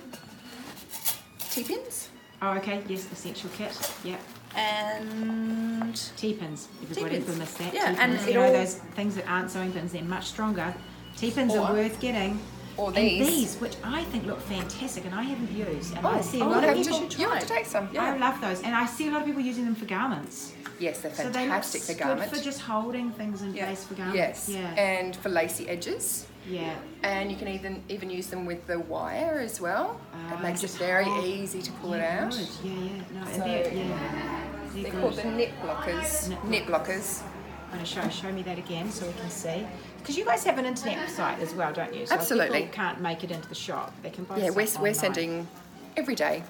T-pins 1.51 2.09
Oh, 2.39 2.51
okay. 2.57 2.83
Yes, 2.87 3.07
essential 3.11 3.49
kit. 3.57 3.73
Yep. 4.03 4.19
and 4.55 5.95
T-pins. 6.17 6.67
Everybody 6.83 7.09
T-pins. 7.17 7.25
can 7.29 7.37
miss 7.39 7.53
that. 7.55 7.73
Yeah, 7.73 7.91
T-pins. 7.91 7.99
and 7.99 8.27
you 8.27 8.33
know 8.35 8.45
all- 8.45 8.51
those 8.53 8.75
things 8.95 9.15
that 9.15 9.27
aren't 9.27 9.49
sewing 9.51 9.71
pins. 9.71 9.91
They're 9.91 10.03
much 10.03 10.25
stronger. 10.27 10.73
T-pins 11.17 11.55
are 11.55 11.73
worth 11.73 11.99
getting. 11.99 12.39
Or 12.77 12.87
And 12.89 12.97
these. 12.97 13.27
these, 13.27 13.55
which 13.55 13.75
I 13.83 14.03
think 14.05 14.25
look 14.25 14.39
fantastic, 14.41 15.05
and 15.05 15.15
I 15.15 15.23
haven't 15.23 15.51
used. 15.51 15.95
And 15.97 16.05
I 16.05 16.19
Oh, 16.19 16.21
see 16.21 16.39
a 16.39 16.43
oh, 16.43 16.49
lot 16.49 16.63
of 16.63 16.75
to- 16.77 16.83
people. 16.83 17.07
you 17.19 17.29
have 17.29 17.39
to 17.41 17.47
take 17.47 17.65
some. 17.65 17.89
I 17.97 18.15
love 18.17 18.39
those, 18.39 18.61
and 18.61 18.75
I 18.75 18.85
see 18.85 19.07
a 19.07 19.11
lot 19.11 19.21
of 19.21 19.25
people 19.27 19.41
using 19.41 19.65
them 19.65 19.73
for 19.75 19.85
garments. 19.85 20.53
Yes, 20.79 20.99
they're 21.01 21.09
fantastic 21.09 21.81
So 21.81 21.93
they 21.93 21.93
look 21.93 22.03
for 22.05 22.05
good 22.05 22.17
garment. 22.19 22.35
for 22.37 22.43
just 22.43 22.61
holding 22.61 23.09
things 23.11 23.41
in 23.41 23.55
Yeah. 23.55 23.65
place 23.65 23.83
for 23.83 23.95
garments. 23.95 24.17
Yes, 24.17 24.49
Yeah. 24.49 24.79
and 24.81 25.15
for 25.15 25.29
lacy 25.29 25.67
edges. 25.67 26.27
yeah. 26.47 26.75
And 27.03 27.31
you 27.31 27.35
can 27.37 27.47
even 27.47 27.81
even 27.89 28.09
use 28.11 28.27
them 28.27 28.45
with 28.45 28.67
the 28.67 28.79
wire 28.79 29.39
as 29.43 29.59
well. 29.59 29.99
Ah, 30.13 30.35
it 30.35 30.41
makes 30.43 30.63
it 30.63 30.69
very 30.71 31.03
hold- 31.05 31.25
easy 31.25 31.61
to 31.63 31.71
pull 31.81 31.91
yeah, 31.95 31.97
it 31.97 32.23
out. 32.23 32.31
Good. 32.31 32.47
Yeah, 32.63 32.71
yeah. 32.71 32.89
No, 33.13 33.19
and 33.27 33.35
So- 33.35 33.39
they're, 33.39 33.73
yeah. 33.73 34.43
They're 34.73 34.83
They're 34.91 35.01
called 35.01 35.15
the 35.15 35.23
knit 35.23 35.51
blockers. 35.63 36.43
Knit 36.43 36.67
blockers. 36.67 37.21
I'm 37.69 37.79
going 37.79 37.83
to 37.83 37.85
show 37.85 38.07
show 38.09 38.31
me 38.31 38.43
that 38.43 38.57
again 38.59 38.89
so 38.91 39.07
we 39.07 39.13
can 39.13 39.29
see. 39.29 39.65
Because 40.07 40.17
you 40.19 40.23
guys 40.23 40.45
have 40.45 40.57
an 40.57 40.65
internet 40.65 41.09
site 41.09 41.37
as 41.39 41.53
well, 41.53 41.73
don't 41.73 41.93
you? 41.93 42.05
So 42.05 42.15
if 42.15 42.21
Absolutely. 42.21 42.59
people 42.61 42.73
can't 42.73 43.01
make 43.01 43.25
it 43.25 43.31
into 43.31 43.49
the 43.49 43.55
shop. 43.55 43.93
They 44.01 44.09
can 44.09 44.23
buy 44.23 44.37
Yeah, 44.37 44.51
we're, 44.51 44.65
stuff 44.65 44.81
we're 44.81 44.93
sending 44.93 45.45
every 45.97 46.15
day, 46.15 46.43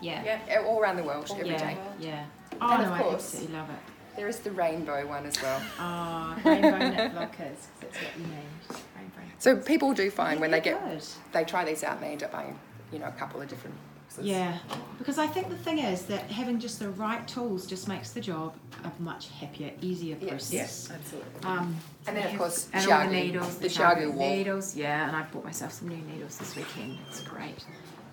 Yeah. 0.00 0.38
yeah. 0.46 0.62
all 0.64 0.78
around 0.78 0.94
the 0.96 1.02
world, 1.02 1.28
every 1.32 1.48
day. 1.56 1.76
yeah. 1.98 2.08
Yeah. 2.08 2.24
Oh 2.60 2.70
And 2.70 2.82
no, 2.84 2.92
of 2.92 3.00
I 3.00 3.12
absolutely 3.14 3.56
love 3.56 3.68
it. 3.68 3.76
There 4.16 4.28
is 4.28 4.38
the 4.38 4.52
rainbow 4.52 5.08
one 5.08 5.26
as 5.26 5.42
well. 5.42 5.60
Oh, 5.80 6.36
rainbow 6.44 6.78
knit 6.78 7.12
blockers. 7.12 7.32
'cause 7.36 7.68
That's 7.80 7.96
what 7.96 8.16
you 8.16 8.26
need. 8.26 8.78
Rainbow. 8.96 9.32
So 9.40 9.56
people 9.56 9.92
do 9.92 10.08
find 10.08 10.40
when 10.40 10.52
they 10.52 10.60
get 10.60 10.80
good. 10.88 11.02
they 11.32 11.42
try 11.42 11.64
these 11.64 11.82
out 11.82 11.94
and 11.96 12.04
they 12.04 12.12
end 12.12 12.22
up 12.22 12.30
buying, 12.30 12.56
you 12.92 13.00
know, 13.00 13.06
a 13.08 13.12
couple 13.12 13.40
of 13.42 13.48
different 13.48 13.74
Yeah, 14.20 14.58
because 14.98 15.18
I 15.18 15.26
think 15.26 15.48
the 15.48 15.56
thing 15.56 15.78
is 15.78 16.02
that 16.06 16.30
having 16.30 16.58
just 16.58 16.78
the 16.78 16.90
right 16.90 17.26
tools 17.28 17.66
just 17.66 17.88
makes 17.88 18.10
the 18.10 18.20
job 18.20 18.54
a 18.84 19.02
much 19.02 19.28
happier, 19.40 19.70
easier 19.80 20.16
process. 20.16 20.52
Yes, 20.52 20.90
absolutely. 20.92 21.44
Um, 21.44 21.76
And 22.06 22.16
then, 22.16 22.26
of 22.32 22.38
course, 22.38 22.68
and 22.72 22.90
all 22.90 23.00
the 23.06 23.12
needles, 23.12 23.58
the 23.58 23.68
ChiaoGoo 23.68 24.14
needles. 24.16 24.76
Yeah, 24.76 25.06
and 25.06 25.16
I 25.16 25.22
bought 25.22 25.44
myself 25.44 25.72
some 25.72 25.88
new 25.88 25.96
needles 26.12 26.38
this 26.38 26.56
weekend. 26.56 26.98
It's 27.08 27.20
great. 27.22 27.64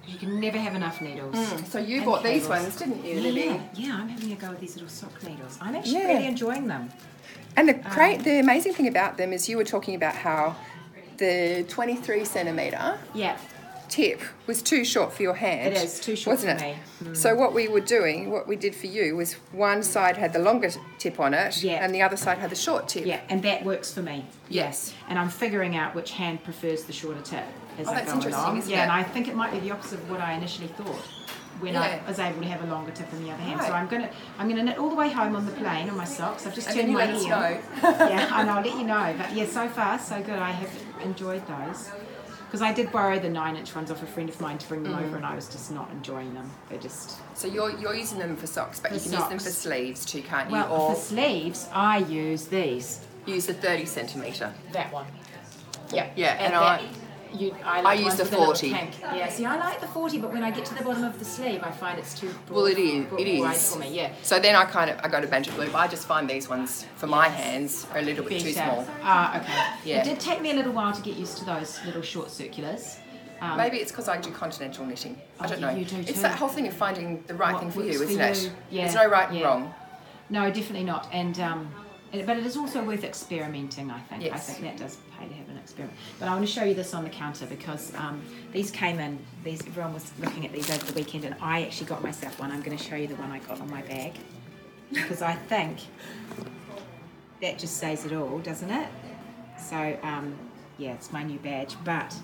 You 0.05 0.17
can 0.17 0.39
never 0.39 0.57
have 0.57 0.75
enough 0.75 1.01
needles. 1.01 1.35
So 1.69 1.79
you 1.79 1.97
And 1.97 2.05
bought 2.05 2.23
these 2.23 2.47
ones, 2.47 2.75
didn't 2.77 3.03
you, 3.03 3.15
Yeah, 3.15 3.21
Lily? 3.21 3.61
yeah, 3.75 3.95
I'm 3.97 4.07
having 4.07 4.31
a 4.31 4.35
go 4.35 4.49
with 4.51 4.59
these 4.61 4.75
little 4.75 4.89
sock 4.89 5.21
needles. 5.23 5.57
I'm 5.59 5.75
actually 5.75 5.93
Yeah. 5.95 6.07
really 6.13 6.27
enjoying 6.27 6.67
them. 6.67 6.89
And 7.57 7.67
the 7.67 7.75
Um, 7.75 7.81
great, 7.91 8.23
the 8.23 8.39
amazing 8.39 8.73
thing 8.73 8.87
about 8.87 9.17
them 9.17 9.33
is 9.33 9.49
you 9.49 9.57
were 9.57 9.65
talking 9.65 9.95
about 9.95 10.15
how 10.15 10.55
the 11.17 11.65
23 11.67 12.23
centimeter 12.23 12.99
Yeah, 13.13 13.35
tip 13.89 14.21
was 14.45 14.61
too 14.61 14.83
short 14.85 15.13
for 15.13 15.23
your 15.23 15.33
hand. 15.35 15.73
It 15.73 15.83
is, 15.83 15.99
too 15.99 16.15
short 16.15 16.35
wasn't 16.37 16.59
for 16.59 16.65
it? 16.65 16.75
me. 17.01 17.11
Mm. 17.11 17.17
So 17.17 17.35
what 17.35 17.53
we 17.53 17.67
were 17.67 17.81
doing, 17.81 18.29
what 18.31 18.47
we 18.47 18.55
did 18.55 18.75
for 18.75 18.87
you 18.87 19.15
was 19.15 19.33
one 19.51 19.83
side 19.83 20.17
had 20.17 20.33
the 20.33 20.39
longer 20.39 20.69
tip 20.99 21.19
on 21.19 21.33
it, 21.33 21.63
Yeah. 21.63 21.83
and 21.83 21.93
the 21.93 22.01
other 22.01 22.17
side 22.17 22.37
had 22.37 22.49
the 22.49 22.55
short 22.55 22.87
tip. 22.87 23.05
yeah, 23.05 23.21
and 23.29 23.41
that 23.43 23.63
works 23.65 23.93
for 23.93 24.01
me. 24.01 24.25
Yes. 24.49 24.93
and 25.09 25.17
I'm 25.19 25.29
figuring 25.29 25.75
out 25.75 25.93
which 25.95 26.11
hand 26.11 26.43
prefers 26.43 26.83
the 26.85 26.93
shorter 26.93 27.21
tip 27.21 27.43
as 27.79 27.87
Oh, 27.87 27.91
I 27.91 27.95
that's 27.95 28.07
go 28.11 28.15
interesting, 28.17 28.43
along. 28.43 28.63
yeah, 28.67 28.79
it? 28.79 28.83
and 28.83 28.91
I 28.91 29.03
think 29.03 29.27
it 29.27 29.35
might 29.35 29.51
be 29.51 29.59
the 29.59 29.71
opposite 29.71 29.99
of 29.99 30.09
what 30.09 30.19
I 30.21 30.33
initially 30.33 30.67
thought 30.67 31.01
when 31.59 31.73
Yeah. 31.73 31.99
I 32.05 32.07
was 32.07 32.19
able 32.19 32.39
to 32.41 32.47
have 32.47 32.63
a 32.63 32.67
longer 32.67 32.91
tip 32.91 33.11
in 33.13 33.23
the 33.23 33.31
other 33.31 33.41
hand. 33.41 33.59
So 33.61 33.71
I'm 33.73 33.87
gonna 33.87 34.09
I'm 34.37 34.47
gonna 34.47 34.61
knit 34.63 34.77
all 34.77 34.89
the 34.89 34.95
way 34.95 35.09
home 35.09 35.35
on 35.35 35.45
the 35.47 35.51
plane 35.53 35.89
on 35.89 35.97
my 35.97 36.05
socks. 36.05 36.45
I've 36.45 36.53
just 36.53 36.67
And 36.69 36.77
turned 36.77 36.93
my 36.93 37.07
heel. 37.07 37.29
know. 37.29 37.59
yeah, 37.83 38.39
and 38.39 38.49
I'll 38.49 38.63
let 38.63 38.75
you 38.77 38.83
know. 38.83 39.15
But 39.17 39.33
yeah, 39.33 39.47
so 39.47 39.67
far 39.67 39.97
so 39.97 40.21
good. 40.21 40.37
I 40.37 40.51
have 40.51 40.69
enjoyed 41.03 41.41
those. 41.47 41.89
Because 42.47 42.61
I 42.61 42.71
did 42.73 42.91
borrow 42.93 43.19
the 43.19 43.29
nine 43.29 43.57
inch 43.57 43.75
ones 43.75 43.91
off 43.91 44.01
a 44.01 44.05
friend 44.05 44.29
of 44.29 44.39
mine 44.39 44.57
to 44.57 44.67
bring 44.67 44.83
them 44.83 44.93
Mm. 44.93 45.03
over 45.05 45.17
and 45.17 45.25
I 45.25 45.35
was 45.35 45.47
just 45.49 45.69
not 45.71 45.89
enjoying 45.91 46.33
them. 46.33 46.49
They're 46.69 46.79
just 46.79 47.17
So 47.37 47.47
you're 47.47 47.71
you're 47.77 47.93
using 47.95 48.19
them 48.19 48.35
for 48.37 48.47
socks, 48.47 48.79
but 48.79 48.89
For 48.91 48.95
you 48.95 49.01
can 49.03 49.11
use 49.13 49.29
them 49.29 49.39
for 49.39 49.49
sleeves 49.49 50.05
too, 50.05 50.21
can't 50.21 50.47
you? 50.49 50.53
well 50.53 50.71
or 50.71 50.95
for 50.95 50.99
sleeves 51.01 51.67
I 51.73 51.97
use 51.97 52.45
these. 52.45 53.01
use 53.25 53.45
the 53.47 53.53
30 53.53 53.85
centimeter. 53.85 54.53
That 54.71 54.93
one. 54.93 55.05
Yeah. 55.91 56.07
Yeah, 56.15 56.33
and 56.39 56.55
I- 56.55 56.83
You, 57.33 57.55
I, 57.63 57.79
I 57.79 57.81
like 57.81 57.99
use 57.99 58.15
the 58.15 58.23
with 58.23 58.33
a 58.33 58.37
little 58.37 58.45
40. 58.53 58.69
tank. 58.71 58.91
Yeah, 59.01 59.29
see, 59.29 59.45
I 59.45 59.57
like 59.57 59.81
the 59.81 59.87
40, 59.87 60.19
but 60.19 60.31
when 60.31 60.43
I 60.43 60.51
get 60.51 60.65
to 60.65 60.75
the 60.75 60.83
bottom 60.83 61.03
of 61.03 61.17
the 61.19 61.25
sleeve, 61.25 61.61
I 61.63 61.71
find 61.71 61.99
it's 61.99 62.19
too 62.19 62.29
broad. 62.45 62.55
Well, 62.55 62.65
it 62.67 62.77
is. 62.77 63.05
broad 63.05 63.19
It 63.21 63.39
wide 63.39 63.57
for 63.57 63.79
me. 63.79 63.95
Yeah. 63.95 64.11
So 64.23 64.39
then 64.39 64.55
I 64.55 64.65
kind 64.65 64.89
of 64.89 64.99
I 65.03 65.07
go 65.07 65.19
to 65.21 65.27
Banjo 65.27 65.51
Blue, 65.53 65.65
but 65.67 65.75
I 65.75 65.87
just 65.87 66.07
find 66.07 66.29
these 66.29 66.47
ones 66.49 66.85
for 66.95 67.07
my 67.07 67.27
hands 67.27 67.85
are 67.93 67.99
a 67.99 68.01
little 68.01 68.23
bit 68.25 68.41
too 68.41 68.51
small. 68.53 68.87
Ah, 69.03 69.39
okay. 69.41 69.89
Yeah. 69.89 70.01
It 70.01 70.05
did 70.05 70.19
take 70.19 70.41
me 70.41 70.51
a 70.51 70.55
little 70.55 70.73
while 70.73 70.93
to 70.93 71.01
get 71.01 71.15
used 71.17 71.37
to 71.39 71.45
those 71.45 71.79
little 71.85 72.01
short 72.01 72.29
circulars. 72.31 72.99
Um, 73.39 73.55
Maybe 73.57 73.77
it's 73.77 73.91
because 73.91 74.07
I 74.07 74.17
do 74.19 74.31
continental 74.31 74.83
knitting. 74.85 75.21
I 75.39 75.45
Oh, 75.45 75.49
don't 75.49 75.59
you- 75.59 75.65
know. 75.67 75.71
you 75.73 75.85
do 75.85 75.97
too. 76.03 76.09
it's 76.09 76.21
that 76.23 76.37
whole 76.39 76.49
thing 76.49 76.65
of 76.67 76.73
finding 76.73 77.23
the 77.27 77.35
right 77.35 77.53
What 77.53 77.61
thing 77.61 77.71
for 77.71 77.83
you, 77.83 77.93
for 77.97 78.03
isn't 78.05 78.19
it? 78.19 78.43
you. 78.43 78.51
Yeah, 78.71 78.83
There's 78.85 78.95
no 78.95 79.07
right 79.07 79.29
and 79.29 79.41
wrong. 79.43 79.73
No, 80.29 80.49
definitely 80.49 80.83
not. 80.85 81.07
And 81.13 81.39
um, 81.39 81.71
but 82.11 82.37
it 82.37 82.45
is 82.45 82.57
also 82.57 82.83
worth 82.83 83.03
experimenting. 83.03 83.91
I 83.91 83.99
think. 83.99 84.23
Yes. 84.23 84.49
I 84.49 84.53
think 84.53 84.63
that 84.65 84.77
does 84.83 84.97
experiment. 85.67 85.97
But 86.19 86.29
I 86.29 86.31
want 86.33 86.45
to 86.45 86.51
show 86.51 86.63
you 86.63 86.73
this 86.73 86.93
on 86.93 87.03
the 87.03 87.09
counter 87.09 87.45
because 87.45 87.93
um, 87.95 88.21
these 88.51 88.71
came 88.71 88.99
in. 88.99 89.19
These 89.43 89.65
everyone 89.67 89.93
was 89.93 90.11
looking 90.19 90.45
at 90.45 90.53
these 90.53 90.69
over 90.71 90.85
the 90.85 90.93
weekend, 90.93 91.25
and 91.25 91.35
I 91.41 91.63
actually 91.63 91.87
got 91.87 92.01
myself 92.01 92.39
one. 92.39 92.51
I'm 92.51 92.61
going 92.61 92.77
to 92.77 92.83
show 92.83 92.95
you 92.95 93.07
the 93.07 93.15
one 93.15 93.31
I 93.31 93.39
got 93.39 93.59
on 93.59 93.69
my 93.69 93.81
bag 93.81 94.13
because 94.91 95.21
I 95.21 95.33
think 95.33 95.79
that 97.41 97.59
just 97.59 97.77
says 97.77 98.05
it 98.05 98.13
all, 98.13 98.39
doesn't 98.39 98.69
it? 98.69 98.87
So 99.59 99.97
um, 100.03 100.35
yeah, 100.77 100.93
it's 100.93 101.11
my 101.11 101.23
new 101.23 101.39
badge. 101.39 101.75
But 101.83 102.15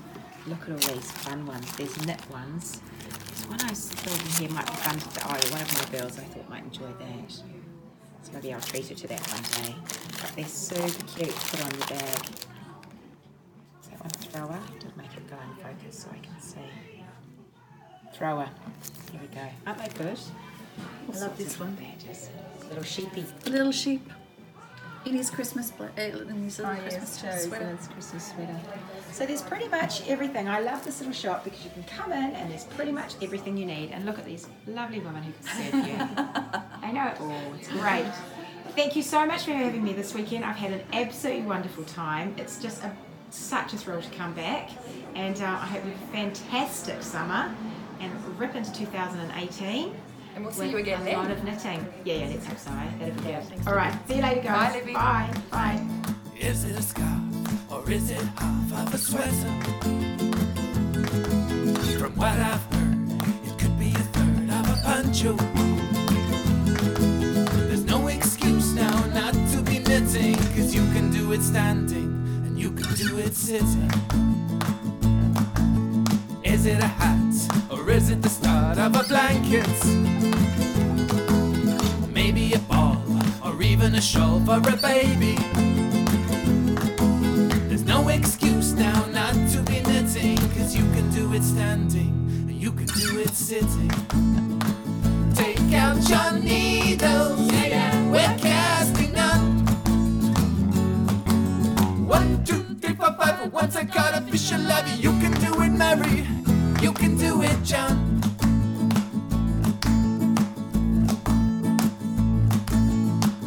look 0.47 0.61
at 0.63 0.69
all 0.69 0.93
these 0.95 1.11
fun 1.11 1.45
ones. 1.45 1.75
There's 1.75 2.05
knit 2.05 2.21
ones. 2.31 2.81
There's 3.27 3.47
one 3.47 3.61
I 3.61 3.69
was 3.69 3.89
thinking 3.89 4.47
here 4.47 4.55
might 4.55 4.67
be 4.67 4.73
fun 4.73 4.99
for 4.99 5.21
oh, 5.25 5.51
one 5.51 5.61
of 5.61 5.91
my 5.91 5.97
girls 5.97 6.17
I 6.17 6.23
thought 6.23 6.49
might 6.49 6.63
enjoy 6.63 6.91
that. 6.99 7.31
So 7.31 8.31
maybe 8.33 8.53
I'll 8.53 8.61
treat 8.61 8.87
her 8.87 8.95
to 8.95 9.07
that 9.07 9.21
one 9.27 9.65
day. 9.65 9.75
But 10.21 10.31
they're 10.35 10.45
super 10.45 11.05
cute 11.07 11.29
to 11.29 11.57
put 11.57 11.65
on 11.65 11.71
your 11.77 11.87
bag. 11.87 12.52
Is 14.05 14.11
thrower? 14.27 14.59
Just 14.81 14.97
make 14.97 15.13
it 15.15 15.29
go 15.29 15.35
in 15.37 15.63
focus 15.63 15.99
so 15.99 16.09
I 16.11 16.17
can 16.19 16.39
see. 16.41 16.59
Thrower. 18.13 18.49
Here 19.11 19.21
we 19.21 19.27
go. 19.27 19.41
Aren't 19.65 19.79
they 19.79 20.03
good? 20.03 20.19
I 21.13 21.17
love 21.19 21.37
this 21.37 21.59
one. 21.59 21.75
Badges. 21.75 22.29
Little 22.69 22.83
sheepy. 22.83 23.25
Little 23.45 23.71
sheep. 23.71 24.09
In 25.05 25.15
his 25.15 25.29
Christmas, 25.29 25.69
bla- 25.69 25.89
uh, 25.97 26.01
in 26.01 26.43
his 26.43 26.59
little 26.59 26.73
Oh, 26.73 26.79
Christmas 26.81 27.21
yes, 27.23 27.45
sweater. 27.45 27.77
Christmas 27.91 28.31
sweater. 28.31 28.57
So 29.11 29.25
there's 29.25 29.41
pretty 29.41 29.67
much 29.67 30.07
everything. 30.07 30.47
I 30.47 30.59
love 30.61 30.85
this 30.85 30.99
little 30.99 31.13
shop 31.13 31.43
because 31.43 31.63
you 31.65 31.71
can 31.71 31.83
come 31.83 32.13
in 32.13 32.33
and 32.35 32.49
there's 32.49 32.63
pretty 32.63 32.93
much 32.93 33.15
everything 33.21 33.57
you 33.57 33.65
need. 33.65 33.91
And 33.91 34.05
look 34.05 34.17
at 34.17 34.23
these 34.25 34.47
lovely 34.65 34.99
women 34.99 35.21
who 35.23 35.33
can 35.33 35.43
serve 35.71 35.87
you. 35.87 35.95
I 36.81 36.91
know 36.93 37.07
it 37.07 37.19
all. 37.19 37.53
It's 37.59 37.67
great. 37.67 38.05
Thank 38.77 38.95
you 38.95 39.03
so 39.03 39.25
much 39.25 39.43
for 39.43 39.51
having 39.51 39.83
me 39.83 39.91
this 39.91 40.13
weekend. 40.13 40.45
I've 40.45 40.55
had 40.55 40.71
an 40.71 40.81
absolutely 40.93 41.43
wonderful 41.43 41.83
time. 41.83 42.33
It's 42.37 42.57
just 42.59 42.81
a, 42.83 42.95
such 43.33 43.73
a 43.73 43.77
thrill 43.77 44.01
to 44.01 44.09
come 44.11 44.33
back. 44.33 44.69
And 45.15 45.39
uh, 45.41 45.45
I 45.45 45.65
hope 45.65 45.85
you 45.85 45.91
have 45.91 46.01
a 46.03 46.07
fantastic 46.11 47.01
summer 47.01 47.53
and 47.99 48.39
rip 48.39 48.55
into 48.55 48.71
2018. 48.73 49.93
And 50.35 50.43
we'll 50.43 50.53
see 50.53 50.61
with 50.63 50.71
you 50.71 50.77
again 50.79 51.01
a 51.01 51.05
then. 51.05 51.15
lot 51.15 51.31
of 51.31 51.43
knitting. 51.43 51.85
Yeah, 52.05 52.15
yeah, 52.15 52.27
let's 52.29 52.45
hope 52.47 52.57
so. 52.57 52.71
eh? 52.71 52.87
That'd 52.99 53.17
be 53.17 53.23
good. 53.23 53.67
All 53.67 53.75
right, 53.75 53.93
see 54.07 54.15
you 54.15 54.21
later, 54.21 54.41
guys. 54.41 54.73
Bye, 54.73 54.79
Libby. 54.79 54.93
Bye. 54.93 55.33
Bye. 55.51 55.87
Is 56.39 56.63
it 56.65 56.77
a 56.77 56.81
scarf 56.81 57.71
or 57.71 57.89
is 57.91 58.09
it 58.11 58.17
half 58.37 58.87
of 58.87 58.93
a 58.93 58.97
sweater? 58.97 59.29
From 61.99 62.15
what 62.15 62.31
I've 62.39 62.61
heard, 62.73 63.11
it 63.47 63.57
could 63.59 63.77
be 63.79 63.91
a 63.91 64.05
third 64.13 64.49
of 64.49 64.69
a 64.69 64.81
poncho. 64.83 65.33
There's 67.67 67.85
no 67.85 68.07
excuse 68.07 68.73
now 68.73 69.05
not 69.13 69.33
to 69.51 69.61
be 69.61 69.79
knitting, 69.79 70.35
cause 70.55 70.73
you 70.73 70.81
can 70.93 71.11
do 71.11 71.31
it 71.33 71.41
standing 71.43 72.02
and 73.03 73.09
you 73.09 73.15
can 73.15 73.17
do 73.17 73.17
it 73.17 73.35
sitting. 73.35 73.91
Is 76.43 76.65
it 76.65 76.79
a 76.79 76.87
hat 76.87 77.33
or 77.71 77.89
is 77.89 78.09
it 78.09 78.21
the 78.21 78.29
start 78.29 78.77
of 78.77 78.95
a 78.95 79.03
blanket? 79.07 79.67
Maybe 82.13 82.53
a 82.53 82.59
ball 82.59 83.01
or 83.43 83.61
even 83.61 83.95
a 83.95 84.01
shawl 84.01 84.39
for 84.41 84.57
a 84.57 84.77
baby. 84.77 85.35
There's 87.67 87.85
no 87.85 88.07
excuse 88.09 88.73
now 88.73 89.05
not 89.11 89.33
to 89.51 89.61
be 89.63 89.81
knitting, 89.81 90.37
cause 90.55 90.75
you 90.75 90.83
can 90.93 91.09
do 91.11 91.33
it 91.33 91.43
standing 91.43 92.13
and 92.47 92.55
you 92.61 92.71
can 92.71 92.87
do 92.87 93.19
it 93.19 93.33
sitting. 93.33 93.91
Take 95.33 95.73
out 95.73 95.97
your 96.07 96.39
needles, 96.39 97.39
we're 97.51 97.69
casting 97.69 97.92
I 103.95 104.11
got 104.11 104.59
love 104.59 104.87
you, 104.87 105.11
you 105.11 105.19
can 105.19 105.31
do 105.33 105.61
it, 105.61 105.69
Mary. 105.69 106.25
You 106.81 106.93
can 106.93 107.15
do 107.15 107.43
it, 107.43 107.63
John. 107.63 108.19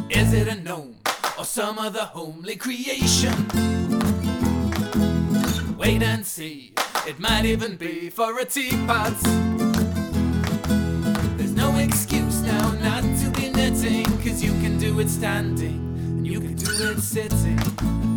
Is 0.09 0.31
it 0.31 0.47
a 0.47 0.55
gnome 0.55 0.95
or 1.37 1.43
some 1.43 1.77
other 1.77 2.05
homely 2.13 2.55
creation? 2.55 3.33
Wait 5.77 6.01
and 6.01 6.25
see, 6.25 6.73
it 7.05 7.19
might 7.19 7.43
even 7.43 7.75
be 7.75 8.09
for 8.09 8.39
a 8.39 8.45
teapot. 8.45 9.13
There's 11.37 11.55
no 11.55 11.77
excuse 11.77 12.41
now 12.43 12.71
not 12.71 13.03
to 13.03 13.29
be 13.31 13.49
knitting, 13.49 14.05
cause 14.23 14.41
you 14.41 14.51
can 14.61 14.79
do 14.79 14.97
it 15.01 15.09
standing 15.09 15.79
and 16.19 16.25
you 16.25 16.39
can 16.39 16.55
do 16.55 16.91
it 16.91 17.01
sitting. 17.01 18.16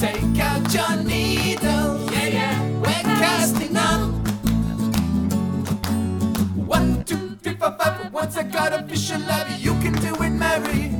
Take 0.00 0.40
out 0.40 0.72
your 0.72 0.96
needle, 1.04 2.10
yeah, 2.10 2.26
yeah, 2.28 2.70
we're 2.78 3.18
casting 3.20 3.76
on. 3.76 4.14
One, 6.66 7.04
two, 7.04 7.36
three, 7.42 7.52
four, 7.56 7.76
five. 7.78 8.10
Once 8.10 8.38
I 8.38 8.44
got 8.44 8.72
official 8.72 9.20
love 9.20 9.50
you, 9.50 9.74
you 9.74 9.80
can 9.82 9.92
do 10.00 10.14
it, 10.22 10.30
Mary. 10.30 10.94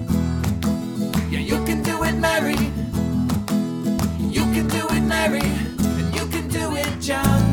Yeah, 1.30 1.40
you 1.40 1.64
can 1.64 1.82
do 1.82 2.02
it, 2.04 2.12
Mary. 2.16 2.60
You 4.28 4.44
can 4.52 4.68
do 4.68 4.86
it, 4.90 5.00
Mary. 5.00 5.40
And 5.40 6.14
you 6.14 6.26
can 6.26 6.48
do 6.48 6.76
it, 6.76 7.00
John. 7.00 7.49